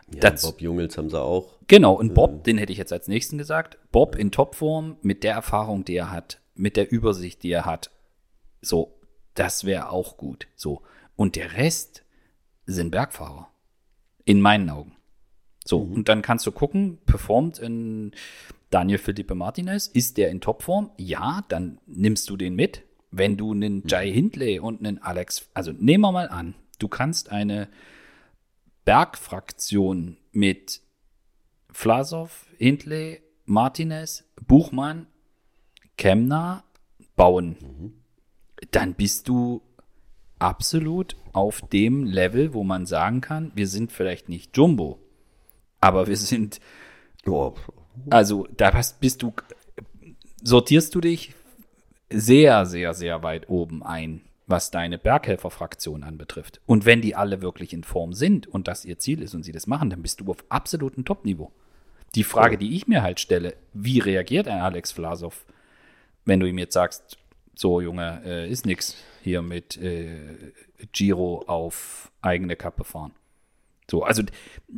Ja, 0.10 0.22
das, 0.22 0.44
Bob 0.44 0.62
Jungels 0.62 0.98
haben 0.98 1.10
sie 1.10 1.22
auch. 1.22 1.58
Genau, 1.68 1.96
und 1.96 2.14
Bob, 2.14 2.32
äh, 2.32 2.44
den 2.44 2.58
hätte 2.58 2.72
ich 2.72 2.78
jetzt 2.78 2.94
als 2.94 3.10
nächsten 3.10 3.38
gesagt. 3.38 3.78
Bob 3.92 4.16
in 4.16 4.32
Topform 4.32 4.96
mit 5.02 5.26
der 5.26 5.34
Erfahrung, 5.34 5.84
die 5.84 5.98
er 5.98 6.12
hat, 6.12 6.40
mit 6.56 6.78
der 6.78 6.90
Übersicht, 6.90 7.44
die 7.44 7.52
er 7.52 7.66
hat. 7.66 7.92
So, 8.62 8.97
das 9.40 9.64
wäre 9.66 9.90
auch 9.90 10.18
gut. 10.18 10.48
So. 10.56 10.82
Und 11.16 11.36
der 11.36 11.54
Rest 11.54 12.04
sind 12.66 12.92
Bergfahrer. 12.92 13.50
In 14.26 14.42
meinen 14.42 14.70
Augen. 14.70 14.98
So, 15.64 15.84
mhm. 15.84 15.94
und 15.94 16.10
dann 16.10 16.22
kannst 16.22 16.46
du 16.46 16.52
gucken, 16.52 16.98
performt 17.06 17.60
in 17.60 18.12
Daniel 18.70 18.98
Felipe 18.98 19.36
Martinez, 19.36 19.88
ist 19.88 20.18
der 20.18 20.30
in 20.30 20.42
Topform? 20.42 20.92
Ja, 20.98 21.44
dann 21.48 21.80
nimmst 21.86 22.30
du 22.30 22.38
den 22.38 22.56
mit. 22.56 22.84
Wenn 23.12 23.38
du 23.38 23.54
einen 23.54 23.76
mhm. 23.76 23.84
Jai 23.88 24.12
Hindley 24.12 24.60
und 24.60 24.80
einen 24.80 25.02
Alex, 25.02 25.50
also 25.54 25.72
nehmen 25.72 26.02
wir 26.02 26.12
mal 26.12 26.30
an, 26.30 26.56
du 26.80 26.88
kannst 26.88 27.32
eine 27.32 27.70
Bergfraktion 28.86 30.18
mit 30.32 30.82
Vlasov, 31.72 32.48
Hindley, 32.58 33.22
Martinez, 33.46 34.26
Buchmann, 34.46 35.08
Kemner 35.98 36.64
bauen, 37.16 37.58
mhm. 37.60 37.94
Dann 38.72 38.94
bist 38.94 39.28
du 39.28 39.62
absolut 40.40 41.16
auf 41.34 41.62
dem 41.62 42.06
Level, 42.06 42.54
wo 42.54 42.64
man 42.64 42.86
sagen 42.86 43.22
kann, 43.22 43.52
wir 43.56 43.68
sind 43.68 43.92
vielleicht 43.92 44.30
nicht 44.30 44.56
Jumbo, 44.56 45.00
aber 45.82 46.08
wir 46.08 46.18
sind. 46.18 46.60
Also 48.10 48.48
da 48.56 48.72
bist 49.00 49.22
du, 49.22 49.34
sortierst 50.44 50.96
du 50.96 51.02
dich 51.02 51.34
sehr, 52.10 52.66
sehr, 52.66 52.94
sehr 52.94 53.24
weit 53.24 53.50
oben 53.50 53.84
ein, 53.84 54.22
was 54.46 54.72
deine 54.72 54.98
Berghelferfraktion 54.98 56.04
anbetrifft. 56.04 56.62
Und 56.66 56.86
wenn 56.86 57.02
die 57.02 57.16
alle 57.16 57.42
wirklich 57.42 57.74
in 57.74 57.84
Form 57.84 58.14
sind 58.14 58.48
und 58.48 58.68
das 58.68 58.86
ihr 58.86 58.98
Ziel 58.98 59.22
ist 59.22 59.36
und 59.36 59.44
sie 59.44 59.52
das 59.52 59.68
machen, 59.68 59.90
dann 59.90 60.02
bist 60.02 60.22
du 60.22 60.32
auf 60.32 60.46
absolutem 60.48 61.04
Topniveau. 61.04 61.52
Die 62.16 62.24
Frage, 62.24 62.58
die 62.58 62.76
ich 62.76 62.88
mir 62.88 63.02
halt 63.02 63.20
stelle, 63.20 63.56
wie 63.74 64.00
reagiert 64.00 64.48
ein 64.48 64.62
Alex 64.62 64.94
Vlasov, 64.94 65.46
wenn 66.24 66.40
du 66.40 66.48
ihm 66.48 66.58
jetzt 66.58 66.74
sagst, 66.74 67.18
so 67.58 67.82
Junge, 67.82 68.22
äh, 68.24 68.50
ist 68.50 68.66
nix 68.66 68.96
hier 69.24 69.42
mit 69.42 69.78
äh, 69.78 70.52
Giro 70.92 71.44
auf 71.48 72.12
eigene 72.22 72.56
Kappe 72.56 72.84
fahren. 72.84 73.12
So, 73.90 74.04
also 74.04 74.22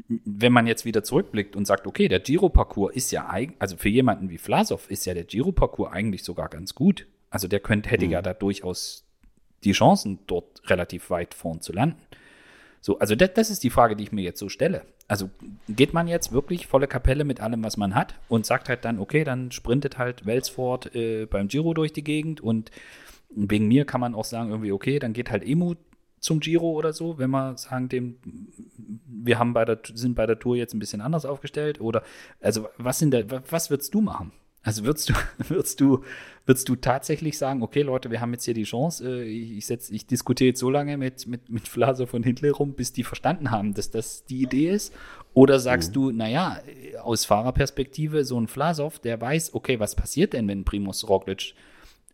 wenn 0.07 0.53
man 0.53 0.67
jetzt 0.67 0.85
wieder 0.85 1.03
zurückblickt 1.03 1.55
und 1.55 1.65
sagt, 1.65 1.87
okay, 1.87 2.07
der 2.07 2.19
Giro-Parcours 2.19 2.95
ist 2.95 3.11
ja 3.11 3.27
eigentlich, 3.27 3.59
also 3.59 3.75
für 3.75 3.89
jemanden 3.89 4.29
wie 4.29 4.37
Vlasov 4.37 4.89
ist 4.89 5.05
ja 5.05 5.15
der 5.15 5.23
Giro-Parcours 5.23 5.91
eigentlich 5.91 6.23
sogar 6.23 6.47
ganz 6.47 6.75
gut. 6.75 7.07
Also 7.31 7.47
der 7.47 7.59
könnte, 7.59 7.89
hätte 7.89 8.05
mhm. 8.05 8.11
ja 8.11 8.21
da 8.21 8.33
durchaus 8.33 9.05
die 9.63 9.71
Chancen, 9.71 10.19
dort 10.27 10.61
relativ 10.69 11.09
weit 11.09 11.33
vorn 11.33 11.61
zu 11.61 11.73
landen. 11.73 11.97
So, 12.81 12.99
also 12.99 13.15
das, 13.15 13.33
das 13.33 13.49
ist 13.49 13.63
die 13.63 13.71
Frage, 13.71 13.95
die 13.95 14.03
ich 14.03 14.11
mir 14.11 14.21
jetzt 14.21 14.39
so 14.39 14.47
stelle. 14.47 14.85
Also 15.09 15.31
geht 15.67 15.91
man 15.91 16.07
jetzt 16.07 16.31
wirklich 16.31 16.67
volle 16.67 16.87
Kapelle 16.87 17.23
mit 17.23 17.41
allem, 17.41 17.63
was 17.63 17.77
man 17.77 17.95
hat 17.95 18.13
und 18.29 18.45
sagt 18.45 18.69
halt 18.69 18.85
dann, 18.85 18.99
okay, 18.99 19.23
dann 19.23 19.51
sprintet 19.51 19.97
halt 19.97 20.27
Welsford 20.27 20.95
äh, 20.95 21.25
beim 21.25 21.47
Giro 21.47 21.73
durch 21.73 21.91
die 21.91 22.03
Gegend 22.03 22.41
und 22.41 22.69
wegen 23.31 23.67
mir 23.67 23.85
kann 23.85 24.01
man 24.01 24.13
auch 24.13 24.23
sagen, 24.23 24.51
irgendwie, 24.51 24.71
okay, 24.71 24.99
dann 24.99 25.13
geht 25.13 25.31
halt 25.31 25.43
Emu 25.43 25.73
zum 26.19 26.39
Giro 26.39 26.71
oder 26.71 26.93
so, 26.93 27.17
wenn 27.17 27.31
wir 27.31 27.57
sagen, 27.57 27.89
dem, 27.89 28.17
wir 29.07 29.39
haben 29.39 29.53
bei 29.53 29.65
der, 29.65 29.79
sind 29.93 30.13
bei 30.13 30.27
der 30.27 30.37
Tour 30.37 30.55
jetzt 30.55 30.75
ein 30.75 30.79
bisschen 30.79 31.01
anders 31.01 31.25
aufgestellt? 31.25 31.81
Oder 31.81 32.03
also 32.39 32.69
was 32.77 32.99
sind 32.99 33.11
der, 33.11 33.25
was 33.51 33.71
würdest 33.71 33.93
du 33.93 34.01
machen? 34.01 34.31
Also 34.61 34.83
würdest 34.83 35.09
du, 35.09 35.13
würdest 35.47 35.79
du, 35.79 36.03
würdest 36.45 36.67
du 36.67 36.75
tatsächlich 36.75 37.37
sagen, 37.37 37.61
okay, 37.63 37.81
Leute, 37.81 38.11
wir 38.11 38.21
haben 38.21 38.33
jetzt 38.33 38.45
hier 38.45 38.53
die 38.53 38.63
Chance, 38.63 39.07
äh, 39.07 39.23
ich, 39.23 39.65
setz, 39.65 39.89
ich 39.89 40.05
diskutiere 40.05 40.49
jetzt 40.49 40.59
so 40.59 40.69
lange 40.69 40.97
mit, 40.97 41.27
mit, 41.27 41.49
mit 41.49 41.67
Flase 41.67 42.07
von 42.07 42.23
Hindley 42.23 42.49
rum, 42.49 42.73
bis 42.73 42.91
die 42.91 43.03
verstanden 43.03 43.51
haben, 43.51 43.73
dass 43.73 43.91
das 43.91 44.25
die 44.25 44.41
Idee 44.41 44.69
ist? 44.69 44.93
Oder 45.33 45.59
sagst 45.59 45.91
mhm. 45.91 45.93
du, 45.93 46.11
naja, 46.11 46.59
aus 47.01 47.25
Fahrerperspektive, 47.25 48.25
so 48.25 48.39
ein 48.39 48.47
Vlasov, 48.47 48.99
der 48.99 49.21
weiß, 49.21 49.53
okay, 49.53 49.79
was 49.79 49.95
passiert 49.95 50.33
denn, 50.33 50.47
wenn 50.47 50.65
Primus 50.65 51.07
Roglic 51.07 51.53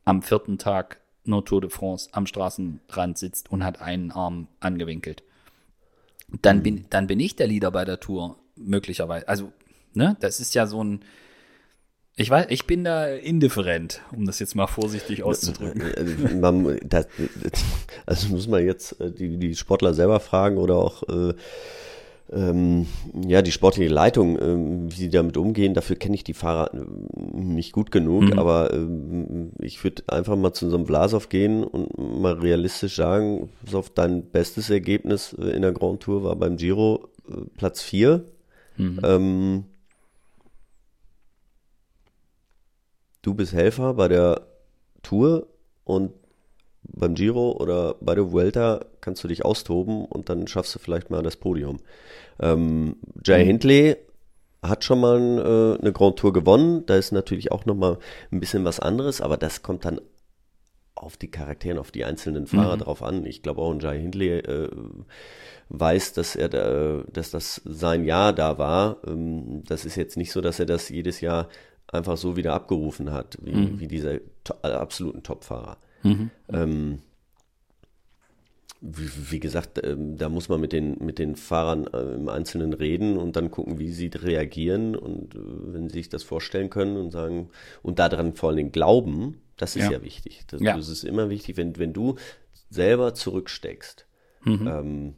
am 0.03 0.21
vierten 0.21 0.57
Tag 0.57 0.99
nur 1.23 1.43
Tour 1.43 1.61
de 1.61 1.69
France 1.69 2.09
am 2.11 2.27
Straßenrand 2.27 3.17
sitzt 3.17 3.51
und 3.51 3.63
hat 3.63 3.81
einen 3.81 4.11
Arm 4.11 4.47
angewinkelt. 4.59 5.23
Dann 6.41 6.63
bin, 6.63 6.85
dann 6.89 7.07
bin 7.07 7.19
ich 7.19 7.35
der 7.35 7.47
Leader 7.47 7.71
bei 7.71 7.85
der 7.85 7.99
Tour, 7.99 8.37
möglicherweise. 8.55 9.27
Also, 9.27 9.51
ne, 9.93 10.17
das 10.19 10.39
ist 10.39 10.55
ja 10.55 10.67
so 10.67 10.83
ein. 10.83 11.01
Ich 12.17 12.29
weiß, 12.29 12.45
ich 12.49 12.65
bin 12.65 12.85
da 12.85 13.07
indifferent, 13.07 14.01
um 14.15 14.25
das 14.25 14.39
jetzt 14.39 14.55
mal 14.55 14.67
vorsichtig 14.67 15.23
auszudrücken. 15.23 15.81
Äh, 15.81 16.35
man, 16.35 16.79
das, 16.83 17.07
also 18.05 18.29
muss 18.29 18.47
man 18.47 18.65
jetzt 18.65 18.99
äh, 19.01 19.11
die, 19.11 19.37
die 19.37 19.55
Sportler 19.55 19.93
selber 19.93 20.21
fragen 20.21 20.57
oder 20.57 20.75
auch 20.75 21.03
äh, 21.09 21.33
ähm, 22.31 22.87
ja, 23.27 23.41
die 23.41 23.51
sportliche 23.51 23.93
Leitung, 23.93 24.39
ähm, 24.41 24.91
wie 24.91 24.95
sie 24.95 25.09
damit 25.09 25.37
umgehen, 25.37 25.73
dafür 25.73 25.95
kenne 25.95 26.15
ich 26.15 26.23
die 26.23 26.33
Fahrer 26.33 26.73
äh, 26.73 26.79
nicht 27.17 27.71
gut 27.71 27.91
genug, 27.91 28.23
mhm. 28.23 28.39
aber 28.39 28.73
ähm, 28.73 29.51
ich 29.59 29.83
würde 29.83 30.03
einfach 30.07 30.35
mal 30.35 30.53
zu 30.53 30.69
so 30.69 30.77
einem 30.77 30.87
Vlasov 30.87 31.29
gehen 31.29 31.63
und 31.63 32.21
mal 32.21 32.33
realistisch 32.33 32.95
sagen, 32.95 33.49
auf 33.73 33.89
dein 33.89 34.23
bestes 34.31 34.69
Ergebnis 34.69 35.33
äh, 35.33 35.49
in 35.49 35.61
der 35.61 35.73
Grand 35.73 36.01
Tour 36.01 36.23
war 36.23 36.35
beim 36.35 36.57
Giro 36.57 37.09
äh, 37.29 37.41
Platz 37.57 37.81
4. 37.81 38.23
Mhm. 38.77 38.99
Ähm, 39.03 39.63
du 43.25 43.33
bist 43.33 43.53
Helfer 43.53 43.95
bei 43.95 44.07
der 44.07 44.41
Tour 45.01 45.47
und 45.83 46.11
beim 46.83 47.15
Giro 47.15 47.53
oder 47.53 47.95
bei 47.99 48.13
der 48.13 48.31
Vuelta 48.31 48.85
kannst 49.01 49.23
du 49.23 49.27
dich 49.27 49.43
austoben 49.43 50.05
und 50.05 50.29
dann 50.29 50.47
schaffst 50.47 50.75
du 50.75 50.79
vielleicht 50.79 51.09
mal 51.09 51.23
das 51.23 51.35
Podium. 51.35 51.79
Ähm, 52.39 52.97
Jay 53.25 53.43
mhm. 53.43 53.47
Hindley 53.47 53.97
hat 54.61 54.83
schon 54.83 54.99
mal 54.99 55.17
äh, 55.19 55.81
eine 55.81 55.91
Grand 55.91 56.17
Tour 56.17 56.33
gewonnen. 56.33 56.85
Da 56.85 56.95
ist 56.95 57.11
natürlich 57.11 57.51
auch 57.51 57.65
noch 57.65 57.75
mal 57.75 57.97
ein 58.31 58.39
bisschen 58.39 58.63
was 58.63 58.79
anderes, 58.79 59.21
aber 59.21 59.37
das 59.37 59.63
kommt 59.63 59.85
dann 59.85 59.99
auf 60.93 61.17
die 61.17 61.29
Charaktere, 61.29 61.79
auf 61.79 61.91
die 61.91 62.05
einzelnen 62.05 62.45
Fahrer 62.45 62.75
mhm. 62.75 62.81
drauf 62.81 63.01
an. 63.01 63.25
Ich 63.25 63.41
glaube 63.41 63.61
auch 63.61 63.71
ein 63.71 63.79
Jay 63.79 63.99
Hindley 63.99 64.29
äh, 64.29 64.69
weiß, 65.69 66.13
dass 66.13 66.35
er 66.35 66.49
da, 66.49 67.03
dass 67.11 67.31
das 67.31 67.61
sein 67.65 68.05
Jahr 68.05 68.31
da 68.33 68.59
war. 68.59 68.97
Ähm, 69.07 69.63
das 69.65 69.85
ist 69.85 69.95
jetzt 69.95 70.17
nicht 70.17 70.31
so, 70.31 70.41
dass 70.41 70.59
er 70.59 70.67
das 70.67 70.89
jedes 70.89 71.21
Jahr 71.21 71.49
einfach 71.95 72.17
so 72.17 72.35
wieder 72.35 72.53
abgerufen 72.53 73.11
hat, 73.11 73.37
wie, 73.41 73.53
mhm. 73.53 73.79
wie 73.79 73.87
diese 73.87 74.21
to 74.43 74.53
absoluten 74.61 75.23
Topfahrer. 75.23 75.77
Mhm. 76.03 76.29
Ähm, 76.51 76.99
wie, 78.81 79.31
wie, 79.31 79.39
gesagt, 79.39 79.83
ähm, 79.83 80.17
da 80.17 80.29
muss 80.29 80.49
man 80.49 80.61
mit 80.61 80.71
den, 80.71 80.97
mit 81.03 81.17
den 81.17 81.35
Fahrern 81.35 81.87
äh, 81.87 82.15
im 82.15 82.29
Einzelnen 82.29 82.73
reden 82.73 83.17
und 83.17 83.35
dann 83.35 83.49
gucken, 83.49 83.79
wie 83.79 83.91
sie 83.91 84.11
reagieren 84.13 84.95
und 84.95 85.35
äh, 85.35 85.39
wenn 85.39 85.89
sie 85.89 85.99
sich 85.99 86.09
das 86.09 86.23
vorstellen 86.23 86.69
können 86.69 86.97
und 86.97 87.11
sagen 87.11 87.49
und 87.81 87.99
daran 87.99 88.35
vor 88.35 88.49
allen 88.49 88.57
Dingen 88.57 88.71
glauben, 88.71 89.41
das 89.57 89.75
ist 89.75 89.85
ja, 89.85 89.93
ja 89.93 90.03
wichtig. 90.03 90.43
Das, 90.47 90.61
ja. 90.61 90.75
das, 90.75 90.89
ist 90.89 91.03
immer 91.03 91.29
wichtig, 91.29 91.57
wenn, 91.57 91.77
wenn 91.77 91.93
du 91.93 92.15
selber 92.69 93.13
zurücksteckst, 93.13 94.05
mhm. 94.43 94.67
ähm, 94.67 95.13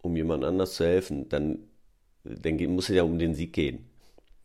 um 0.00 0.16
jemand 0.16 0.44
anders 0.44 0.74
zu 0.74 0.84
helfen, 0.84 1.28
dann, 1.28 1.58
dann 2.24 2.56
muss 2.72 2.88
es 2.88 2.96
ja 2.96 3.02
um 3.02 3.18
den 3.18 3.34
Sieg 3.34 3.52
gehen. 3.52 3.87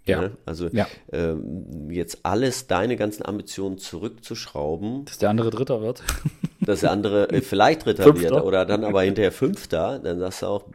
Ja. 0.06 0.22
Ne? 0.22 0.32
Also 0.46 0.68
ja. 0.68 0.88
Ähm, 1.12 1.90
jetzt 1.90 2.20
alles, 2.24 2.68
deine 2.68 2.98
ganzen 2.98 3.26
Ambitionen 3.26 3.78
zurückzuschrauben. 3.78 5.06
Dass 5.06 5.18
der 5.18 5.30
andere 5.30 5.50
Dritter 5.50 5.82
wird. 5.82 6.04
dass 6.60 6.82
der 6.82 6.92
andere 6.92 7.30
äh, 7.30 7.42
vielleicht 7.42 7.86
Dritter 7.86 8.04
Fünfter. 8.04 8.32
wird 8.32 8.44
oder 8.44 8.66
dann 8.66 8.84
aber 8.84 9.04
hinterher 9.04 9.32
Fünfter, 9.32 10.00
dann 10.00 10.20
sagst 10.20 10.42
du 10.42 10.48
auch, 10.48 10.66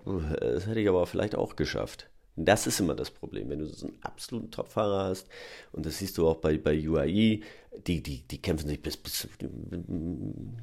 das 0.41 0.67
hätte 0.67 0.81
ich 0.81 0.89
aber 0.89 1.07
vielleicht 1.07 1.35
auch 1.35 1.57
geschafft. 1.57 2.09
Das 2.41 2.69
ist 2.69 2.79
immer 2.79 2.95
das 2.95 3.11
Problem, 3.11 3.51
wenn 3.51 3.59
du 3.59 3.67
so 3.67 3.89
einen 3.89 3.99
absoluten 4.01 4.53
Topfahrer 4.53 5.07
hast, 5.09 5.27
und 5.73 5.85
das 5.85 5.99
siehst 5.99 6.17
du 6.19 6.29
auch 6.29 6.37
bei, 6.37 6.57
bei 6.57 6.89
UAE, 6.89 7.41
die, 7.87 8.03
die, 8.03 8.23
die 8.29 8.41
kämpfen 8.41 8.69
sich 8.69 8.81
bis, 8.81 8.97
bis, 8.97 9.29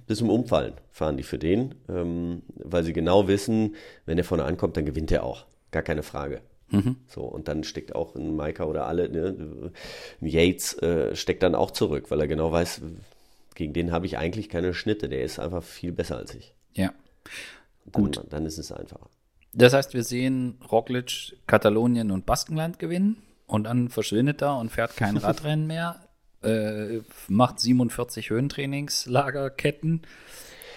bis 0.07 0.17
zum 0.17 0.29
Umfallen, 0.29 0.75
fahren 0.89 1.17
die 1.17 1.23
für 1.23 1.37
den, 1.37 1.75
ähm, 1.89 2.43
weil 2.55 2.85
sie 2.85 2.93
genau 2.93 3.27
wissen, 3.27 3.75
wenn 4.05 4.17
er 4.17 4.23
vorne 4.23 4.45
ankommt, 4.45 4.77
dann 4.77 4.85
gewinnt 4.85 5.11
er 5.11 5.23
auch. 5.23 5.45
Gar 5.71 5.83
keine 5.83 6.03
Frage. 6.03 6.41
Mhm. 6.69 6.97
So, 7.07 7.21
und 7.21 7.47
dann 7.47 7.63
steckt 7.63 7.95
auch 7.95 8.15
ein 8.15 8.35
Maika 8.35 8.65
oder 8.65 8.87
alle, 8.87 9.09
ne, 9.09 9.71
Yates 10.21 10.73
äh, 10.81 11.15
steckt 11.15 11.43
dann 11.43 11.55
auch 11.55 11.71
zurück, 11.71 12.09
weil 12.09 12.19
er 12.21 12.27
genau 12.27 12.51
weiß, 12.51 12.81
gegen 13.53 13.73
den 13.73 13.91
habe 13.91 14.05
ich 14.05 14.17
eigentlich 14.17 14.49
keine 14.49 14.73
Schnitte. 14.73 15.09
Der 15.09 15.23
ist 15.23 15.39
einfach 15.39 15.63
viel 15.63 15.91
besser 15.91 16.17
als 16.17 16.35
ich. 16.35 16.53
Ja. 16.73 16.91
Dann, 17.85 18.03
Gut. 18.03 18.21
Dann 18.29 18.45
ist 18.45 18.57
es 18.57 18.71
einfacher. 18.71 19.09
Das 19.53 19.73
heißt, 19.73 19.93
wir 19.93 20.03
sehen 20.03 20.59
Roglic, 20.69 21.37
Katalonien 21.47 22.11
und 22.11 22.25
Baskenland 22.25 22.77
gewinnen 22.77 23.23
und 23.47 23.65
dann 23.65 23.89
verschwindet 23.89 24.41
er 24.41 24.57
und 24.57 24.69
fährt 24.69 24.97
kein 24.97 25.15
Radrennen 25.17 25.65
mehr, 25.65 26.01
äh, 26.43 26.99
macht 27.29 27.59
47 27.61 28.29
Höhentrainingslagerketten 28.29 30.01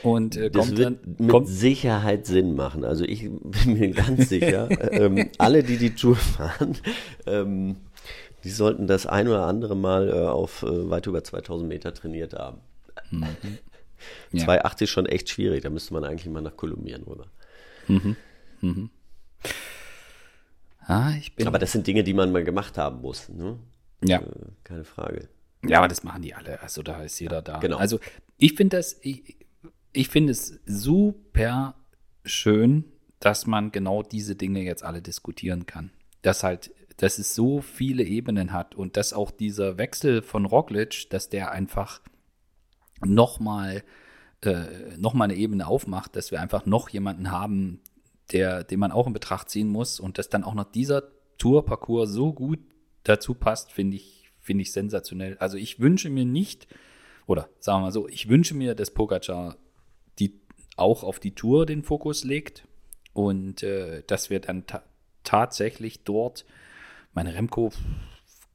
und 0.03 0.37
äh, 0.37 0.51
das 0.51 0.77
wird 0.77 0.99
dann, 1.05 1.27
mit 1.27 1.49
Sicherheit 1.49 2.27
Sinn 2.27 2.55
machen. 2.55 2.85
Also 2.85 3.05
ich 3.05 3.23
bin 3.43 3.79
mir 3.79 3.91
ganz 3.91 4.29
sicher, 4.29 4.69
ähm, 4.93 5.31
alle, 5.39 5.63
die 5.63 5.77
die 5.77 5.95
Tour 5.95 6.17
fahren, 6.17 6.77
ähm, 7.27 7.77
die 8.45 8.51
sollten 8.51 8.87
das 8.87 9.07
ein 9.07 9.29
oder 9.29 9.47
andere 9.47 9.77
Mal 9.77 10.09
äh, 10.09 10.13
auf 10.13 10.63
äh, 10.63 10.91
weit 10.91 11.07
über 11.07 11.23
2000 11.23 11.69
Meter 11.69 11.93
trainiert 11.95 12.35
haben. 12.35 12.59
Mhm. 13.11 13.27
Ja. 14.31 14.45
280 14.45 14.85
ist 14.85 14.91
schon 14.91 15.07
echt 15.07 15.29
schwierig, 15.29 15.65
da 15.65 15.71
müsste 15.71 15.93
man 15.93 16.05
eigentlich 16.05 16.33
mal 16.33 16.41
nach 16.41 16.57
Kolumbieren 16.57 17.03
rüber. 17.03 17.27
Mhm. 17.89 18.15
Mhm. 18.61 18.91
Ah, 20.87 21.13
aber 21.45 21.59
das 21.59 21.73
sind 21.73 21.87
Dinge, 21.87 22.05
die 22.05 22.15
man 22.15 22.31
mal 22.31 22.45
gemacht 22.45 22.79
haben 22.79 23.01
muss. 23.01 23.29
Ne? 23.29 23.59
Ja. 24.03 24.21
Äh, 24.21 24.25
keine 24.63 24.85
Frage. 24.85 25.29
Ja, 25.67 25.79
aber 25.79 25.89
das 25.89 26.05
machen 26.05 26.23
die 26.23 26.35
alle. 26.35 26.63
Also 26.63 26.83
da 26.83 27.03
ist 27.03 27.19
jeder 27.19 27.43
da. 27.43 27.59
Genau. 27.59 27.77
Also 27.77 27.99
ich 28.37 28.55
finde 28.55 28.77
das, 28.77 28.97
ich, 29.03 29.37
ich 29.93 30.09
finde 30.09 30.33
es 30.33 30.61
super 30.67 31.75
schön, 32.25 32.85
dass 33.21 33.47
man 33.47 33.73
genau 33.73 34.03
diese 34.03 34.37
Dinge 34.37 34.63
jetzt 34.63 34.85
alle 34.85 35.03
diskutieren 35.03 35.67
kann. 35.67 35.91
Dass 36.23 36.43
halt, 36.45 36.73
dass 36.99 37.19
es 37.19 37.35
so 37.35 37.61
viele 37.61 38.05
Ebenen 38.05 38.53
hat 38.53 38.75
und 38.75 38.97
dass 38.97 39.13
auch 39.13 39.31
dieser 39.31 39.79
Wechsel 39.79 40.23
von 40.23 40.45
Roglic, 40.45 41.11
dass 41.11 41.29
der 41.29 41.53
einfach 41.53 42.01
nochmal 43.05 43.83
äh, 44.43 44.97
noch 44.99 45.15
eine 45.15 45.35
Ebene 45.35 45.67
aufmacht, 45.67 46.17
dass 46.17 46.31
wir 46.31 46.41
einfach 46.41 46.67
noch 46.67 46.89
jemanden 46.89 47.31
haben, 47.31 47.81
der, 48.33 48.65
den 48.65 48.79
man 48.79 48.93
auch 48.93 49.07
in 49.07 49.13
Betracht 49.13 49.49
ziehen 49.49 49.69
muss 49.69 50.01
und 50.01 50.19
dass 50.19 50.29
dann 50.29 50.45
auch 50.45 50.55
noch 50.55 50.71
dieser 50.71 51.05
Tourparcours 51.39 52.11
so 52.11 52.33
gut 52.33 52.61
dazu 53.05 53.35
passt, 53.35 53.73
finde 53.73 53.97
ich, 53.97 54.31
finde 54.41 54.63
ich 54.63 54.73
sensationell. 54.73 55.39
Also 55.39 55.57
ich 55.57 55.81
wünsche 55.81 56.11
mir 56.11 56.25
nicht, 56.25 56.69
oder 57.27 57.49
sagen 57.59 57.79
wir 57.79 57.87
mal 57.87 57.93
so, 57.93 58.09
ich 58.09 58.29
wünsche 58.29 58.55
mir, 58.55 58.75
dass 58.75 58.93
Pogacar 58.93 59.57
auch 60.79 61.03
auf 61.03 61.21
die 61.21 61.35
Tour 61.35 61.67
den 61.67 61.83
Fokus 61.83 62.25
legt 62.25 62.67
und 63.13 63.63
äh, 63.63 64.03
dass 64.07 64.31
wir 64.31 64.41
dann 64.41 64.67
ta 64.67 64.83
tatsächlich 65.25 66.05
dort, 66.05 66.47
meine 67.13 67.35
Remco 67.35 67.71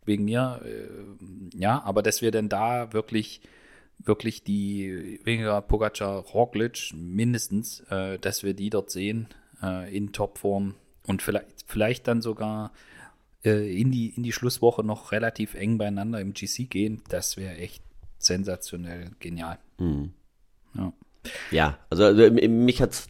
wegen 0.05 0.25
mir, 0.25 0.61
äh, 0.65 1.57
ja, 1.57 1.83
aber 1.83 2.01
dass 2.01 2.21
wir 2.21 2.31
dann 2.31 2.49
da 2.49 2.93
wirklich 2.93 3.41
wirklich 3.99 4.43
die 4.43 5.19
weniger 5.23 5.61
Pogacar, 5.61 6.19
Roglic 6.19 6.93
mindestens, 6.93 7.81
äh, 7.89 8.17
dass 8.19 8.43
wir 8.43 8.53
die 8.53 8.69
dort 8.69 8.89
sehen 8.89 9.27
äh, 9.61 9.95
in 9.95 10.11
Topform 10.11 10.75
und 11.05 11.21
vielleicht 11.21 11.65
vielleicht 11.67 12.07
dann 12.07 12.21
sogar 12.21 12.71
äh, 13.43 13.79
in 13.79 13.91
die 13.91 14.09
in 14.09 14.23
die 14.23 14.31
Schlusswoche 14.31 14.83
noch 14.83 15.11
relativ 15.11 15.53
eng 15.53 15.77
beieinander 15.77 16.19
im 16.19 16.33
GC 16.33 16.69
gehen, 16.69 17.01
das 17.09 17.37
wäre 17.37 17.55
echt 17.57 17.83
sensationell 18.17 19.11
genial. 19.19 19.59
Mhm. 19.77 20.13
Ja. 20.73 20.93
Ja, 21.51 21.77
also, 21.89 22.03
also 22.03 22.31
mich 22.31 22.81
hat 22.81 22.91
es 22.91 23.07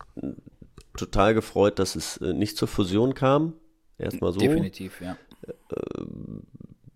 total 0.97 1.34
gefreut, 1.34 1.80
dass 1.80 1.95
es 1.95 2.18
äh, 2.18 2.34
nicht 2.34 2.57
zur 2.57 2.68
Fusion 2.68 3.14
kam. 3.14 3.53
Erstmal 3.97 4.34
so. 4.34 4.39
Definitiv, 4.39 5.01
ja. 5.01 5.18
Äh, 5.47 6.03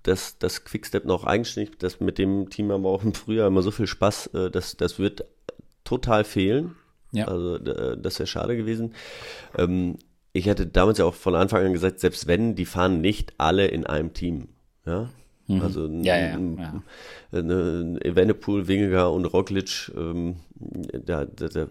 dass 0.04 0.38
das 0.40 0.64
Quickstep 0.64 1.06
noch 1.06 1.26
eigenständig, 1.26 1.78
das 1.80 2.00
mit 2.00 2.18
dem 2.18 2.50
Team 2.50 2.72
haben 2.72 2.84
wir 2.84 2.90
auch 2.90 3.04
im 3.04 3.14
Frühjahr 3.14 3.48
immer 3.48 3.62
so 3.62 3.72
viel 3.72 3.88
Spaß, 3.88 4.28
äh, 4.28 4.52
das, 4.52 4.78
das 4.78 5.00
wird 5.00 5.26
total 5.84 6.24
fehlen. 6.24 6.76
Ja. 7.12 7.28
Also 7.28 7.58
das 7.58 8.20
wäre 8.20 8.28
schade 8.28 8.58
gewesen. 8.58 8.94
Ähm, 9.58 9.98
ich 10.34 10.46
hätte 10.46 10.68
damals 10.68 10.98
ja 10.98 11.06
auch 11.06 11.14
von 11.14 11.36
Anfang 11.36 11.66
an 11.66 11.74
gesagt, 11.74 12.00
selbst 12.00 12.28
wenn, 12.28 12.56
die 12.56 12.66
fahren 12.66 13.02
nicht 13.02 13.34
alle 13.38 13.68
in 13.68 13.86
einem 13.86 14.14
Team. 14.14 14.50
Ja, 14.86 15.10
Mhm. 15.48 15.62
Also 15.62 15.88
ja, 15.88 16.18
ja, 16.18 16.40
ja. 16.40 16.84
Eine 17.32 18.00
Evenepoel, 18.04 18.68
Wingegar 18.68 19.14
und 19.14 19.26
Roglic, 19.26 19.92
ähm, 19.96 20.38
da, 20.56 21.26
da, 21.26 21.48
da, 21.48 21.68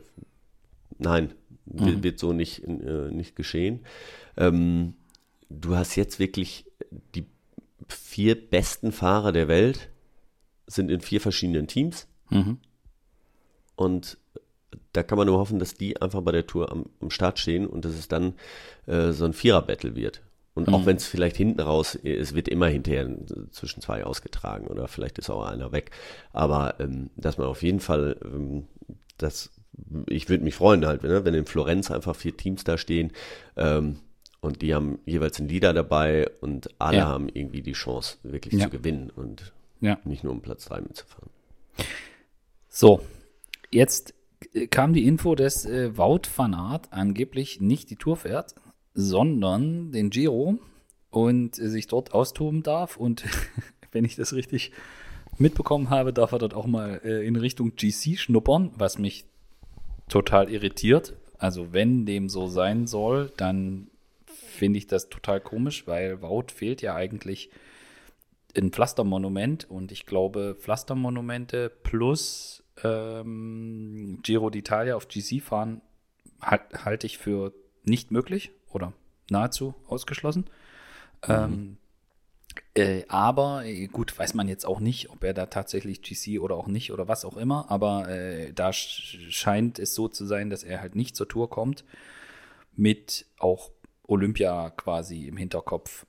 nein, 0.98 1.34
mhm. 1.66 2.02
wird 2.02 2.18
so 2.18 2.32
nicht, 2.32 2.64
äh, 2.64 3.10
nicht 3.10 3.36
geschehen. 3.36 3.80
Ähm, 4.36 4.94
du 5.48 5.76
hast 5.76 5.96
jetzt 5.96 6.18
wirklich 6.18 6.66
die 7.14 7.26
vier 7.88 8.34
besten 8.34 8.92
Fahrer 8.92 9.32
der 9.32 9.48
Welt 9.48 9.90
sind 10.66 10.90
in 10.90 11.00
vier 11.00 11.20
verschiedenen 11.20 11.68
Teams. 11.68 12.08
Mhm. 12.30 12.58
Und 13.76 14.18
da 14.92 15.02
kann 15.02 15.18
man 15.18 15.26
nur 15.26 15.38
hoffen, 15.38 15.58
dass 15.58 15.74
die 15.74 16.00
einfach 16.00 16.22
bei 16.22 16.32
der 16.32 16.46
Tour 16.46 16.72
am, 16.72 16.86
am 17.00 17.10
Start 17.10 17.38
stehen 17.38 17.66
und 17.66 17.84
dass 17.84 17.94
es 17.94 18.08
dann 18.08 18.34
äh, 18.86 19.12
so 19.12 19.24
ein 19.26 19.34
Vierer-Battle 19.34 19.94
wird. 19.94 20.22
Und 20.56 20.70
auch 20.70 20.80
mhm. 20.80 20.86
wenn 20.86 20.96
es 20.96 21.06
vielleicht 21.06 21.36
hinten 21.36 21.60
raus, 21.60 21.96
es 22.02 22.34
wird 22.34 22.48
immer 22.48 22.68
hinterher 22.68 23.06
zwischen 23.50 23.82
zwei 23.82 24.04
ausgetragen 24.04 24.66
oder 24.68 24.88
vielleicht 24.88 25.18
ist 25.18 25.28
auch 25.28 25.44
einer 25.44 25.70
weg. 25.70 25.90
Aber 26.32 26.80
ähm, 26.80 27.10
dass 27.14 27.36
man 27.36 27.46
auf 27.46 27.62
jeden 27.62 27.78
Fall, 27.78 28.16
ähm, 28.24 28.64
das, 29.18 29.50
ich 30.08 30.30
würde 30.30 30.44
mich 30.44 30.54
freuen 30.54 30.86
halt, 30.86 31.02
ne, 31.02 31.26
wenn 31.26 31.34
in 31.34 31.44
Florenz 31.44 31.90
einfach 31.90 32.16
vier 32.16 32.34
Teams 32.38 32.64
da 32.64 32.78
stehen 32.78 33.12
ähm, 33.58 33.98
und 34.40 34.62
die 34.62 34.74
haben 34.74 34.98
jeweils 35.04 35.38
einen 35.38 35.50
Leader 35.50 35.74
dabei 35.74 36.26
und 36.40 36.70
alle 36.80 36.98
ja. 36.98 37.06
haben 37.06 37.28
irgendwie 37.28 37.60
die 37.60 37.72
Chance, 37.72 38.16
wirklich 38.22 38.54
ja. 38.54 38.64
zu 38.64 38.70
gewinnen 38.70 39.10
und 39.14 39.52
ja. 39.82 39.98
nicht 40.04 40.24
nur 40.24 40.32
um 40.32 40.40
Platz 40.40 40.64
drei 40.64 40.80
mitzufahren. 40.80 41.28
So, 42.70 43.02
jetzt 43.70 44.14
kam 44.70 44.94
die 44.94 45.06
Info, 45.06 45.34
dass 45.34 45.66
äh, 45.66 45.98
Wout 45.98 46.22
van 46.34 46.54
Aert 46.54 46.94
angeblich 46.94 47.60
nicht 47.60 47.90
die 47.90 47.96
Tour 47.96 48.16
fährt, 48.16 48.54
sondern 48.96 49.92
den 49.92 50.10
Giro 50.10 50.58
und 51.10 51.54
sich 51.54 51.86
dort 51.86 52.14
austoben 52.14 52.62
darf. 52.62 52.96
Und 52.96 53.24
wenn 53.92 54.04
ich 54.04 54.16
das 54.16 54.32
richtig 54.32 54.72
mitbekommen 55.38 55.90
habe, 55.90 56.12
darf 56.12 56.32
er 56.32 56.38
dort 56.38 56.54
auch 56.54 56.66
mal 56.66 57.00
äh, 57.04 57.26
in 57.26 57.36
Richtung 57.36 57.76
GC 57.76 58.18
schnuppern, 58.18 58.72
was 58.76 58.98
mich 58.98 59.26
total 60.08 60.50
irritiert. 60.50 61.14
Also 61.38 61.72
wenn 61.72 62.06
dem 62.06 62.28
so 62.28 62.46
sein 62.46 62.86
soll, 62.86 63.30
dann 63.36 63.88
finde 64.26 64.78
ich 64.78 64.86
das 64.86 65.10
total 65.10 65.40
komisch, 65.40 65.86
weil 65.86 66.22
Wout 66.22 66.46
fehlt 66.54 66.80
ja 66.80 66.94
eigentlich 66.94 67.50
ein 68.56 68.72
Pflastermonument 68.72 69.70
und 69.70 69.92
ich 69.92 70.06
glaube, 70.06 70.56
Pflastermonumente 70.58 71.70
plus 71.82 72.64
ähm, 72.82 74.20
Giro 74.22 74.46
d'Italia 74.46 74.94
auf 74.94 75.08
GC 75.08 75.42
fahren 75.42 75.82
halt, 76.40 76.62
halte 76.86 77.06
ich 77.06 77.18
für 77.18 77.52
nicht 77.84 78.10
möglich 78.10 78.52
oder 78.76 78.92
nahezu 79.30 79.74
ausgeschlossen. 79.88 80.46
Mhm. 81.26 81.34
Ähm, 81.34 81.76
äh, 82.74 83.04
aber 83.08 83.64
äh, 83.64 83.86
gut, 83.86 84.18
weiß 84.18 84.34
man 84.34 84.48
jetzt 84.48 84.66
auch 84.66 84.80
nicht, 84.80 85.10
ob 85.10 85.24
er 85.24 85.34
da 85.34 85.46
tatsächlich 85.46 86.02
GC 86.02 86.40
oder 86.40 86.56
auch 86.56 86.66
nicht 86.66 86.92
oder 86.92 87.08
was 87.08 87.24
auch 87.24 87.36
immer. 87.36 87.70
Aber 87.70 88.08
äh, 88.08 88.52
da 88.52 88.72
sch 88.72 89.18
scheint 89.30 89.78
es 89.78 89.94
so 89.94 90.08
zu 90.08 90.26
sein, 90.26 90.50
dass 90.50 90.62
er 90.62 90.80
halt 90.80 90.94
nicht 90.94 91.16
zur 91.16 91.28
Tour 91.28 91.50
kommt. 91.50 91.84
Mit 92.74 93.26
auch 93.38 93.70
Olympia 94.06 94.70
quasi 94.70 95.26
im 95.26 95.36
Hinterkopf. 95.36 96.06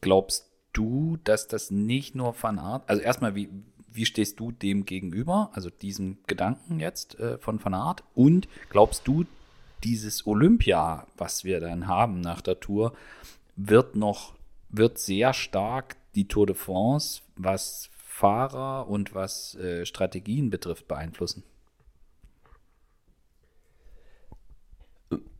Glaubst 0.00 0.50
du, 0.72 1.16
dass 1.24 1.48
das 1.48 1.70
nicht 1.70 2.14
nur 2.14 2.34
Van 2.40 2.58
Art, 2.58 2.88
also 2.88 3.02
erstmal, 3.02 3.34
wie, 3.34 3.48
wie 3.90 4.06
stehst 4.06 4.38
du 4.38 4.52
dem 4.52 4.84
gegenüber, 4.84 5.50
also 5.54 5.70
diesem 5.70 6.18
Gedanken 6.26 6.80
jetzt 6.80 7.18
äh, 7.18 7.38
von 7.38 7.62
Van 7.62 7.74
Art? 7.74 8.04
Und 8.14 8.48
glaubst 8.68 9.08
du, 9.08 9.24
dieses 9.84 10.26
Olympia, 10.26 11.06
was 11.16 11.44
wir 11.44 11.60
dann 11.60 11.86
haben 11.86 12.20
nach 12.20 12.40
der 12.40 12.60
Tour, 12.60 12.92
wird 13.56 13.96
noch, 13.96 14.34
wird 14.68 14.98
sehr 14.98 15.32
stark 15.32 15.96
die 16.14 16.28
Tour 16.28 16.46
de 16.46 16.56
France, 16.56 17.22
was 17.36 17.90
Fahrer 17.96 18.88
und 18.88 19.14
was 19.14 19.54
äh, 19.54 19.86
Strategien 19.86 20.50
betrifft, 20.50 20.88
beeinflussen? 20.88 21.42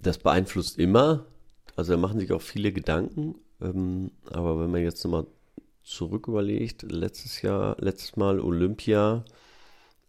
Das 0.00 0.18
beeinflusst 0.18 0.78
immer. 0.78 1.26
Also 1.76 1.92
da 1.92 1.98
machen 1.98 2.20
sich 2.20 2.32
auch 2.32 2.42
viele 2.42 2.72
Gedanken. 2.72 3.34
Ähm, 3.60 4.12
aber 4.30 4.60
wenn 4.60 4.70
man 4.70 4.82
jetzt 4.82 5.04
nochmal 5.04 5.26
zurück 5.82 6.28
überlegt, 6.28 6.82
letztes 6.82 7.42
Jahr, 7.42 7.76
letztes 7.80 8.16
Mal 8.16 8.40
Olympia, 8.40 9.24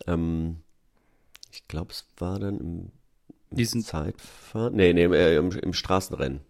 ähm, 0.07 0.57
ich 1.51 1.67
glaube, 1.67 1.91
es 1.91 2.05
war 2.17 2.39
dann 2.39 2.59
im, 2.59 2.91
Diesen 3.51 3.81
Zeitfahren, 3.83 4.75
nee, 4.75 4.93
nee, 4.93 5.05
äh, 5.05 5.37
im, 5.37 5.51
im 5.51 5.73
Straßenrennen. 5.73 6.41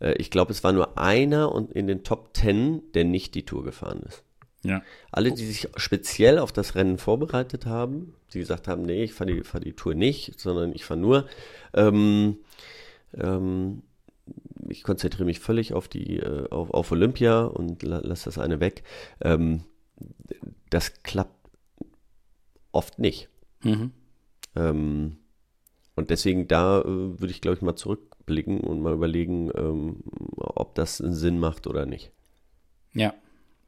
Äh, 0.00 0.14
ich 0.14 0.30
glaube, 0.30 0.52
es 0.52 0.62
war 0.62 0.72
nur 0.72 0.98
einer 0.98 1.52
und 1.52 1.72
in 1.72 1.86
den 1.86 2.04
Top 2.04 2.34
Ten, 2.34 2.82
der 2.92 3.04
nicht 3.04 3.34
die 3.34 3.44
Tour 3.44 3.64
gefahren 3.64 4.02
ist. 4.06 4.22
Ja. 4.62 4.82
Alle, 5.12 5.32
die 5.32 5.46
sich 5.46 5.68
speziell 5.76 6.38
auf 6.38 6.52
das 6.52 6.74
Rennen 6.74 6.98
vorbereitet 6.98 7.66
haben, 7.66 8.14
die 8.32 8.40
gesagt 8.40 8.68
haben, 8.68 8.82
nee, 8.82 9.04
ich 9.04 9.14
fahre 9.14 9.32
die, 9.32 9.44
fahr 9.44 9.60
die 9.60 9.72
Tour 9.72 9.94
nicht, 9.94 10.38
sondern 10.38 10.74
ich 10.74 10.84
fahre 10.84 11.00
nur, 11.00 11.26
ähm, 11.74 12.38
ähm, 13.14 13.82
ich 14.68 14.82
konzentriere 14.82 15.24
mich 15.24 15.40
völlig 15.40 15.72
auf 15.72 15.88
die, 15.88 16.18
äh, 16.18 16.48
auf, 16.50 16.70
auf 16.70 16.90
Olympia 16.90 17.44
und 17.44 17.82
la, 17.82 18.00
lass 18.02 18.24
das 18.24 18.38
eine 18.38 18.60
weg. 18.60 18.82
Ähm, 19.20 19.62
das 20.70 21.02
klappt 21.02 21.50
oft 22.72 22.98
nicht. 22.98 23.28
Mhm. 23.62 23.92
Und 25.98 26.10
deswegen 26.10 26.46
da 26.46 26.80
äh, 26.80 26.84
würde 26.86 27.32
ich, 27.32 27.40
glaube 27.40 27.56
ich, 27.56 27.62
mal 27.62 27.74
zurückblicken 27.74 28.60
und 28.60 28.80
mal 28.80 28.92
überlegen, 28.92 29.50
ähm, 29.56 29.96
ob 30.36 30.76
das 30.76 30.98
Sinn 30.98 31.40
macht 31.40 31.66
oder 31.66 31.86
nicht. 31.86 32.12
Ja. 32.94 33.14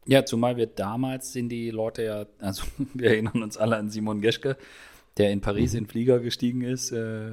Ja, 0.07 0.24
zumal 0.24 0.57
wir 0.57 0.68
damals 0.68 1.33
sind 1.33 1.49
die 1.49 1.70
Leute 1.70 2.05
ja, 2.05 2.26
also 2.39 2.62
wir 2.95 3.11
erinnern 3.11 3.43
uns 3.43 3.57
alle 3.57 3.78
an 3.78 3.91
Simon 3.91 4.20
Geschke, 4.20 4.57
der 5.16 5.33
in 5.33 5.41
Paris 5.41 5.72
mhm. 5.72 5.78
in 5.78 5.85
den 5.85 5.91
Flieger 5.91 6.20
gestiegen 6.20 6.62
ist, 6.62 6.93
äh, 6.93 7.33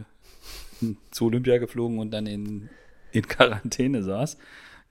zu 1.12 1.26
Olympia 1.26 1.60
geflogen 1.60 2.00
und 2.00 2.10
dann 2.10 2.26
in, 2.26 2.68
in 3.12 3.28
Quarantäne 3.28 4.02
saß. 4.02 4.40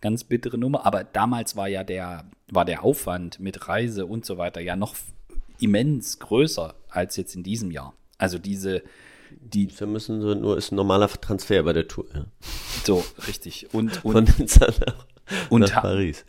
Ganz 0.01 0.23
bittere 0.23 0.57
Nummer. 0.57 0.87
Aber 0.87 1.03
damals 1.03 1.57
war 1.57 1.67
ja 1.67 1.83
der, 1.83 2.31
war 2.49 2.65
der 2.65 2.85
Aufwand 2.85 3.41
mit 3.41 3.67
Reise 3.67 4.07
und 4.07 4.25
so 4.25 4.39
weiter 4.39 4.61
ja 4.61 4.77
noch 4.77 4.95
immens 5.59 6.21
größer 6.21 6.77
als 6.91 7.17
jetzt 7.17 7.35
in 7.35 7.43
diesem 7.43 7.73
Jahr. 7.73 7.93
Also 8.19 8.39
diese, 8.39 8.85
die. 9.31 9.69
Wir 9.79 9.87
müssen 9.87 10.21
so, 10.21 10.35
nur 10.35 10.57
ist 10.57 10.73
ein 10.73 10.77
normaler 10.77 11.09
Transfer 11.09 11.63
bei 11.63 11.73
der 11.73 11.89
Tour. 11.89 12.07
Ja. 12.15 12.27
So, 12.85 13.05
richtig. 13.27 13.73
Und, 13.75 14.05
und, 14.05 14.31
Von 14.31 14.47
nach, 14.61 15.07
und, 15.51 15.61
nach 15.63 15.83
Paris. 15.83 16.25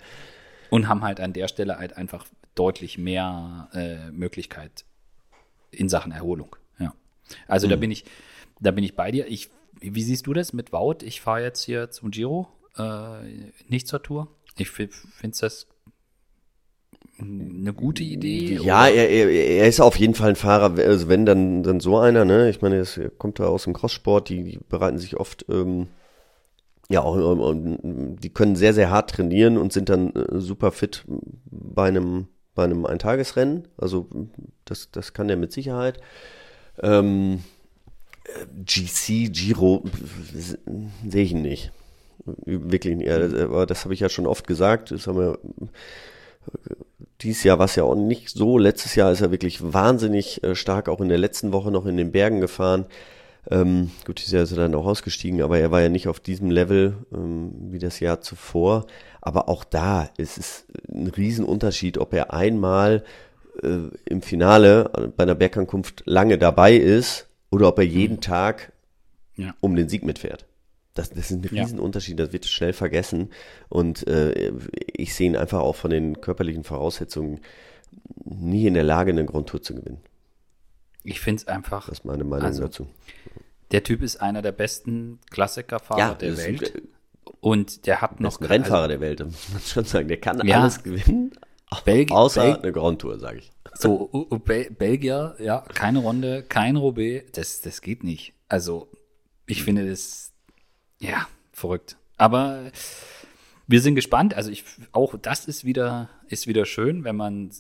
und 0.69 0.87
haben 0.87 1.03
halt 1.03 1.19
an 1.19 1.33
der 1.33 1.47
Stelle 1.47 1.77
halt 1.77 1.97
einfach 1.97 2.25
deutlich 2.55 2.97
mehr 2.97 3.69
äh, 3.73 4.11
Möglichkeit 4.11 4.85
in 5.71 5.89
Sachen 5.89 6.11
Erholung. 6.11 6.55
Ja. 6.79 6.93
Also 7.47 7.67
da 7.67 7.75
bin 7.75 7.91
ich, 7.91 8.05
da 8.59 8.71
bin 8.71 8.83
ich 8.83 8.95
bei 8.95 9.11
dir. 9.11 9.27
Ich, 9.27 9.49
wie 9.79 10.03
siehst 10.03 10.27
du 10.27 10.33
das 10.33 10.53
mit 10.53 10.71
Wout? 10.71 10.97
Ich 11.03 11.21
fahre 11.21 11.43
jetzt 11.43 11.63
hier 11.63 11.91
zum 11.91 12.11
Giro, 12.11 12.47
äh, 12.77 13.51
nicht 13.67 13.87
zur 13.87 14.01
Tour. 14.01 14.27
Ich 14.57 14.69
finde 14.69 14.95
das 15.39 15.67
eine 17.19 17.73
gute 17.73 18.03
Idee. 18.03 18.59
Ja, 18.61 18.83
oder? 18.85 18.93
er, 18.93 19.09
er, 19.09 19.29
er 19.29 19.67
ist 19.67 19.79
auf 19.79 19.97
jeden 19.97 20.13
Fall 20.13 20.29
ein 20.29 20.35
Fahrer, 20.35 20.77
also 20.83 21.07
wenn 21.07 21.25
dann, 21.25 21.63
dann 21.63 21.79
so 21.79 21.97
einer, 21.97 22.25
ne? 22.25 22.49
Ich 22.49 22.61
meine, 22.61 22.77
er 22.77 23.09
kommt 23.09 23.39
da 23.39 23.47
aus 23.47 23.63
dem 23.63 23.73
Crosssport, 23.73 24.29
die, 24.29 24.43
die 24.43 24.59
bereiten 24.69 24.97
sich 24.99 25.17
oft, 25.17 25.45
ähm, 25.49 25.87
ja, 26.89 27.01
auch, 27.01 27.17
ähm, 27.51 27.77
ähm, 27.83 28.15
die 28.19 28.29
können 28.29 28.55
sehr, 28.55 28.73
sehr 28.73 28.89
hart 28.91 29.09
trainieren 29.11 29.57
und 29.57 29.73
sind 29.73 29.89
dann 29.89 30.13
äh, 30.15 30.39
super 30.39 30.71
fit 30.71 31.03
bei 31.45 31.87
einem, 31.87 32.27
bei 32.55 32.63
einem 32.63 32.85
Eintagesrennen. 32.85 33.67
Also 33.77 34.07
das, 34.65 34.89
das 34.91 35.13
kann 35.13 35.29
er 35.29 35.35
mit 35.37 35.51
Sicherheit. 35.51 35.99
Ähm, 36.81 37.39
äh, 38.25 38.45
GC, 38.63 39.29
Giro, 39.33 39.83
sehe 40.33 41.23
ich 41.23 41.31
ihn 41.31 41.41
nicht. 41.41 41.71
Wirklich 42.45 42.95
nicht. 42.95 43.07
Ja, 43.07 43.19
das- 43.19 43.33
Aber 43.33 43.65
das 43.65 43.83
habe 43.83 43.93
ich 43.93 43.99
ja 44.01 44.09
schon 44.09 44.27
oft 44.27 44.47
gesagt. 44.47 44.91
Das 44.91 45.07
haben 45.07 45.17
wir 45.17 45.39
dieses 47.21 47.43
Jahr 47.43 47.59
war 47.59 47.65
es 47.65 47.75
ja 47.75 47.83
auch 47.83 47.95
nicht 47.95 48.29
so. 48.29 48.57
Letztes 48.57 48.95
Jahr 48.95 49.11
ist 49.11 49.21
er 49.21 49.31
wirklich 49.31 49.73
wahnsinnig 49.73 50.43
äh, 50.43 50.55
stark, 50.55 50.89
auch 50.89 51.01
in 51.01 51.09
der 51.09 51.17
letzten 51.17 51.51
Woche 51.53 51.71
noch 51.71 51.85
in 51.85 51.97
den 51.97 52.11
Bergen 52.11 52.41
gefahren. 52.41 52.85
Ähm, 53.49 53.91
gut, 54.05 54.19
dieses 54.19 54.33
Jahr 54.33 54.43
ist 54.43 54.51
er 54.51 54.57
dann 54.57 54.75
auch 54.75 54.85
ausgestiegen, 54.85 55.41
aber 55.41 55.57
er 55.57 55.71
war 55.71 55.81
ja 55.81 55.89
nicht 55.89 56.07
auf 56.07 56.19
diesem 56.19 56.51
Level 56.51 56.97
ähm, 57.13 57.51
wie 57.71 57.79
das 57.79 57.99
Jahr 57.99 58.21
zuvor. 58.21 58.85
Aber 59.21 59.49
auch 59.49 59.63
da 59.63 60.09
ist 60.17 60.37
es 60.37 60.65
ein 60.91 61.07
Riesenunterschied, 61.07 61.97
ob 61.97 62.13
er 62.13 62.33
einmal 62.33 63.03
äh, 63.63 63.89
im 64.05 64.21
Finale 64.21 64.91
äh, 64.97 65.07
bei 65.07 65.23
einer 65.23 65.35
Bergankunft 65.35 66.03
lange 66.05 66.37
dabei 66.37 66.75
ist 66.75 67.27
oder 67.49 67.69
ob 67.69 67.77
er 67.79 67.85
jeden 67.85 68.19
Tag 68.21 68.73
Ja. 69.35 69.53
um 69.61 69.75
den 69.75 69.87
Sieg 69.89 70.03
mitfährt. 70.03 70.46
Das, 70.97 71.09
das 71.09 71.31
ist 71.31 71.31
ein 71.31 71.43
Ja. 71.55 71.63
Riesenunterschied, 71.63 72.19
das 72.19 72.33
wird 72.33 72.45
schnell 72.45 72.73
vergessen. 72.73 73.29
Und 73.69 74.07
äh, 74.07 74.51
ich 74.93 75.13
sehe 75.15 75.27
ihn 75.27 75.35
einfach 75.35 75.59
auch 75.59 75.75
von 75.75 75.91
den 75.91 76.21
körperlichen 76.21 76.63
Voraussetzungen 76.63 77.39
nie 78.25 78.67
in 78.67 78.73
der 78.73 78.83
Lage, 78.83 79.11
eine 79.11 79.25
Grundtour 79.25 79.61
zu 79.61 79.75
gewinnen. 79.75 80.01
Ich 81.03 81.19
finde 81.19 81.41
es 81.41 81.47
einfach, 81.47 81.87
Das 81.87 81.99
ist 81.99 82.05
meine 82.05 82.23
Meinung 82.23 82.45
Also, 82.45 82.63
dazu. 82.63 82.87
der 83.71 83.83
Typ 83.83 84.01
ist 84.01 84.17
einer 84.17 84.41
der 84.41 84.51
besten 84.51 85.19
Klassikerfahrer 85.29 86.15
der 86.15 86.31
das 86.31 86.39
ist 86.39 86.45
Welt. 86.47 86.75
ein- 86.75 86.87
und 87.39 87.85
der 87.85 88.01
hat 88.01 88.19
noch 88.19 88.39
ein 88.41 88.45
Rennfahrer 88.45 88.87
der 88.87 88.99
Welt, 88.99 89.19
muss 89.25 89.49
man 89.53 89.61
schon 89.61 89.85
sagen. 89.85 90.07
Der 90.07 90.17
kann 90.19 90.45
Ja. 90.45 90.61
alles 90.61 90.83
gewinnen, 90.83 91.31
Belgi- 91.85 92.11
außer 92.11 92.41
Bel- 92.53 92.61
eine 92.63 92.71
Grand-Tour, 92.71 93.19
sage 93.19 93.39
ich. 93.39 93.51
So, 93.79 94.09
U- 94.11 94.25
U- 94.33 94.39
Bel 94.39 94.71
Belgier, 94.71 95.35
ja, 95.39 95.59
keine 95.73 95.99
Runde, 95.99 96.41
kein 96.43 96.77
Roubaix, 96.77 97.31
das, 97.33 97.61
das 97.61 97.81
geht 97.81 98.03
nicht. 98.03 98.33
Also, 98.49 98.89
ich 99.45 99.63
finde 99.63 99.87
das, 99.87 100.33
ja, 100.99 101.27
verrückt. 101.51 101.97
Aber 102.17 102.71
wir 103.67 103.81
sind 103.81 103.95
gespannt. 103.95 104.33
Also, 104.33 104.51
ich, 104.51 104.63
auch 104.91 105.15
das 105.17 105.45
ist 105.45 105.65
wieder, 105.65 106.09
ist 106.27 106.47
wieder 106.47 106.65
schön, 106.65 107.03
wenn 107.03 107.15
man, 107.15 107.51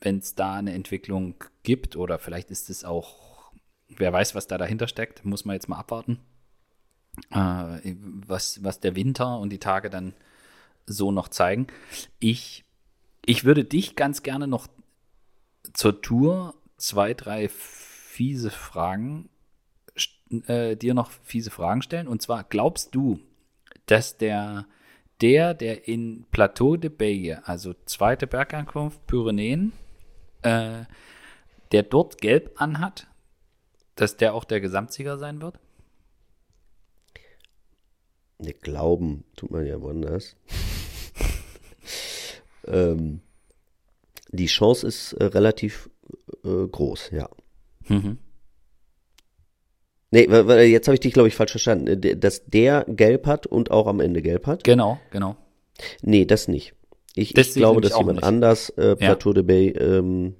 wenn 0.00 0.18
es 0.18 0.34
da 0.34 0.54
eine 0.54 0.72
Entwicklung 0.72 1.34
gibt 1.62 1.96
oder 1.96 2.18
vielleicht 2.18 2.50
ist 2.50 2.70
es 2.70 2.84
auch, 2.84 3.52
wer 3.88 4.12
weiß, 4.12 4.34
was 4.34 4.46
da 4.46 4.58
dahinter 4.58 4.88
steckt, 4.88 5.24
muss 5.24 5.44
man 5.44 5.54
jetzt 5.54 5.68
mal 5.68 5.78
abwarten. 5.78 6.20
Äh, 7.30 7.94
was, 8.26 8.64
was 8.64 8.80
der 8.80 8.96
Winter 8.96 9.38
und 9.38 9.50
die 9.50 9.58
Tage 9.58 9.90
dann 9.90 10.14
so 10.86 11.12
noch 11.12 11.28
zeigen. 11.28 11.66
Ich, 12.18 12.64
ich 13.24 13.44
würde 13.44 13.64
dich 13.64 13.96
ganz 13.96 14.22
gerne 14.22 14.46
noch 14.46 14.66
zur 15.72 16.02
Tour 16.02 16.54
zwei, 16.76 17.14
drei 17.14 17.48
fiese 17.48 18.50
Fragen, 18.50 19.28
äh, 20.46 20.76
dir 20.76 20.94
noch 20.94 21.10
fiese 21.10 21.50
Fragen 21.50 21.82
stellen. 21.82 22.08
Und 22.08 22.22
zwar, 22.22 22.44
glaubst 22.44 22.94
du, 22.94 23.18
dass 23.86 24.16
der, 24.16 24.66
der, 25.20 25.54
der 25.54 25.88
in 25.88 26.24
Plateau 26.30 26.76
de 26.76 26.90
Belge, 26.90 27.46
also 27.46 27.74
zweite 27.86 28.26
Bergankunft, 28.26 29.06
Pyrenäen, 29.06 29.72
äh, 30.42 30.84
der 31.72 31.82
dort 31.82 32.20
gelb 32.20 32.52
anhat, 32.56 33.06
dass 33.96 34.16
der 34.16 34.34
auch 34.34 34.44
der 34.44 34.60
Gesamtsieger 34.60 35.18
sein 35.18 35.40
wird? 35.40 35.58
Ne, 38.38 38.54
glauben 38.54 39.24
tut 39.36 39.50
man 39.50 39.66
ja 39.66 39.80
woanders. 39.80 40.36
ähm, 42.66 43.20
die 44.30 44.46
Chance 44.46 44.86
ist 44.86 45.12
äh, 45.12 45.24
relativ 45.24 45.90
äh, 46.44 46.66
groß, 46.66 47.10
ja. 47.10 47.28
Mhm. 47.86 48.18
Nee, 50.12 50.26
jetzt 50.26 50.86
habe 50.88 50.94
ich 50.94 51.00
dich, 51.00 51.14
glaube 51.14 51.28
ich, 51.28 51.34
falsch 51.34 51.52
verstanden. 51.52 52.02
Äh, 52.02 52.16
dass 52.16 52.44
der 52.44 52.84
gelb 52.86 53.26
hat 53.26 53.46
und 53.46 53.70
auch 53.70 53.86
am 53.86 53.98
Ende 53.98 54.22
gelb 54.22 54.46
hat? 54.46 54.62
Genau, 54.62 55.00
genau. 55.10 55.36
Nee, 56.02 56.26
das 56.26 56.48
nicht. 56.48 56.74
Ich, 57.14 57.36
ich 57.36 57.54
glaube, 57.54 57.80
dass 57.80 57.96
jemand 57.98 58.16
nicht. 58.16 58.24
anders 58.24 58.70
äh, 58.70 58.94
Plateau 58.94 59.30
ja. 59.30 59.34
de 59.34 59.42
Bay 59.42 59.68
ähm, 59.70 60.36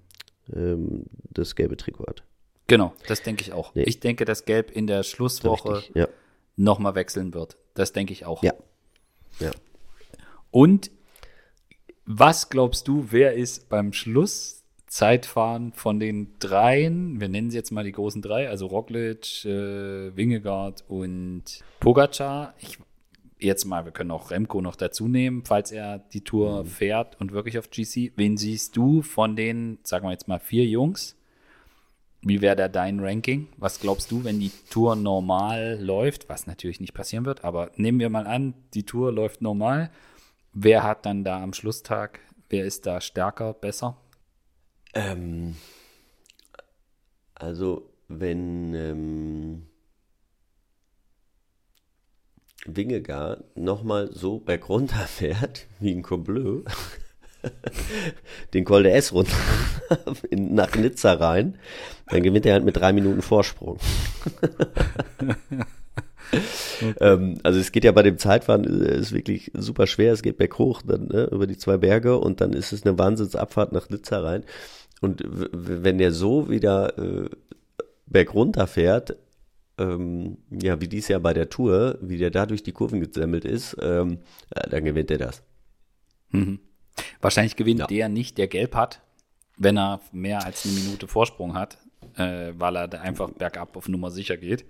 ähm, 0.54 1.04
das 1.30 1.56
gelbe 1.56 1.76
Trikot 1.76 2.06
hat. 2.06 2.22
Genau, 2.66 2.92
das 3.06 3.22
denke 3.22 3.42
ich 3.42 3.52
auch. 3.52 3.74
Nee. 3.74 3.82
Ich 3.84 4.00
denke, 4.00 4.24
dass 4.24 4.44
Gelb 4.44 4.70
in 4.70 4.86
der 4.86 5.02
Schlusswoche 5.02 5.82
ja. 5.94 6.06
nochmal 6.56 6.94
wechseln 6.94 7.34
wird. 7.34 7.56
Das 7.74 7.92
denke 7.92 8.12
ich 8.12 8.24
auch. 8.26 8.42
Ja. 8.42 8.52
ja. 9.40 9.50
Und 10.50 10.90
was 12.04 12.50
glaubst 12.50 12.88
du, 12.88 13.06
wer 13.10 13.34
ist 13.34 13.68
beim 13.68 13.92
Schlusszeitfahren 14.92 15.72
von 15.72 15.98
den 15.98 16.38
dreien, 16.38 17.18
wir 17.18 17.30
nennen 17.30 17.50
sie 17.50 17.56
jetzt 17.56 17.70
mal 17.70 17.82
die 17.82 17.92
großen 17.92 18.20
drei, 18.20 18.50
also 18.50 18.66
Roglic, 18.66 19.42
äh, 19.46 20.14
Wingegaard 20.14 20.84
und 20.86 21.44
Pogacar. 21.80 22.52
Ich, 22.60 22.78
jetzt 23.38 23.64
mal, 23.64 23.86
wir 23.86 23.92
können 23.92 24.10
auch 24.10 24.30
Remco 24.30 24.60
noch 24.60 24.76
dazu 24.76 25.08
nehmen, 25.08 25.44
falls 25.46 25.72
er 25.72 25.98
die 25.98 26.20
Tour 26.20 26.64
mhm. 26.64 26.66
fährt 26.66 27.18
und 27.18 27.32
wirklich 27.32 27.58
auf 27.58 27.70
GC. 27.70 28.12
Wen 28.16 28.36
siehst 28.36 28.76
du 28.76 29.00
von 29.00 29.34
den, 29.34 29.78
sagen 29.82 30.06
wir 30.06 30.12
jetzt 30.12 30.28
mal, 30.28 30.38
vier 30.38 30.66
Jungs? 30.66 31.16
Wie 32.20 32.42
wäre 32.42 32.56
da 32.56 32.68
dein 32.68 33.00
Ranking? 33.00 33.48
Was 33.56 33.80
glaubst 33.80 34.10
du, 34.10 34.24
wenn 34.24 34.40
die 34.40 34.52
Tour 34.68 34.94
normal 34.94 35.78
läuft? 35.80 36.28
Was 36.28 36.46
natürlich 36.46 36.80
nicht 36.80 36.92
passieren 36.92 37.24
wird, 37.24 37.44
aber 37.44 37.70
nehmen 37.76 37.98
wir 37.98 38.10
mal 38.10 38.26
an, 38.26 38.52
die 38.74 38.84
Tour 38.84 39.10
läuft 39.10 39.40
normal. 39.40 39.90
Wer 40.52 40.82
hat 40.82 41.06
dann 41.06 41.24
da 41.24 41.42
am 41.42 41.54
Schlusstag, 41.54 42.20
wer 42.50 42.66
ist 42.66 42.84
da 42.84 43.00
stärker, 43.00 43.54
besser? 43.54 43.96
Ähm, 44.94 45.56
also, 47.34 47.90
wenn 48.08 48.74
ähm, 48.74 49.66
Wingegar 52.66 53.38
nochmal 53.54 54.10
so 54.12 54.38
bergunter 54.38 54.96
fährt 55.06 55.66
wie 55.80 55.92
ein 55.92 56.02
Combleu, 56.02 56.62
den 58.54 58.64
Col 58.64 58.84
de 58.84 58.92
S 58.92 59.12
runter 59.12 59.36
nach 60.30 60.74
Nizza 60.76 61.14
rein, 61.14 61.58
dann 62.08 62.22
gewinnt 62.22 62.46
er 62.46 62.54
halt 62.54 62.64
mit 62.64 62.76
drei 62.76 62.92
Minuten 62.92 63.22
Vorsprung. 63.22 63.78
okay. 66.30 66.94
ähm, 67.00 67.38
also 67.42 67.58
es 67.58 67.72
geht 67.72 67.84
ja 67.84 67.92
bei 67.92 68.02
dem 68.02 68.18
Zeitfahren, 68.18 68.84
äh, 68.84 68.96
ist 68.96 69.12
wirklich 69.12 69.50
super 69.54 69.86
schwer, 69.86 70.12
es 70.12 70.22
geht 70.22 70.36
berghoch 70.36 70.82
dann 70.82 71.08
ne, 71.08 71.28
über 71.32 71.46
die 71.46 71.58
zwei 71.58 71.78
Berge 71.78 72.18
und 72.18 72.40
dann 72.40 72.52
ist 72.52 72.72
es 72.72 72.86
eine 72.86 72.98
Wahnsinnsabfahrt 72.98 73.72
nach 73.72 73.90
Nizza 73.90 74.20
rein. 74.20 74.44
Und 75.02 75.22
wenn 75.26 75.98
der 75.98 76.12
so 76.12 76.48
wieder 76.48 76.96
äh, 76.96 77.28
bergunter 78.06 78.68
fährt, 78.68 79.16
ähm, 79.76 80.38
ja, 80.48 80.80
wie 80.80 80.86
dies 80.86 81.08
Jahr 81.08 81.18
bei 81.18 81.34
der 81.34 81.50
Tour, 81.50 81.98
wie 82.00 82.18
der 82.18 82.30
da 82.30 82.46
durch 82.46 82.62
die 82.62 82.70
Kurven 82.70 83.00
gesammelt 83.00 83.44
ist, 83.44 83.76
ähm, 83.82 84.18
ja, 84.54 84.62
dann 84.62 84.84
gewinnt 84.84 85.10
er 85.10 85.18
das. 85.18 85.42
Mhm. 86.30 86.60
Wahrscheinlich 87.20 87.56
gewinnt 87.56 87.80
ja. 87.80 87.86
der 87.86 88.08
nicht, 88.08 88.38
der 88.38 88.46
gelb 88.46 88.76
hat, 88.76 89.02
wenn 89.56 89.76
er 89.76 90.00
mehr 90.12 90.46
als 90.46 90.64
eine 90.64 90.74
Minute 90.74 91.08
Vorsprung 91.08 91.54
hat, 91.54 91.78
äh, 92.16 92.52
weil 92.56 92.76
er 92.76 92.86
da 92.86 93.00
einfach 93.00 93.30
bergab 93.30 93.76
auf 93.76 93.88
Nummer 93.88 94.12
sicher 94.12 94.36
geht. 94.36 94.64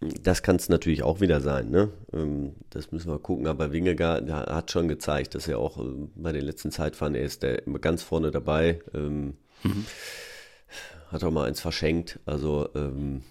Das 0.00 0.44
kann 0.44 0.56
es 0.56 0.68
natürlich 0.68 1.02
auch 1.02 1.20
wieder 1.20 1.40
sein, 1.40 1.70
ne? 1.70 1.90
Ähm, 2.12 2.54
das 2.70 2.92
müssen 2.92 3.10
wir 3.10 3.18
gucken. 3.18 3.48
Aber 3.48 3.72
Wingegar 3.72 4.22
hat 4.28 4.70
schon 4.70 4.86
gezeigt, 4.86 5.34
dass 5.34 5.48
er 5.48 5.58
auch 5.58 5.78
ähm, 5.78 6.12
bei 6.14 6.30
den 6.30 6.44
letzten 6.44 6.70
Zeitfahren, 6.70 7.16
er 7.16 7.24
ist 7.24 7.42
der 7.42 7.66
immer 7.66 7.80
ganz 7.80 8.04
vorne 8.04 8.30
dabei. 8.30 8.80
Ähm, 8.94 9.34
mhm. 9.62 9.86
Hat 11.12 11.22
auch 11.22 11.30
mal 11.30 11.46
eins 11.46 11.60
verschenkt. 11.60 12.18
Also 12.26 12.68
ähm, 12.74 13.22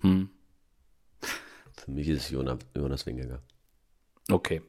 hm. 0.00 0.30
für 1.20 1.90
mich 1.90 2.08
ist 2.08 2.24
es 2.24 2.30
Jonas, 2.30 2.58
Jonas 2.76 3.06
Wingegar. 3.06 3.40
Okay. 4.30 4.62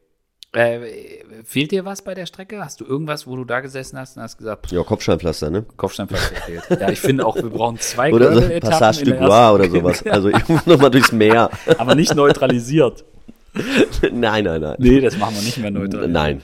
Äh, 0.53 1.23
fehlt 1.45 1.71
dir 1.71 1.85
was 1.85 2.01
bei 2.01 2.13
der 2.13 2.25
Strecke? 2.25 2.59
Hast 2.59 2.81
du 2.81 2.85
irgendwas, 2.85 3.25
wo 3.25 3.37
du 3.37 3.45
da 3.45 3.61
gesessen 3.61 3.97
hast 3.97 4.17
und 4.17 4.23
hast 4.23 4.37
gesagt? 4.37 4.69
Ja, 4.71 4.83
Kopfsteinpflaster, 4.83 5.49
ne? 5.49 5.63
Kopfsteinpflaster 5.77 6.35
fehlt. 6.35 6.63
ja, 6.69 6.89
ich 6.89 6.99
finde 6.99 7.25
auch, 7.25 7.37
wir 7.37 7.49
brauchen 7.49 7.79
zwei 7.79 8.11
Oder 8.11 8.33
so 8.33 8.59
Passage 8.59 9.05
du 9.05 9.13
Bois 9.13 9.53
oder 9.53 9.69
sowas. 9.69 10.03
Also 10.11 10.27
irgendwo 10.27 10.69
nochmal 10.69 10.91
durchs 10.91 11.13
Meer. 11.13 11.49
Aber 11.77 11.95
nicht 11.95 12.13
neutralisiert. 12.15 13.05
nein, 14.11 14.43
nein, 14.43 14.61
nein. 14.61 14.75
Nee, 14.79 14.99
das 14.99 15.17
machen 15.17 15.35
wir 15.35 15.41
nicht 15.41 15.57
mehr 15.57 15.71
neutralisiert. 15.71 16.11
Nein. 16.11 16.41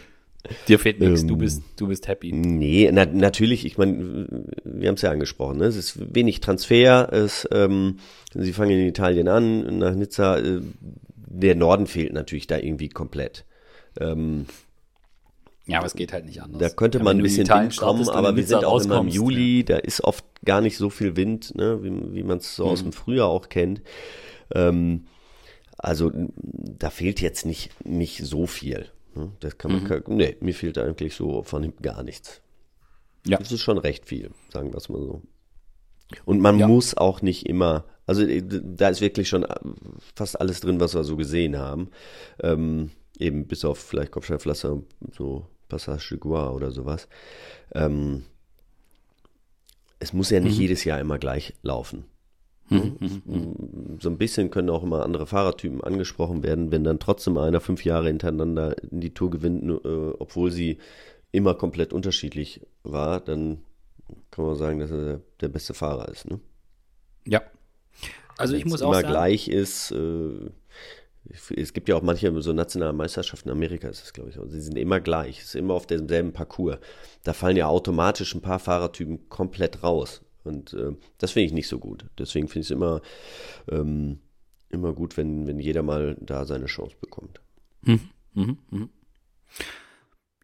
Dir 0.68 0.80
fehlt 0.80 1.00
nichts, 1.00 1.22
ähm, 1.22 1.28
du 1.28 1.38
bist, 1.38 1.62
du 1.78 1.88
bist 1.88 2.08
happy. 2.08 2.32
Nee, 2.32 2.90
na, 2.94 3.06
natürlich, 3.06 3.66
ich 3.66 3.78
meine, 3.78 4.28
wir 4.64 4.88
haben 4.88 4.96
es 4.96 5.02
ja 5.02 5.12
angesprochen, 5.12 5.58
ne? 5.58 5.66
es 5.66 5.76
ist 5.76 6.16
wenig 6.16 6.40
Transfer, 6.40 7.12
es, 7.12 7.48
ähm, 7.52 7.98
sie 8.34 8.54
fangen 8.54 8.72
in 8.72 8.88
Italien 8.88 9.28
an, 9.28 9.78
nach 9.80 9.94
Nizza, 9.94 10.38
äh, 10.38 10.62
der 11.16 11.56
Norden 11.56 11.88
fehlt 11.88 12.14
natürlich 12.14 12.48
da 12.48 12.58
irgendwie 12.58 12.90
komplett. 12.90 13.46
Ähm, 14.00 14.46
ja, 15.66 15.80
aber 15.80 15.88
es 15.88 15.96
geht 15.96 16.14
halt 16.14 16.26
nicht 16.26 16.42
anders. 16.42 16.62
Da 16.62 16.70
könnte 16.70 17.00
man 17.00 17.18
ein 17.18 17.24
bisschen 17.24 17.48
Wind 17.50 17.76
kommen, 17.76 18.08
aber 18.08 18.36
wir 18.38 18.46
sind 18.46 18.64
auch 18.64 18.82
immer 18.82 19.00
im 19.00 19.10
Juli, 19.10 19.60
ja. 19.60 19.64
da 19.64 19.78
ist 19.78 20.02
oft 20.04 20.24
gar 20.46 20.62
nicht 20.62 20.78
so 20.78 20.90
viel 20.90 21.18
Wind, 21.18 21.56
ne, 21.56 21.84
wie, 21.84 22.16
wie 22.16 22.24
man 22.24 22.38
es 22.38 22.56
so 22.56 22.66
mhm. 22.66 22.72
aus 22.72 22.84
dem 22.84 22.94
Frühjahr 22.94 23.28
auch 23.28 23.50
kennt. 23.50 23.82
Ähm, 24.56 25.08
also 25.78 26.12
da 26.14 26.90
fehlt 26.90 27.20
jetzt 27.20 27.46
nicht, 27.46 27.72
nicht 27.86 28.24
so 28.24 28.48
viel. 28.48 28.88
Ne? 29.18 29.32
Das 29.39 29.57
kann 29.57 29.72
man, 29.72 29.84
mhm. 29.84 29.88
kann, 29.88 30.03
nee, 30.07 30.38
mir 30.39 30.53
fehlt 30.53 30.78
eigentlich 30.78 31.15
so 31.15 31.43
von 31.43 31.74
gar 31.82 32.03
nichts. 32.03 32.41
Ja. 33.26 33.38
Das 33.38 33.51
ist 33.51 33.61
schon 33.61 33.78
recht 33.78 34.05
viel, 34.05 34.32
sagen 34.49 34.72
wir 34.72 34.78
es 34.78 34.89
mal 34.89 35.01
so. 35.01 35.22
Und 36.24 36.39
man 36.39 36.59
ja. 36.59 36.68
muss 36.68 36.95
auch 36.95 37.22
nicht 37.22 37.45
immer, 37.45 37.84
also 38.05 38.22
äh, 38.22 38.41
da 38.41 38.89
ist 38.89 39.01
wirklich 39.01 39.28
schon 39.28 39.45
fast 40.15 40.39
alles 40.39 40.61
drin, 40.61 40.80
was 40.80 40.95
wir 40.95 41.03
so 41.03 41.18
gesehen 41.18 41.57
haben. 41.57 41.89
Ähm, 42.41 42.91
Eben 43.20 43.47
bis 43.47 43.65
auf 43.65 43.80
vielleicht 43.80 44.11
Kopfsteinpflaster, 44.11 44.82
so 45.11 45.47
Passage 45.70 46.09
de 46.11 46.20
Goa 46.20 46.51
oder 46.51 46.72
sowas. 46.72 47.07
Ähm, 47.74 48.26
es 49.99 50.13
muss 50.13 50.30
ja 50.30 50.39
nicht 50.39 50.55
mhm. 50.55 50.61
jedes 50.61 50.84
Jahr 50.84 50.99
immer 50.99 51.18
gleich 51.18 51.55
laufen. 51.63 52.05
Mhm, 52.70 52.97
mhm, 52.99 53.22
mhm. 53.26 53.97
So 54.01 54.09
ein 54.09 54.18
bisschen 54.18 54.51
können 54.51 54.70
auch 54.70 54.84
immer 54.84 55.03
andere 55.03 55.26
Fahrertypen 55.26 55.84
angesprochen 55.84 56.43
werden, 56.43 56.72
wenn 56.72 56.84
dann 56.84 56.99
trotzdem 56.99 57.38
einer 57.38 57.61
fünf 57.61 57.86
Jahre 57.86 58.07
hintereinander 58.07 58.76
in 58.84 58.99
die 58.99 59.13
Tour 59.13 59.30
gewinnt, 59.30 59.63
äh, 59.63 59.88
obwohl 60.20 60.51
sie 60.51 60.78
immer 61.32 61.53
komplett 61.55 61.93
unterschiedlich 61.93 62.61
war, 62.84 63.20
dann 63.20 63.63
kann 64.32 64.45
man 64.45 64.55
sagen, 64.55 64.80
dass 64.80 64.91
er 64.91 65.22
der 65.41 65.49
beste 65.49 65.74
Fahrer 65.74 66.09
ist. 66.09 66.30
Ne? 66.30 66.39
Ja. 67.26 67.41
Also 68.38 68.55
ich 68.55 68.65
muss 68.65 68.82
auch 68.82 68.93
sagen, 68.93 69.07
immer 69.07 69.13
gleich 69.13 69.47
ist, 69.47 69.91
äh, 69.91 70.49
es 71.55 71.74
gibt 71.74 71.89
ja 71.89 71.95
auch 71.95 72.01
manche 72.01 72.41
so 72.41 72.53
nationale 72.53 72.93
Meisterschaften 72.93 73.49
in 73.49 73.55
Amerika, 73.55 73.88
ist 73.88 74.01
das 74.01 74.13
glaube 74.13 74.30
ich. 74.30 74.38
Sie 74.51 74.61
sind 74.61 74.78
immer 74.78 74.99
gleich, 74.99 75.39
es 75.39 75.45
ist 75.45 75.55
immer 75.55 75.74
auf 75.74 75.88
demselben 75.88 76.34
Parcours. 76.34 76.78
Da 77.24 77.34
fallen 77.34 77.57
ja 77.57 77.68
automatisch 77.68 78.34
ein 78.36 78.41
paar 78.41 78.59
Fahrertypen 78.59 79.28
komplett 79.30 79.84
raus. 79.84 80.22
Und 80.48 80.74
äh, 80.74 80.93
das 81.18 81.32
finde 81.32 81.45
ich 81.45 81.54
nicht 81.54 81.68
so 81.68 81.80
gut. 81.80 82.06
Deswegen 82.18 82.48
finde 82.48 82.62
ich 82.62 82.68
es 82.68 82.72
immer, 82.72 83.02
ähm, 83.70 84.20
immer 84.70 84.93
gut, 84.93 85.18
wenn, 85.18 85.48
wenn 85.48 85.60
jeder 85.60 85.84
mal 85.84 86.18
da 86.20 86.45
seine 86.45 86.66
Chance 86.66 86.95
bekommt. 87.00 87.41
Mhm, 87.84 88.10
mh, 88.34 88.58
mh. 88.72 88.89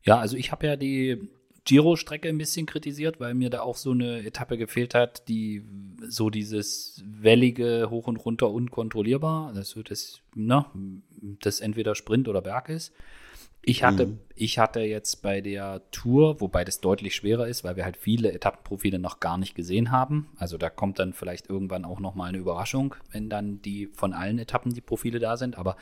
Ja, 0.06 0.20
also 0.20 0.36
ich 0.38 0.52
habe 0.52 0.68
ja 0.68 0.76
die 0.76 1.30
Giro-Strecke 1.66 2.28
ein 2.28 2.38
bisschen 2.38 2.66
kritisiert, 2.66 3.20
weil 3.20 3.34
mir 3.34 3.50
da 3.50 3.62
auch 3.62 3.78
so 3.78 3.92
eine 3.92 4.26
Etappe 4.26 4.58
gefehlt 4.58 4.94
hat, 4.94 5.30
die 5.30 5.64
so 6.06 6.30
dieses 6.30 7.02
wellige 7.06 7.90
Hoch 7.90 8.08
und 8.08 8.18
Runter 8.18 8.50
unkontrollierbar, 8.50 9.56
wird 9.56 9.92
das, 9.92 10.22
ne, 10.36 10.66
das 11.42 11.62
entweder 11.62 11.96
Sprint 11.96 12.28
oder 12.28 12.42
Berg 12.42 12.68
ist. 12.70 12.94
Ich 13.66 13.84
hatte, 13.84 14.08
mhm. 14.08 14.20
ich 14.36 14.60
hatte 14.60 14.82
jetzt 14.82 15.22
bei 15.22 15.40
der 15.40 15.82
Tour, 15.92 16.42
wobei 16.42 16.66
das 16.66 16.82
deutlich 16.82 17.16
schwerer 17.16 17.48
ist, 17.48 17.64
weil 17.64 17.78
wir 17.78 17.86
halt 17.86 17.96
viele 17.96 18.34
Etappenprofile 18.34 19.00
noch 19.00 19.22
gar 19.22 19.38
nicht 19.38 19.56
gesehen 19.56 19.90
haben. 19.90 20.30
Also 20.36 20.58
da 20.58 20.70
kommt 20.70 21.00
dann 21.00 21.14
vielleicht 21.14 21.50
irgendwann 21.50 21.86
auch 21.86 22.02
noch 22.02 22.14
mal 22.14 22.26
eine 22.26 22.40
Überraschung, 22.40 22.96
wenn 23.12 23.30
dann 23.30 23.62
die 23.62 23.88
von 23.88 24.12
allen 24.12 24.38
Etappen 24.38 24.74
die 24.74 24.82
Profile 24.82 25.20
da 25.20 25.38
sind. 25.38 25.58
Aber 25.58 25.78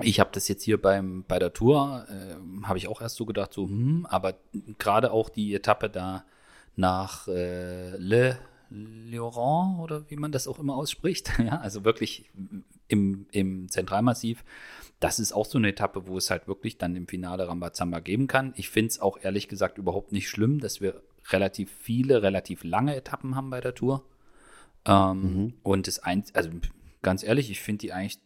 ich 0.00 0.20
habe 0.20 0.30
das 0.32 0.48
jetzt 0.48 0.62
hier 0.62 0.80
beim, 0.80 1.24
bei 1.28 1.38
der 1.38 1.52
Tour, 1.52 2.06
äh, 2.08 2.66
habe 2.66 2.78
ich 2.78 2.88
auch 2.88 3.02
erst 3.02 3.16
so 3.16 3.26
gedacht, 3.26 3.52
so, 3.52 3.68
hm, 3.68 4.06
aber 4.08 4.34
gerade 4.78 5.12
auch 5.12 5.28
die 5.28 5.54
Etappe 5.54 5.90
da 5.90 6.24
nach 6.76 7.28
äh, 7.28 7.96
Le 7.98 8.38
Laurent 8.70 9.78
oder 9.78 10.10
wie 10.10 10.16
man 10.16 10.32
das 10.32 10.48
auch 10.48 10.58
immer 10.58 10.74
ausspricht, 10.74 11.30
ja, 11.38 11.58
also 11.58 11.84
wirklich 11.84 12.30
im, 12.88 13.26
im 13.30 13.68
Zentralmassiv, 13.68 14.42
das 15.00 15.18
ist 15.18 15.32
auch 15.32 15.46
so 15.46 15.58
eine 15.58 15.68
Etappe, 15.68 16.06
wo 16.06 16.16
es 16.16 16.30
halt 16.30 16.48
wirklich 16.48 16.78
dann 16.78 16.96
im 16.96 17.08
Finale 17.08 17.48
Rambazamba 17.48 18.00
geben 18.00 18.26
kann. 18.26 18.54
Ich 18.56 18.70
finde 18.70 18.88
es 18.88 19.00
auch 19.00 19.18
ehrlich 19.22 19.48
gesagt 19.48 19.78
überhaupt 19.78 20.12
nicht 20.12 20.28
schlimm, 20.28 20.60
dass 20.60 20.80
wir 20.80 21.02
relativ 21.30 21.70
viele, 21.70 22.22
relativ 22.22 22.64
lange 22.64 22.96
Etappen 22.96 23.34
haben 23.34 23.50
bei 23.50 23.60
der 23.60 23.74
Tour. 23.74 24.04
Ähm, 24.86 25.20
mhm. 25.20 25.54
Und 25.62 25.86
das 25.86 25.98
eins, 25.98 26.34
also 26.34 26.50
ganz 27.02 27.22
ehrlich, 27.22 27.50
ich 27.50 27.60
finde 27.60 27.80
die 27.80 27.92
eigentlich 27.92 28.20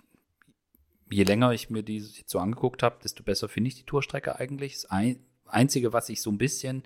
je 1.11 1.25
länger 1.25 1.53
ich 1.53 1.71
mir 1.71 1.83
die 1.83 1.99
jetzt 1.99 2.31
so 2.31 2.39
angeguckt 2.39 2.83
habe, 2.83 2.99
desto 3.03 3.23
besser 3.23 3.49
finde 3.49 3.69
ich 3.69 3.77
die 3.77 3.85
Tourstrecke 3.85 4.39
eigentlich. 4.39 4.75
Das 4.75 4.87
ein, 4.87 5.21
Einzige, 5.47 5.93
was 5.93 6.09
ich 6.09 6.21
so 6.21 6.31
ein 6.31 6.39
bisschen 6.39 6.83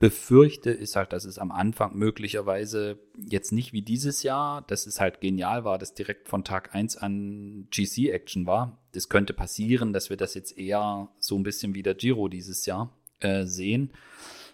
befürchte, 0.00 0.70
ist 0.70 0.96
halt, 0.96 1.12
dass 1.12 1.26
es 1.26 1.38
am 1.38 1.52
Anfang 1.52 1.94
möglicherweise 1.94 2.98
jetzt 3.18 3.52
nicht 3.52 3.74
wie 3.74 3.82
dieses 3.82 4.22
Jahr, 4.22 4.62
dass 4.62 4.86
es 4.86 4.98
halt 4.98 5.20
genial 5.20 5.64
war, 5.64 5.78
dass 5.78 5.92
direkt 5.92 6.26
von 6.26 6.42
Tag 6.42 6.74
1 6.74 6.96
an 6.96 7.68
GC-Action 7.70 8.46
war. 8.46 8.78
Das 8.92 9.10
könnte 9.10 9.34
passieren, 9.34 9.92
dass 9.92 10.08
wir 10.08 10.16
das 10.16 10.32
jetzt 10.32 10.56
eher 10.56 11.08
so 11.18 11.36
ein 11.36 11.42
bisschen 11.42 11.74
wie 11.74 11.82
der 11.82 11.94
Giro 11.94 12.28
dieses 12.28 12.64
Jahr 12.64 12.96
äh, 13.20 13.44
sehen. 13.44 13.92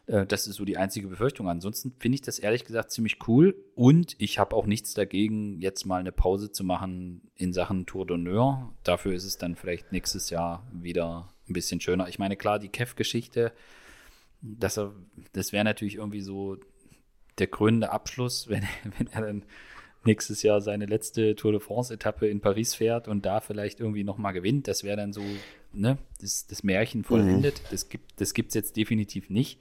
Äh, 0.07 0.27
das 0.27 0.49
ist 0.49 0.57
so 0.57 0.65
die 0.65 0.79
einzige 0.79 1.07
Befürchtung. 1.07 1.49
Ansonsten 1.49 1.95
finde 2.01 2.17
ich 2.17 2.23
das 2.23 2.41
ehrlich 2.41 2.65
gesagt 2.65 2.91
ziemlich 2.91 3.19
cool 3.29 3.55
und 3.77 4.17
ich 4.19 4.41
habe 4.41 4.57
auch 4.57 4.67
nichts 4.67 4.95
dagegen, 4.95 5.61
jetzt 5.61 5.87
mal 5.87 6.01
eine 6.01 6.11
Pause 6.13 6.51
zu 6.51 6.65
machen 6.65 7.31
in 7.37 7.53
Sachen 7.53 7.87
Tour 7.87 8.05
d'Honneur. 8.05 8.71
Dafür 8.83 9.15
ist 9.15 9.25
es 9.25 9.39
dann 9.39 9.55
vielleicht 9.55 9.93
nächstes 9.93 10.29
Jahr 10.31 10.67
wieder 10.73 11.33
ein 11.49 11.53
bisschen 11.53 11.81
schöner. 11.81 12.09
Ich 12.09 12.19
meine, 12.19 12.35
klar, 12.35 12.59
die 12.59 12.69
Kev-Geschichte 12.69 13.53
dass 14.41 14.78
er, 14.78 14.95
das 15.32 15.53
wäre 15.53 15.64
natürlich 15.64 15.97
irgendwie 15.97 16.20
so 16.20 16.57
der 17.39 17.47
krönende 17.47 17.91
Abschluss, 17.91 18.47
wenn, 18.49 18.64
wenn 18.99 19.07
er 19.09 19.22
dann 19.22 19.45
nächstes 20.05 20.43
Jahr 20.43 20.61
seine 20.61 20.87
letzte 20.87 21.34
Tour 21.34 21.53
de 21.53 21.61
France-Etappe 21.61 22.28
in 22.28 22.41
Paris 22.41 22.74
fährt 22.74 23.09
und 23.09 23.26
da 23.26 23.41
vielleicht 23.41 23.80
irgendwie 23.80 24.05
nochmal 24.05 24.32
gewinnt. 24.32 24.68
Das 24.68 24.84
wäre 24.84 24.97
dann 24.97 25.12
so, 25.12 25.22
ne, 25.72 25.99
das, 26.20 26.47
das 26.47 26.62
Märchen 26.62 27.05
vollendet. 27.05 27.61
Mhm. 27.61 27.66
Das 27.70 27.89
gibt 27.89 28.20
es 28.20 28.32
das 28.32 28.55
jetzt 28.55 28.76
definitiv 28.76 29.30
nicht. 29.30 29.61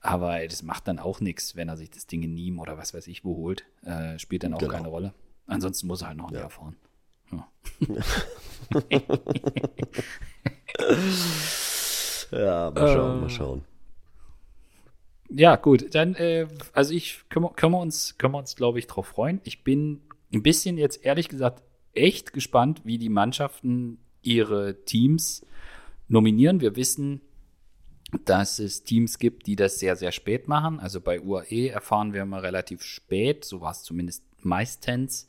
Aber 0.00 0.46
das 0.46 0.62
macht 0.62 0.86
dann 0.86 0.98
auch 0.98 1.20
nichts, 1.20 1.56
wenn 1.56 1.68
er 1.68 1.76
sich 1.76 1.90
das 1.90 2.06
Ding 2.06 2.22
in 2.22 2.36
Nîmes 2.36 2.60
oder 2.60 2.78
was 2.78 2.94
weiß 2.94 3.06
ich 3.08 3.24
wo 3.24 3.36
holt. 3.36 3.64
Äh, 3.82 4.18
spielt 4.18 4.44
dann 4.44 4.54
auch 4.54 4.58
genau. 4.58 4.72
keine 4.72 4.88
Rolle. 4.88 5.14
Ansonsten 5.46 5.86
muss 5.86 6.02
er 6.02 6.08
halt 6.08 6.18
noch 6.18 6.30
ja. 6.30 6.48
Fahren. 6.48 6.76
Ja. 7.32 7.48
ja, 12.30 12.70
mal 12.70 12.94
schauen, 12.94 13.20
mal 13.20 13.30
schauen. 13.30 13.64
Ja, 15.28 15.56
gut. 15.56 15.94
Dann, 15.94 16.14
äh, 16.14 16.46
also 16.72 16.94
ich 16.94 17.28
können 17.28 17.46
wir, 17.46 17.50
können 17.50 17.72
wir 17.72 17.80
uns, 17.80 18.16
können 18.18 18.34
wir 18.34 18.38
uns, 18.38 18.56
glaube 18.56 18.78
ich, 18.78 18.86
drauf 18.86 19.06
freuen. 19.08 19.40
Ich 19.44 19.64
bin 19.64 20.02
ein 20.32 20.42
bisschen 20.42 20.78
jetzt 20.78 21.04
ehrlich 21.04 21.28
gesagt 21.28 21.62
echt 21.94 22.32
gespannt, 22.32 22.82
wie 22.84 22.98
die 22.98 23.08
Mannschaften 23.08 23.98
ihre 24.22 24.84
Teams 24.84 25.44
nominieren. 26.08 26.60
Wir 26.60 26.76
wissen, 26.76 27.20
dass 28.24 28.58
es 28.58 28.84
Teams 28.84 29.18
gibt, 29.18 29.46
die 29.46 29.56
das 29.56 29.78
sehr, 29.78 29.96
sehr 29.96 30.12
spät 30.12 30.48
machen. 30.48 30.78
Also 30.78 31.00
bei 31.00 31.20
UAE 31.20 31.68
erfahren 31.68 32.12
wir 32.12 32.22
immer 32.22 32.42
relativ 32.42 32.82
spät, 32.82 33.44
so 33.44 33.60
war 33.60 33.72
es 33.72 33.82
zumindest 33.82 34.24
meistens, 34.42 35.26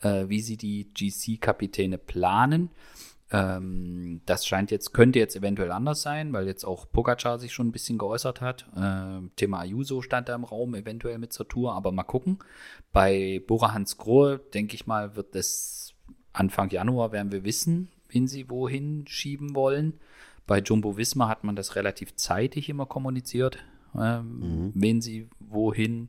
äh, 0.00 0.28
wie 0.28 0.40
sie 0.40 0.56
die 0.56 0.92
GC-Kapitäne 0.94 1.98
planen. 1.98 2.70
Ähm, 3.32 4.20
das 4.26 4.46
scheint 4.46 4.70
jetzt, 4.70 4.92
könnte 4.92 5.18
jetzt 5.18 5.34
eventuell 5.36 5.72
anders 5.72 6.02
sein, 6.02 6.32
weil 6.34 6.46
jetzt 6.46 6.64
auch 6.64 6.86
Pogacar 6.92 7.38
sich 7.38 7.52
schon 7.52 7.68
ein 7.68 7.72
bisschen 7.72 7.96
geäußert 7.96 8.42
hat. 8.42 8.66
Ähm, 8.76 9.30
Thema 9.36 9.60
Ayuso 9.60 10.02
stand 10.02 10.28
da 10.28 10.34
im 10.34 10.44
Raum, 10.44 10.74
eventuell 10.74 11.18
mit 11.18 11.32
zur 11.32 11.48
Tour, 11.48 11.72
aber 11.72 11.92
mal 11.92 12.02
gucken. 12.02 12.38
Bei 12.92 13.42
Bora 13.46 13.72
Hans 13.72 13.96
Grohe, 13.96 14.38
denke 14.52 14.74
ich 14.74 14.86
mal, 14.86 15.16
wird 15.16 15.34
es 15.34 15.94
Anfang 16.34 16.70
Januar 16.70 17.12
werden 17.12 17.32
wir 17.32 17.44
wissen, 17.44 17.88
wen 18.08 18.28
sie 18.28 18.50
wohin 18.50 19.06
schieben 19.06 19.54
wollen. 19.54 19.94
Bei 20.46 20.60
Jumbo 20.60 20.96
Wismar 20.96 21.28
hat 21.28 21.44
man 21.44 21.56
das 21.56 21.76
relativ 21.76 22.16
zeitig 22.16 22.68
immer 22.68 22.86
kommuniziert, 22.86 23.58
ähm, 23.94 24.40
mhm. 24.40 24.72
wen 24.74 25.00
sie 25.00 25.28
wohin. 25.40 26.08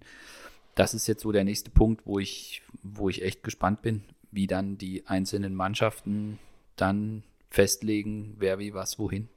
Das 0.76 0.94
ist 0.94 1.08
jetzt 1.08 1.22
so 1.22 1.32
der 1.32 1.44
nächste 1.44 1.70
Punkt, 1.70 2.06
wo 2.06 2.20
ich, 2.20 2.64
wo 2.82 3.10
ich 3.10 3.22
echt 3.22 3.44
gespannt 3.44 3.82
bin, 3.82 4.04
wie 4.32 4.48
dann 4.48 4.78
die 4.78 5.06
einzelnen 5.08 5.56
Mannschaften 5.56 6.40
dann 6.76 7.24
festlegen, 7.50 8.36
wer 8.40 8.60
wie 8.60 8.74
was 8.74 8.98
wohin. 9.00 9.30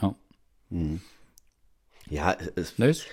Ja, 0.00 0.14
mhm. 0.70 1.00
ja 2.08 2.36
es, 2.54 2.78
nice. 2.78 3.04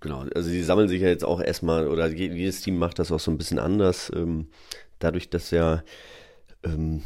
genau. 0.00 0.20
Also 0.34 0.48
sie 0.50 0.62
sammeln 0.62 0.88
sich 0.88 1.02
ja 1.02 1.08
jetzt 1.08 1.24
auch 1.24 1.40
erstmal, 1.40 1.88
oder 1.88 2.08
jedes 2.08 2.62
Team 2.62 2.78
macht 2.78 2.98
das 2.98 3.12
auch 3.12 3.20
so 3.20 3.30
ein 3.30 3.38
bisschen 3.38 3.58
anders. 3.58 4.10
Ähm, 4.14 4.48
dadurch, 4.98 5.30
dass 5.30 5.50
ja 5.50 5.82
ähm, 6.62 7.02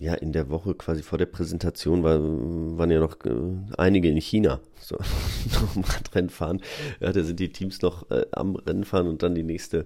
ja, 0.00 0.14
in 0.14 0.32
der 0.32 0.50
Woche 0.50 0.74
quasi 0.74 1.02
vor 1.02 1.18
der 1.18 1.26
Präsentation 1.26 2.02
war, 2.02 2.18
waren 2.20 2.90
ja 2.90 3.00
noch 3.00 3.16
äh, 3.24 3.30
einige 3.78 4.08
in 4.08 4.20
China 4.20 4.60
so, 4.80 4.96
am 5.76 5.84
Rennen 6.14 6.30
fahren. 6.30 6.60
Ja, 7.00 7.12
da 7.12 7.22
sind 7.22 7.38
die 7.38 7.52
Teams 7.52 7.80
noch 7.82 8.10
äh, 8.10 8.26
am 8.32 8.56
Rennen 8.56 8.84
fahren 8.84 9.06
und 9.06 9.22
dann 9.22 9.34
die 9.34 9.42
nächste 9.42 9.84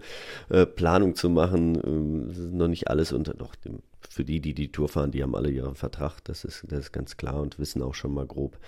äh, 0.48 0.66
Planung 0.66 1.14
zu 1.14 1.28
machen. 1.28 1.80
Ähm, 1.84 2.28
das 2.28 2.38
ist 2.38 2.52
noch 2.52 2.68
nicht 2.68 2.88
alles 2.88 3.12
und 3.12 3.38
noch 3.38 3.54
dem, 3.56 3.80
für 4.08 4.24
die, 4.24 4.40
die 4.40 4.54
die 4.54 4.72
Tour 4.72 4.88
fahren, 4.88 5.10
die 5.10 5.22
haben 5.22 5.34
alle 5.34 5.50
ihren 5.50 5.74
Vertrag. 5.74 6.20
Das 6.24 6.44
ist, 6.44 6.64
das 6.68 6.80
ist 6.80 6.92
ganz 6.92 7.16
klar 7.16 7.40
und 7.40 7.58
wissen 7.58 7.82
auch 7.82 7.94
schon 7.94 8.14
mal 8.14 8.26
grob, 8.26 8.58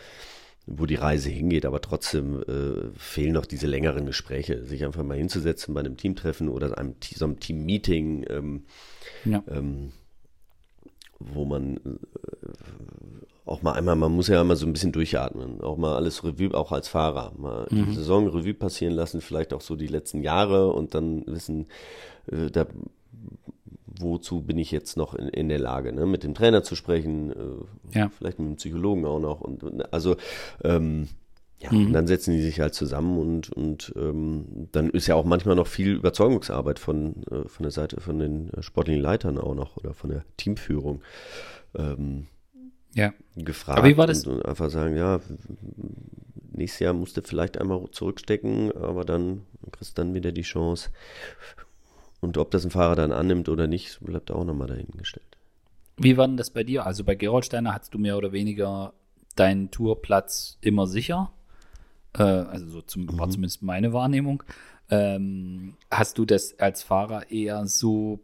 wo 0.66 0.86
die 0.86 0.96
Reise 0.96 1.30
hingeht. 1.30 1.66
Aber 1.66 1.80
trotzdem 1.80 2.42
äh, 2.42 2.90
fehlen 2.96 3.32
noch 3.32 3.46
diese 3.46 3.66
längeren 3.66 4.06
Gespräche, 4.06 4.64
sich 4.64 4.84
einfach 4.84 5.02
mal 5.02 5.16
hinzusetzen 5.16 5.74
bei 5.74 5.80
einem 5.80 5.96
Teamtreffen 5.96 6.48
oder 6.48 6.76
einem, 6.78 6.94
so 7.02 7.24
einem 7.24 7.40
Teammeeting. 7.40 8.26
Ähm, 8.28 8.64
ja. 9.24 9.42
ähm, 9.48 9.92
wo 11.20 11.44
man 11.44 11.76
äh, 11.76 11.80
auch 13.44 13.62
mal 13.62 13.72
einmal, 13.72 13.96
man 13.96 14.12
muss 14.12 14.28
ja 14.28 14.40
immer 14.40 14.56
so 14.56 14.66
ein 14.66 14.72
bisschen 14.72 14.92
durchatmen, 14.92 15.60
auch 15.60 15.76
mal 15.76 15.96
alles 15.96 16.24
Revue, 16.24 16.54
auch 16.54 16.72
als 16.72 16.88
Fahrer, 16.88 17.32
mal 17.36 17.66
mhm. 17.70 17.86
die 17.86 17.94
Saison 17.94 18.28
Revue 18.28 18.54
passieren 18.54 18.94
lassen, 18.94 19.20
vielleicht 19.20 19.52
auch 19.52 19.60
so 19.60 19.76
die 19.76 19.86
letzten 19.86 20.22
Jahre 20.22 20.72
und 20.72 20.94
dann 20.94 21.26
wissen, 21.26 21.66
äh, 22.30 22.50
da, 22.50 22.66
wozu 24.00 24.42
bin 24.42 24.58
ich 24.58 24.70
jetzt 24.70 24.96
noch 24.96 25.14
in, 25.14 25.28
in 25.28 25.48
der 25.48 25.58
Lage, 25.58 25.92
ne? 25.92 26.06
mit 26.06 26.24
dem 26.24 26.34
Trainer 26.34 26.62
zu 26.62 26.74
sprechen, 26.74 27.30
äh, 27.30 27.98
ja. 27.98 28.10
vielleicht 28.16 28.38
mit 28.38 28.48
dem 28.48 28.56
Psychologen 28.56 29.04
auch 29.06 29.20
noch 29.20 29.40
und 29.40 29.92
also 29.92 30.16
ähm, 30.64 31.08
ja, 31.62 31.70
mhm. 31.72 31.86
und 31.86 31.92
dann 31.92 32.06
setzen 32.06 32.32
die 32.32 32.40
sich 32.40 32.58
halt 32.60 32.74
zusammen 32.74 33.18
und, 33.18 33.52
und 33.52 33.92
ähm, 33.96 34.68
dann 34.72 34.88
ist 34.90 35.06
ja 35.06 35.14
auch 35.14 35.26
manchmal 35.26 35.56
noch 35.56 35.66
viel 35.66 35.94
Überzeugungsarbeit 35.94 36.78
von, 36.78 37.22
äh, 37.30 37.46
von 37.48 37.64
der 37.64 37.70
Seite 37.70 38.00
von 38.00 38.18
den 38.18 38.50
äh, 38.54 38.62
sportlichen 38.62 39.02
Leitern 39.02 39.36
auch 39.36 39.54
noch 39.54 39.76
oder 39.76 39.92
von 39.92 40.08
der 40.08 40.24
Teamführung 40.38 41.02
ähm, 41.74 42.28
ja. 42.94 43.12
gefragt. 43.36 43.78
Aber 43.78 43.88
wie 43.88 43.98
war 43.98 44.06
das? 44.06 44.26
Und, 44.26 44.36
und 44.36 44.46
einfach 44.46 44.70
sagen, 44.70 44.96
ja, 44.96 45.20
nächstes 46.52 46.80
Jahr 46.80 46.94
musst 46.94 47.18
du 47.18 47.22
vielleicht 47.22 47.58
einmal 47.58 47.90
zurückstecken, 47.90 48.72
aber 48.72 49.04
dann 49.04 49.42
kriegst 49.70 49.98
du 49.98 50.02
dann 50.02 50.14
wieder 50.14 50.32
die 50.32 50.42
Chance. 50.42 50.90
Und 52.20 52.36
ob 52.36 52.50
das 52.50 52.64
ein 52.64 52.70
Fahrer 52.70 52.96
dann 52.96 53.12
annimmt 53.12 53.48
oder 53.48 53.66
nicht, 53.66 54.00
bleibt 54.00 54.30
auch 54.30 54.44
nochmal 54.44 54.68
dahingestellt. 54.68 55.38
Wie 55.96 56.16
war 56.16 56.26
denn 56.26 56.36
das 56.36 56.50
bei 56.50 56.64
dir? 56.64 56.86
Also 56.86 57.04
bei 57.04 57.14
Gerold 57.14 57.46
Steiner 57.46 57.74
hattest 57.74 57.94
du 57.94 57.98
mehr 57.98 58.16
oder 58.16 58.32
weniger 58.32 58.92
deinen 59.36 59.70
Tourplatz 59.70 60.58
immer 60.60 60.86
sicher? 60.86 61.32
Äh, 62.16 62.22
also 62.22 62.68
so 62.68 62.82
zum, 62.82 63.02
mhm. 63.02 63.18
war 63.18 63.30
zumindest 63.30 63.62
meine 63.62 63.92
Wahrnehmung. 63.92 64.42
Ähm, 64.90 65.74
hast 65.90 66.18
du 66.18 66.24
das 66.24 66.58
als 66.58 66.82
Fahrer 66.82 67.30
eher 67.30 67.66
so 67.66 68.20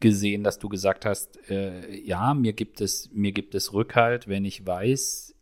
gesehen, 0.00 0.42
dass 0.42 0.58
du 0.58 0.68
gesagt 0.68 1.04
hast, 1.04 1.38
äh, 1.48 1.94
ja, 2.00 2.34
mir 2.34 2.52
gibt 2.52 2.80
es, 2.80 3.10
mir 3.12 3.32
gibt 3.32 3.54
es 3.54 3.72
Rückhalt, 3.72 4.26
wenn 4.26 4.44
ich 4.44 4.66
weiß, 4.66 5.34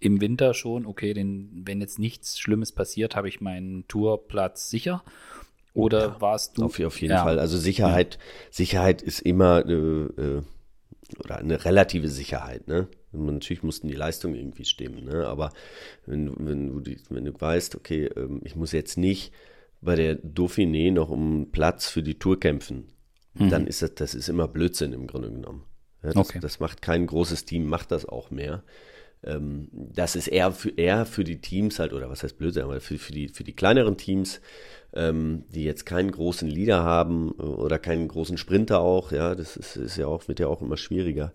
im 0.00 0.20
Winter 0.20 0.54
schon, 0.54 0.86
okay, 0.86 1.14
den, 1.14 1.62
wenn 1.66 1.80
jetzt 1.80 1.98
nichts 1.98 2.38
Schlimmes 2.38 2.72
passiert, 2.72 3.14
habe 3.14 3.28
ich 3.28 3.40
meinen 3.40 3.86
Tourplatz 3.86 4.70
sicher? 4.70 5.04
Oder 5.72 6.00
ja, 6.00 6.20
warst 6.20 6.58
du? 6.58 6.64
Auf, 6.64 6.80
auf 6.80 7.00
jeden 7.00 7.14
ja. 7.14 7.22
Fall. 7.22 7.38
Also 7.38 7.56
Sicherheit, 7.58 8.18
Sicherheit 8.50 9.02
ist 9.02 9.20
immer 9.20 9.64
äh, 9.66 9.72
äh, 9.72 10.42
oder 11.18 11.38
eine 11.38 11.64
relative 11.64 12.08
Sicherheit, 12.08 12.68
ne? 12.68 12.88
Natürlich 13.12 13.64
mussten 13.64 13.88
die 13.88 13.94
Leistungen 13.94 14.36
irgendwie 14.36 14.64
stimmen, 14.64 15.04
ne? 15.04 15.26
aber 15.26 15.52
wenn, 16.06 16.32
wenn, 16.46 16.68
du, 16.68 16.80
die, 16.80 17.00
wenn 17.08 17.24
du 17.24 17.32
weißt, 17.36 17.74
okay, 17.74 18.04
ähm, 18.16 18.40
ich 18.44 18.54
muss 18.54 18.70
jetzt 18.70 18.96
nicht 18.96 19.32
bei 19.80 19.96
der 19.96 20.22
Dauphiné 20.22 20.92
noch 20.92 21.10
um 21.10 21.50
Platz 21.50 21.88
für 21.88 22.04
die 22.04 22.20
Tour 22.20 22.38
kämpfen, 22.38 22.92
mhm. 23.34 23.50
dann 23.50 23.66
ist 23.66 23.82
das, 23.82 23.94
das 23.96 24.14
ist 24.14 24.28
immer 24.28 24.46
Blödsinn 24.46 24.92
im 24.92 25.08
Grunde 25.08 25.32
genommen. 25.32 25.64
Ja, 26.04 26.12
das, 26.12 26.16
okay. 26.16 26.38
das 26.40 26.60
macht 26.60 26.82
kein 26.82 27.06
großes 27.06 27.44
Team, 27.46 27.66
macht 27.66 27.90
das 27.90 28.06
auch 28.06 28.30
mehr. 28.30 28.62
Ähm, 29.24 29.68
das 29.72 30.16
ist 30.16 30.28
eher 30.28 30.52
für, 30.52 30.70
eher 30.70 31.06
für 31.06 31.24
die 31.24 31.40
Teams 31.40 31.78
halt, 31.78 31.92
oder 31.92 32.08
was 32.08 32.22
heißt 32.22 32.38
Blödsinn, 32.38 32.62
aber 32.62 32.80
für, 32.80 32.98
für, 32.98 33.12
die, 33.12 33.28
für 33.28 33.44
die 33.44 33.52
kleineren 33.52 33.96
Teams 33.96 34.40
ähm, 34.92 35.44
die 35.54 35.64
jetzt 35.64 35.86
keinen 35.86 36.10
großen 36.10 36.48
Leader 36.48 36.82
haben 36.82 37.34
äh, 37.38 37.42
oder 37.42 37.78
keinen 37.78 38.08
großen 38.08 38.38
Sprinter 38.38 38.80
auch, 38.80 39.12
ja, 39.12 39.34
das 39.34 39.56
ist, 39.56 39.76
ist 39.76 39.96
ja 39.96 40.06
auch, 40.06 40.26
wird 40.28 40.40
ja 40.40 40.48
auch 40.48 40.62
immer 40.62 40.76
schwieriger. 40.76 41.32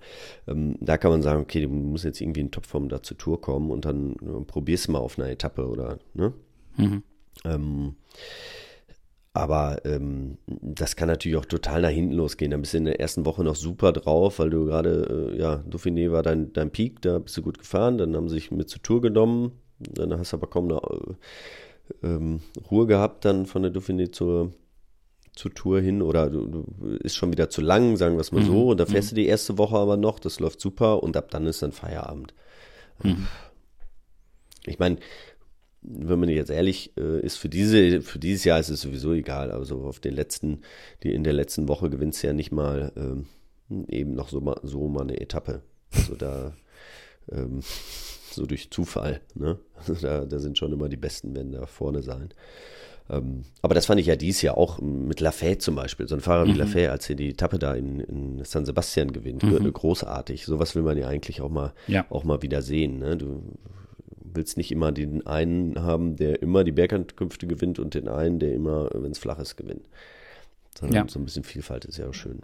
Ähm, 0.48 0.76
da 0.82 0.98
kann 0.98 1.12
man 1.12 1.22
sagen, 1.22 1.42
okay, 1.42 1.62
du 1.62 1.70
musst 1.70 2.04
jetzt 2.04 2.22
irgendwie 2.22 2.42
in 2.42 2.52
Topform 2.52 2.90
da 2.90 3.02
zur 3.02 3.18
Tour 3.18 3.40
kommen 3.40 3.72
und 3.72 3.86
dann 3.86 4.14
äh, 4.14 4.44
probierst 4.46 4.88
du 4.88 4.92
mal 4.94 5.00
auf 5.00 5.18
einer 5.18 5.30
Etappe 5.30 5.68
oder, 5.68 6.00
ne? 6.14 6.34
Mhm. 6.78 7.04
Ähm, 7.46 7.96
aber 9.36 9.84
ähm, 9.84 10.38
das 10.48 10.96
kann 10.96 11.10
natürlich 11.10 11.38
auch 11.38 11.46
total 11.46 11.82
nach 11.82 11.90
hinten 11.90 12.14
losgehen. 12.14 12.52
Da 12.52 12.58
bist 12.58 12.74
du 12.74 12.78
in 12.78 12.86
der 12.86 13.02
ersten 13.02 13.26
Woche 13.26 13.44
noch 13.44 13.56
super 13.56 13.92
drauf, 13.92 14.40
weil 14.40 14.50
du 14.50 14.66
gerade, 14.66 15.32
äh, 15.34 15.38
ja, 15.38 15.64
Dauphiné 15.70 16.12
war 16.12 16.24
dein, 16.24 16.54
dein 16.54 16.72
Peak, 16.72 17.02
da 17.02 17.20
bist 17.20 17.36
du 17.36 17.42
gut 17.42 17.60
gefahren, 17.60 17.98
dann 17.98 18.16
haben 18.16 18.30
sie 18.30 18.36
sich 18.36 18.52
mit 18.52 18.70
zur 18.70 18.82
Tour 18.82 19.02
genommen, 19.02 19.52
dann 19.80 20.18
hast 20.18 20.32
du 20.32 20.38
aber 20.38 20.48
kaum 20.48 20.72
eine, 20.72 20.80
ähm, 22.02 22.40
Ruhe 22.72 22.88
gehabt 22.88 23.26
dann 23.26 23.46
von 23.46 23.62
der 23.62 23.74
Dauphiné 23.74 24.12
zur, 24.12 24.54
zur 25.36 25.54
Tour 25.54 25.82
hin 25.82 26.02
oder 26.02 26.30
du, 26.30 26.48
du 26.48 26.96
ist 27.04 27.16
schon 27.16 27.32
wieder 27.32 27.50
zu 27.50 27.60
lang, 27.60 27.98
sagen 27.98 28.16
wir 28.16 28.22
es 28.22 28.32
mal 28.32 28.42
Mhm. 28.42 28.48
so. 28.48 28.70
Und 28.70 28.80
da 28.80 28.86
fährst 28.86 29.12
du 29.12 29.16
die 29.16 29.28
erste 29.28 29.58
Woche 29.58 29.76
aber 29.76 29.98
noch, 29.98 30.20
das 30.20 30.40
läuft 30.40 30.62
super 30.62 31.04
und 31.04 31.18
ab 31.18 31.30
dann 31.32 31.46
ist 31.46 31.62
dann 31.62 31.74
Feierabend. 31.74 32.34
Mhm. 33.04 33.28
Ich 34.66 34.80
meine, 34.80 34.98
wenn 35.88 36.20
man 36.20 36.30
jetzt 36.30 36.50
ehrlich 36.52 36.92
äh, 36.98 37.20
ist, 37.22 37.38
für 37.38 37.50
diese, 37.50 38.02
für 38.02 38.20
dieses 38.20 38.44
Jahr 38.44 38.60
ist 38.60 38.70
es 38.70 38.82
sowieso 38.82 39.14
egal. 39.14 39.52
Also 39.52 39.84
auf 39.84 40.00
den 40.00 40.14
letzten, 40.14 40.62
die 41.04 41.14
in 41.14 41.24
der 41.24 41.34
letzten 41.34 41.68
Woche 41.68 41.90
gewinnst 41.90 42.24
du 42.24 42.28
ja 42.28 42.34
nicht 42.34 42.52
mal 42.52 42.92
ähm, 42.96 43.26
eben 43.90 44.14
noch 44.14 44.30
so 44.30 44.42
mal, 44.42 44.60
so 44.64 44.88
mal 44.88 45.02
eine 45.04 45.20
Etappe. 45.20 45.62
Also 45.94 46.16
da 46.16 46.54
ähm, 47.32 47.60
so 48.32 48.46
durch 48.46 48.70
Zufall. 48.72 49.22
Ne? 49.36 49.58
Also 49.78 49.94
da, 49.96 50.26
da 50.26 50.40
sind 50.40 50.58
schon 50.58 50.74
immer 50.74 50.90
die 50.90 50.98
Besten, 50.98 51.36
werden 51.36 51.52
da 51.54 51.66
vorne 51.66 52.02
sein. 52.02 52.30
Ähm, 53.10 53.44
aber 53.62 53.76
das 53.76 53.86
fand 53.86 54.00
ich 54.02 54.08
ja 54.08 54.16
dieses 54.16 54.42
Jahr 54.42 54.58
auch 54.58 54.80
mit 54.82 55.20
Lafayette 55.20 55.60
zum 55.60 55.76
Beispiel. 55.76 56.08
So 56.08 56.16
ein 56.16 56.22
Fahrer 56.22 56.48
wie 56.48 56.54
Lafayette, 56.54 56.92
als 56.92 57.08
er 57.10 57.16
die 57.16 57.30
Etappe 57.30 57.60
da 57.60 57.76
in, 57.76 58.00
in 58.00 58.44
San 58.44 58.66
Sebastian 58.66 59.14
gewinnt, 59.14 59.44
großartig. 59.74 60.46
Sowas 60.46 60.76
will 60.76 60.82
man 60.82 60.98
ja 60.98 61.08
eigentlich 61.08 61.42
auch 61.42 61.50
mal, 61.52 61.74
Ja. 61.88 62.06
auch 62.10 62.24
mal 62.24 62.42
wieder 62.42 62.62
sehen. 62.64 62.98
Ne? 63.00 63.16
Du 63.16 63.44
willst 64.36 64.58
nicht 64.58 64.72
immer 64.72 64.92
den 64.92 65.26
einen 65.26 65.82
haben, 65.82 66.16
der 66.16 66.42
immer 66.42 66.64
die 66.64 66.72
Bergankünfte 66.72 67.48
gewinnt 67.48 67.80
und 67.80 67.94
den 67.94 68.08
einen, 68.08 68.40
der 68.40 68.54
immer, 68.54 68.90
wenn 68.94 69.12
es 69.12 69.20
flach 69.20 69.40
ist, 69.40 69.56
gewinnt. 69.56 69.88
Sondern 70.78 71.06
Ja. 71.06 71.10
so 71.10 71.20
ein 71.20 71.26
bisschen 71.26 71.44
Vielfalt 71.44 71.86
ist 71.86 71.98
ja 71.98 72.08
auch 72.10 72.14
schön. 72.14 72.42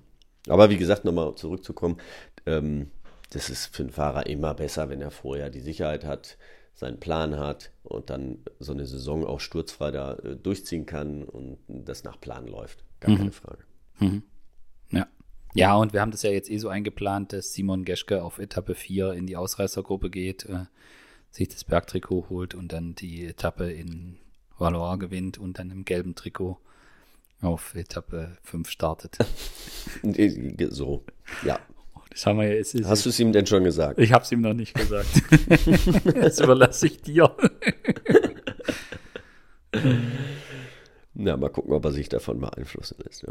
Aber 0.47 0.69
wie 0.69 0.77
gesagt, 0.77 1.05
nochmal 1.05 1.35
zurückzukommen, 1.35 1.97
ähm, 2.45 2.91
das 3.31 3.49
ist 3.49 3.75
für 3.75 3.83
einen 3.83 3.91
Fahrer 3.91 4.25
immer 4.27 4.53
besser, 4.53 4.89
wenn 4.89 5.01
er 5.01 5.11
vorher 5.11 5.49
die 5.49 5.59
Sicherheit 5.61 6.03
hat, 6.05 6.37
seinen 6.73 6.99
Plan 6.99 7.37
hat 7.37 7.71
und 7.83 8.09
dann 8.09 8.39
so 8.59 8.71
eine 8.73 8.85
Saison 8.85 9.25
auch 9.25 9.39
sturzfrei 9.39 9.91
da 9.91 10.13
äh, 10.15 10.35
durchziehen 10.35 10.85
kann 10.85 11.23
und 11.23 11.57
das 11.67 12.03
nach 12.03 12.19
Plan 12.19 12.47
läuft. 12.47 12.83
Gar 13.01 13.17
keine 13.17 13.31
Frage. 13.31 13.63
Ja. 14.89 15.07
Ja, 15.53 15.75
und 15.75 15.91
wir 15.91 15.99
haben 16.01 16.11
das 16.11 16.23
ja 16.23 16.31
jetzt 16.31 16.49
eh 16.49 16.57
so 16.57 16.69
eingeplant, 16.69 17.33
dass 17.33 17.53
Simon 17.53 17.83
Geschke 17.83 18.23
auf 18.23 18.39
Etappe 18.39 18.73
4 18.73 19.11
in 19.13 19.27
die 19.27 19.35
Ausreißergruppe 19.35 20.09
geht, 20.09 20.45
äh, 20.45 20.65
sich 21.31 21.47
das 21.47 21.63
Bergtrikot 21.63 22.27
holt 22.29 22.53
und 22.53 22.73
dann 22.73 22.93
die 22.95 23.25
Etappe 23.25 23.71
in 23.71 24.17
Valois 24.57 24.97
gewinnt 24.97 25.37
und 25.37 25.57
dann 25.57 25.71
im 25.71 25.85
gelben 25.85 26.13
Trikot 26.13 26.59
auf 27.41 27.73
Etappe 27.73 28.37
5 28.43 28.69
startet. 28.69 29.17
So, 30.69 31.03
ja. 31.43 31.59
Das 32.09 32.25
haben 32.25 32.39
wir 32.39 32.47
ja 32.47 32.55
jetzt. 32.55 32.75
Hast 32.83 33.05
du 33.05 33.09
es 33.09 33.19
ihm 33.19 33.31
denn 33.31 33.45
schon 33.45 33.63
gesagt? 33.63 33.97
ich 33.97 34.11
habe 34.11 34.23
es 34.23 34.31
ihm 34.31 34.41
noch 34.41 34.53
nicht 34.53 34.73
gesagt. 34.73 35.07
das 36.15 36.39
überlasse 36.39 36.87
ich 36.87 37.01
dir. 37.01 37.33
Na, 41.13 41.37
mal 41.37 41.49
gucken, 41.49 41.71
ob 41.71 41.85
er 41.85 41.91
sich 41.91 42.09
davon 42.09 42.39
beeinflussen 42.39 42.97
lässt. 43.03 43.25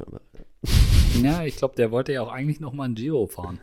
Ja, 1.22 1.44
ich 1.44 1.56
glaube, 1.56 1.74
der 1.76 1.90
wollte 1.90 2.12
ja 2.12 2.22
auch 2.22 2.32
eigentlich 2.32 2.60
noch 2.60 2.72
mal 2.72 2.84
ein 2.84 2.94
Giro 2.94 3.26
fahren. 3.26 3.60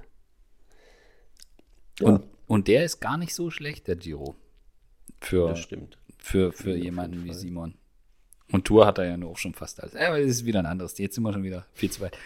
Ja. 2.00 2.08
Und, 2.08 2.24
und 2.48 2.68
der 2.68 2.84
ist 2.84 3.00
gar 3.00 3.18
nicht 3.18 3.36
so 3.36 3.52
schlecht, 3.52 3.88
der 3.88 3.96
Giro. 3.96 4.36
Für, 5.20 5.50
das 5.50 5.60
stimmt. 5.60 5.98
für, 6.18 6.52
für 6.52 6.76
jemanden 6.76 7.24
wie 7.26 7.34
Simon. 7.34 7.76
Und 8.52 8.66
Tour 8.66 8.86
hat 8.86 8.98
er 8.98 9.06
ja 9.06 9.18
nur 9.18 9.32
auch 9.32 9.38
schon 9.38 9.54
fast 9.54 9.82
alles. 9.82 9.96
Aber 9.96 10.20
das 10.20 10.28
ist 10.28 10.46
wieder 10.46 10.60
ein 10.60 10.66
anderes. 10.66 10.98
Jetzt 10.98 11.16
sind 11.16 11.24
wir 11.24 11.34
schon 11.34 11.44
wieder 11.44 11.66
viel 11.74 11.92
zu 11.92 12.02
weit. 12.02 12.18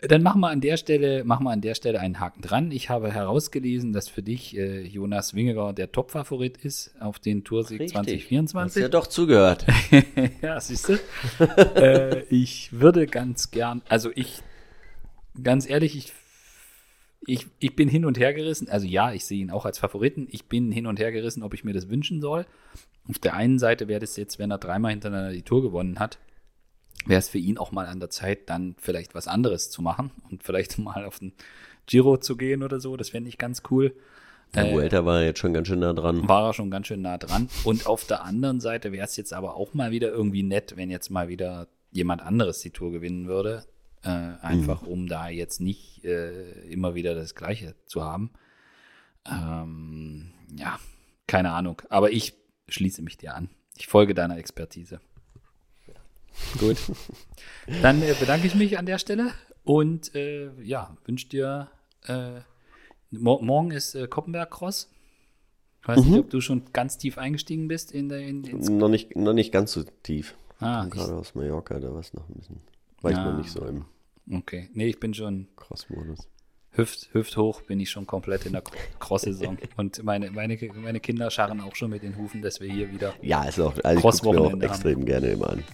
Dann 0.00 0.22
machen 0.22 0.40
wir 0.42 0.48
an 0.50 0.60
der 0.60 0.76
Stelle, 0.76 1.24
machen 1.24 1.44
wir 1.44 1.52
an 1.52 1.62
der 1.62 1.74
Stelle 1.74 2.00
einen 2.00 2.20
Haken 2.20 2.42
dran. 2.42 2.70
Ich 2.70 2.90
habe 2.90 3.10
herausgelesen, 3.10 3.94
dass 3.94 4.08
für 4.08 4.22
dich 4.22 4.54
äh, 4.56 4.82
Jonas 4.82 5.34
Wingerer 5.34 5.72
der 5.72 5.92
Top-Favorit 5.92 6.58
ist 6.58 6.94
auf 7.00 7.18
den 7.18 7.44
Toursieg 7.44 7.80
Richtig. 7.80 7.96
Hast 7.96 8.06
2024. 8.06 8.82
ja 8.82 8.88
doch 8.88 9.06
zugehört. 9.06 9.64
ja, 10.42 10.60
siehst 10.60 10.90
du. 10.90 10.98
äh, 11.76 12.24
ich 12.24 12.72
würde 12.72 13.06
ganz 13.06 13.50
gern, 13.50 13.80
also 13.88 14.10
ich, 14.14 14.42
ganz 15.42 15.68
ehrlich, 15.68 15.96
ich, 15.96 16.12
ich, 17.26 17.46
ich 17.58 17.76
bin 17.76 17.88
hin 17.88 18.04
und 18.04 18.18
her 18.18 18.34
gerissen. 18.34 18.68
Also 18.68 18.86
ja, 18.86 19.12
ich 19.12 19.24
sehe 19.24 19.40
ihn 19.40 19.50
auch 19.50 19.64
als 19.64 19.78
Favoriten. 19.78 20.28
Ich 20.30 20.46
bin 20.46 20.72
hin 20.72 20.86
und 20.86 20.98
her 20.98 21.12
gerissen, 21.12 21.42
ob 21.42 21.54
ich 21.54 21.64
mir 21.64 21.72
das 21.72 21.88
wünschen 21.88 22.20
soll. 22.20 22.46
Auf 23.08 23.18
der 23.18 23.34
einen 23.34 23.58
Seite 23.58 23.88
wäre 23.88 24.00
das 24.00 24.16
jetzt, 24.16 24.38
wenn 24.38 24.50
er 24.50 24.58
dreimal 24.58 24.90
hintereinander 24.90 25.32
die 25.32 25.42
Tour 25.42 25.62
gewonnen 25.62 25.98
hat, 25.98 26.18
wäre 27.06 27.18
es 27.18 27.28
für 27.28 27.38
ihn 27.38 27.58
auch 27.58 27.72
mal 27.72 27.86
an 27.86 28.00
der 28.00 28.10
Zeit, 28.10 28.48
dann 28.48 28.76
vielleicht 28.78 29.14
was 29.14 29.28
anderes 29.28 29.70
zu 29.70 29.82
machen 29.82 30.10
und 30.30 30.42
vielleicht 30.42 30.78
mal 30.78 31.04
auf 31.04 31.18
den 31.18 31.32
Giro 31.86 32.16
zu 32.16 32.36
gehen 32.36 32.62
oder 32.62 32.80
so. 32.80 32.96
Das 32.96 33.10
fände 33.10 33.28
ich 33.28 33.38
ganz 33.38 33.62
cool. 33.70 33.94
Der 34.54 34.70
Vuelta 34.70 35.04
war 35.04 35.22
jetzt 35.22 35.40
schon 35.40 35.52
ganz 35.52 35.66
schön 35.66 35.80
nah 35.80 35.92
dran. 35.92 36.28
War 36.28 36.50
er 36.50 36.54
schon 36.54 36.70
ganz 36.70 36.86
schön 36.86 37.02
nah 37.02 37.18
dran. 37.18 37.48
Und 37.64 37.86
auf 37.86 38.04
der 38.04 38.22
anderen 38.22 38.60
Seite 38.60 38.92
wäre 38.92 39.04
es 39.04 39.16
jetzt 39.16 39.32
aber 39.32 39.56
auch 39.56 39.74
mal 39.74 39.90
wieder 39.90 40.10
irgendwie 40.10 40.44
nett, 40.44 40.76
wenn 40.76 40.90
jetzt 40.90 41.10
mal 41.10 41.28
wieder 41.28 41.66
jemand 41.90 42.22
anderes 42.22 42.60
die 42.60 42.70
Tour 42.70 42.92
gewinnen 42.92 43.26
würde. 43.26 43.64
Äh, 44.04 44.08
einfach 44.42 44.82
um 44.82 45.06
da 45.06 45.28
jetzt 45.28 45.60
nicht 45.60 46.04
äh, 46.04 46.60
immer 46.68 46.94
wieder 46.94 47.14
das 47.14 47.34
Gleiche 47.34 47.74
zu 47.86 48.02
haben. 48.04 48.30
Ähm, 49.26 50.32
ja, 50.56 50.78
keine 51.26 51.52
Ahnung. 51.52 51.80
Aber 51.88 52.10
ich 52.12 52.34
schließe 52.68 53.02
mich 53.02 53.16
dir 53.16 53.34
an. 53.34 53.48
Ich 53.76 53.86
folge 53.86 54.14
deiner 54.14 54.36
Expertise. 54.36 55.00
Gut. 56.58 56.76
Dann 57.82 58.02
äh, 58.02 58.14
bedanke 58.18 58.46
ich 58.46 58.54
mich 58.54 58.78
an 58.78 58.86
der 58.86 58.98
Stelle 58.98 59.30
und 59.62 60.14
äh, 60.14 60.50
ja, 60.62 60.96
wünsche 61.06 61.28
dir. 61.28 61.70
Äh, 62.06 62.40
mo 63.10 63.40
morgen 63.40 63.70
ist 63.70 63.94
äh, 63.94 64.06
Koppenberg 64.08 64.50
Cross. 64.50 64.90
Ich 65.82 65.88
weiß 65.88 66.04
nicht, 66.04 66.18
ob 66.18 66.30
du 66.30 66.40
schon 66.40 66.64
ganz 66.72 66.98
tief 66.98 67.18
eingestiegen 67.18 67.68
bist 67.68 67.92
in 67.92 68.08
der. 68.08 68.20
In, 68.20 68.42
ins, 68.44 68.68
Noch 68.68 68.88
nicht, 68.88 69.16
noch 69.16 69.32
nicht 69.32 69.52
ganz 69.52 69.72
so 69.72 69.84
tief. 70.02 70.34
ah, 70.60 70.84
Gerade 70.86 71.14
aus 71.14 71.34
Mallorca, 71.34 71.78
da 71.78 71.92
war 71.92 72.00
es 72.00 72.12
noch 72.14 72.28
ein 72.28 72.34
bisschen. 72.34 72.60
War 73.00 73.10
ich 73.12 73.16
Ah. 73.18 73.30
noch 73.30 73.38
nicht 73.38 73.50
so 73.50 73.64
im 73.66 73.78
ich, 73.78 73.82
okay. 74.30 74.70
Nee, 74.74 74.86
ich 74.88 75.00
bin 75.00 75.14
schon 75.14 75.48
Cross-Modus. 75.56 76.28
hüft, 76.72 77.08
hüfthoch, 77.12 77.62
bin 77.62 77.78
ich 77.80 77.90
schon 77.90 78.06
komplett 78.06 78.46
in 78.46 78.52
der 78.52 78.62
Cro- 78.62 78.76
Cross-Saison. 78.98 79.58
und 79.76 80.02
meine, 80.02 80.30
meine, 80.30 80.58
meine 80.74 81.00
Kinder 81.00 81.30
scharren 81.30 81.60
auch 81.60 81.74
schon 81.76 81.90
mit 81.90 82.02
den 82.02 82.16
Hufen, 82.16 82.42
dass 82.42 82.60
wir 82.60 82.70
hier 82.70 82.90
wieder. 82.92 83.14
Ja, 83.22 83.44
ist 83.44 83.60
auch, 83.60 83.74
also 83.84 84.08
ich 84.08 84.22
mir 84.22 84.40
auch 84.40 84.60
extrem 84.60 85.04
gerne 85.04 85.28
immer 85.28 85.50
an. 85.50 85.64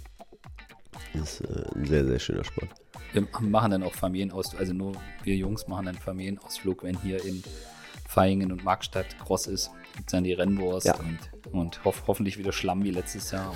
Das 1.14 1.40
ist 1.40 1.50
äh, 1.50 1.64
ein 1.74 1.86
sehr, 1.86 2.04
sehr 2.06 2.18
schöner 2.18 2.44
Sport. 2.44 2.68
Wir 3.12 3.26
machen 3.40 3.72
dann 3.72 3.82
auch 3.82 3.92
Familienausflug, 3.94 4.60
also 4.60 4.72
nur 4.72 4.92
wir 5.24 5.34
Jungs 5.34 5.66
machen 5.66 5.86
dann 5.86 5.96
Familienausflug, 5.96 6.84
wenn 6.84 7.00
hier 7.02 7.24
in 7.24 7.42
Vaihingen 8.14 8.52
und 8.52 8.62
Markstadt 8.62 9.18
Cross 9.18 9.46
ist. 9.48 9.70
Gibt 9.96 10.12
dann 10.12 10.22
die 10.22 10.32
Rennwurst 10.32 10.86
Ja. 10.86 10.94
und, 10.96 11.18
und 11.52 11.84
hoff, 11.84 12.04
hoffentlich 12.06 12.38
wieder 12.38 12.52
Schlamm 12.52 12.84
wie 12.84 12.90
letztes 12.92 13.32
Jahr. 13.32 13.52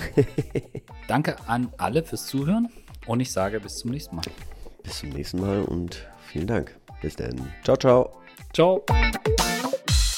Danke 1.09 1.37
an 1.49 1.73
alle 1.79 2.03
fürs 2.03 2.27
Zuhören 2.27 2.69
und 3.07 3.21
ich 3.21 3.31
sage 3.31 3.61
bis 3.61 3.77
zum 3.79 3.93
nächsten 3.93 4.17
Mal. 4.17 4.25
Bis 4.85 5.01
zum 5.01 5.09
nächsten 5.11 5.41
Mal 5.41 5.63
und 5.65 6.07
vielen 6.29 6.47
Dank. 6.47 6.77
Bis 7.03 7.17
dann. 7.17 7.53
Ciao, 7.65 7.77
ciao. 7.77 8.23
Ciao. 8.53 8.85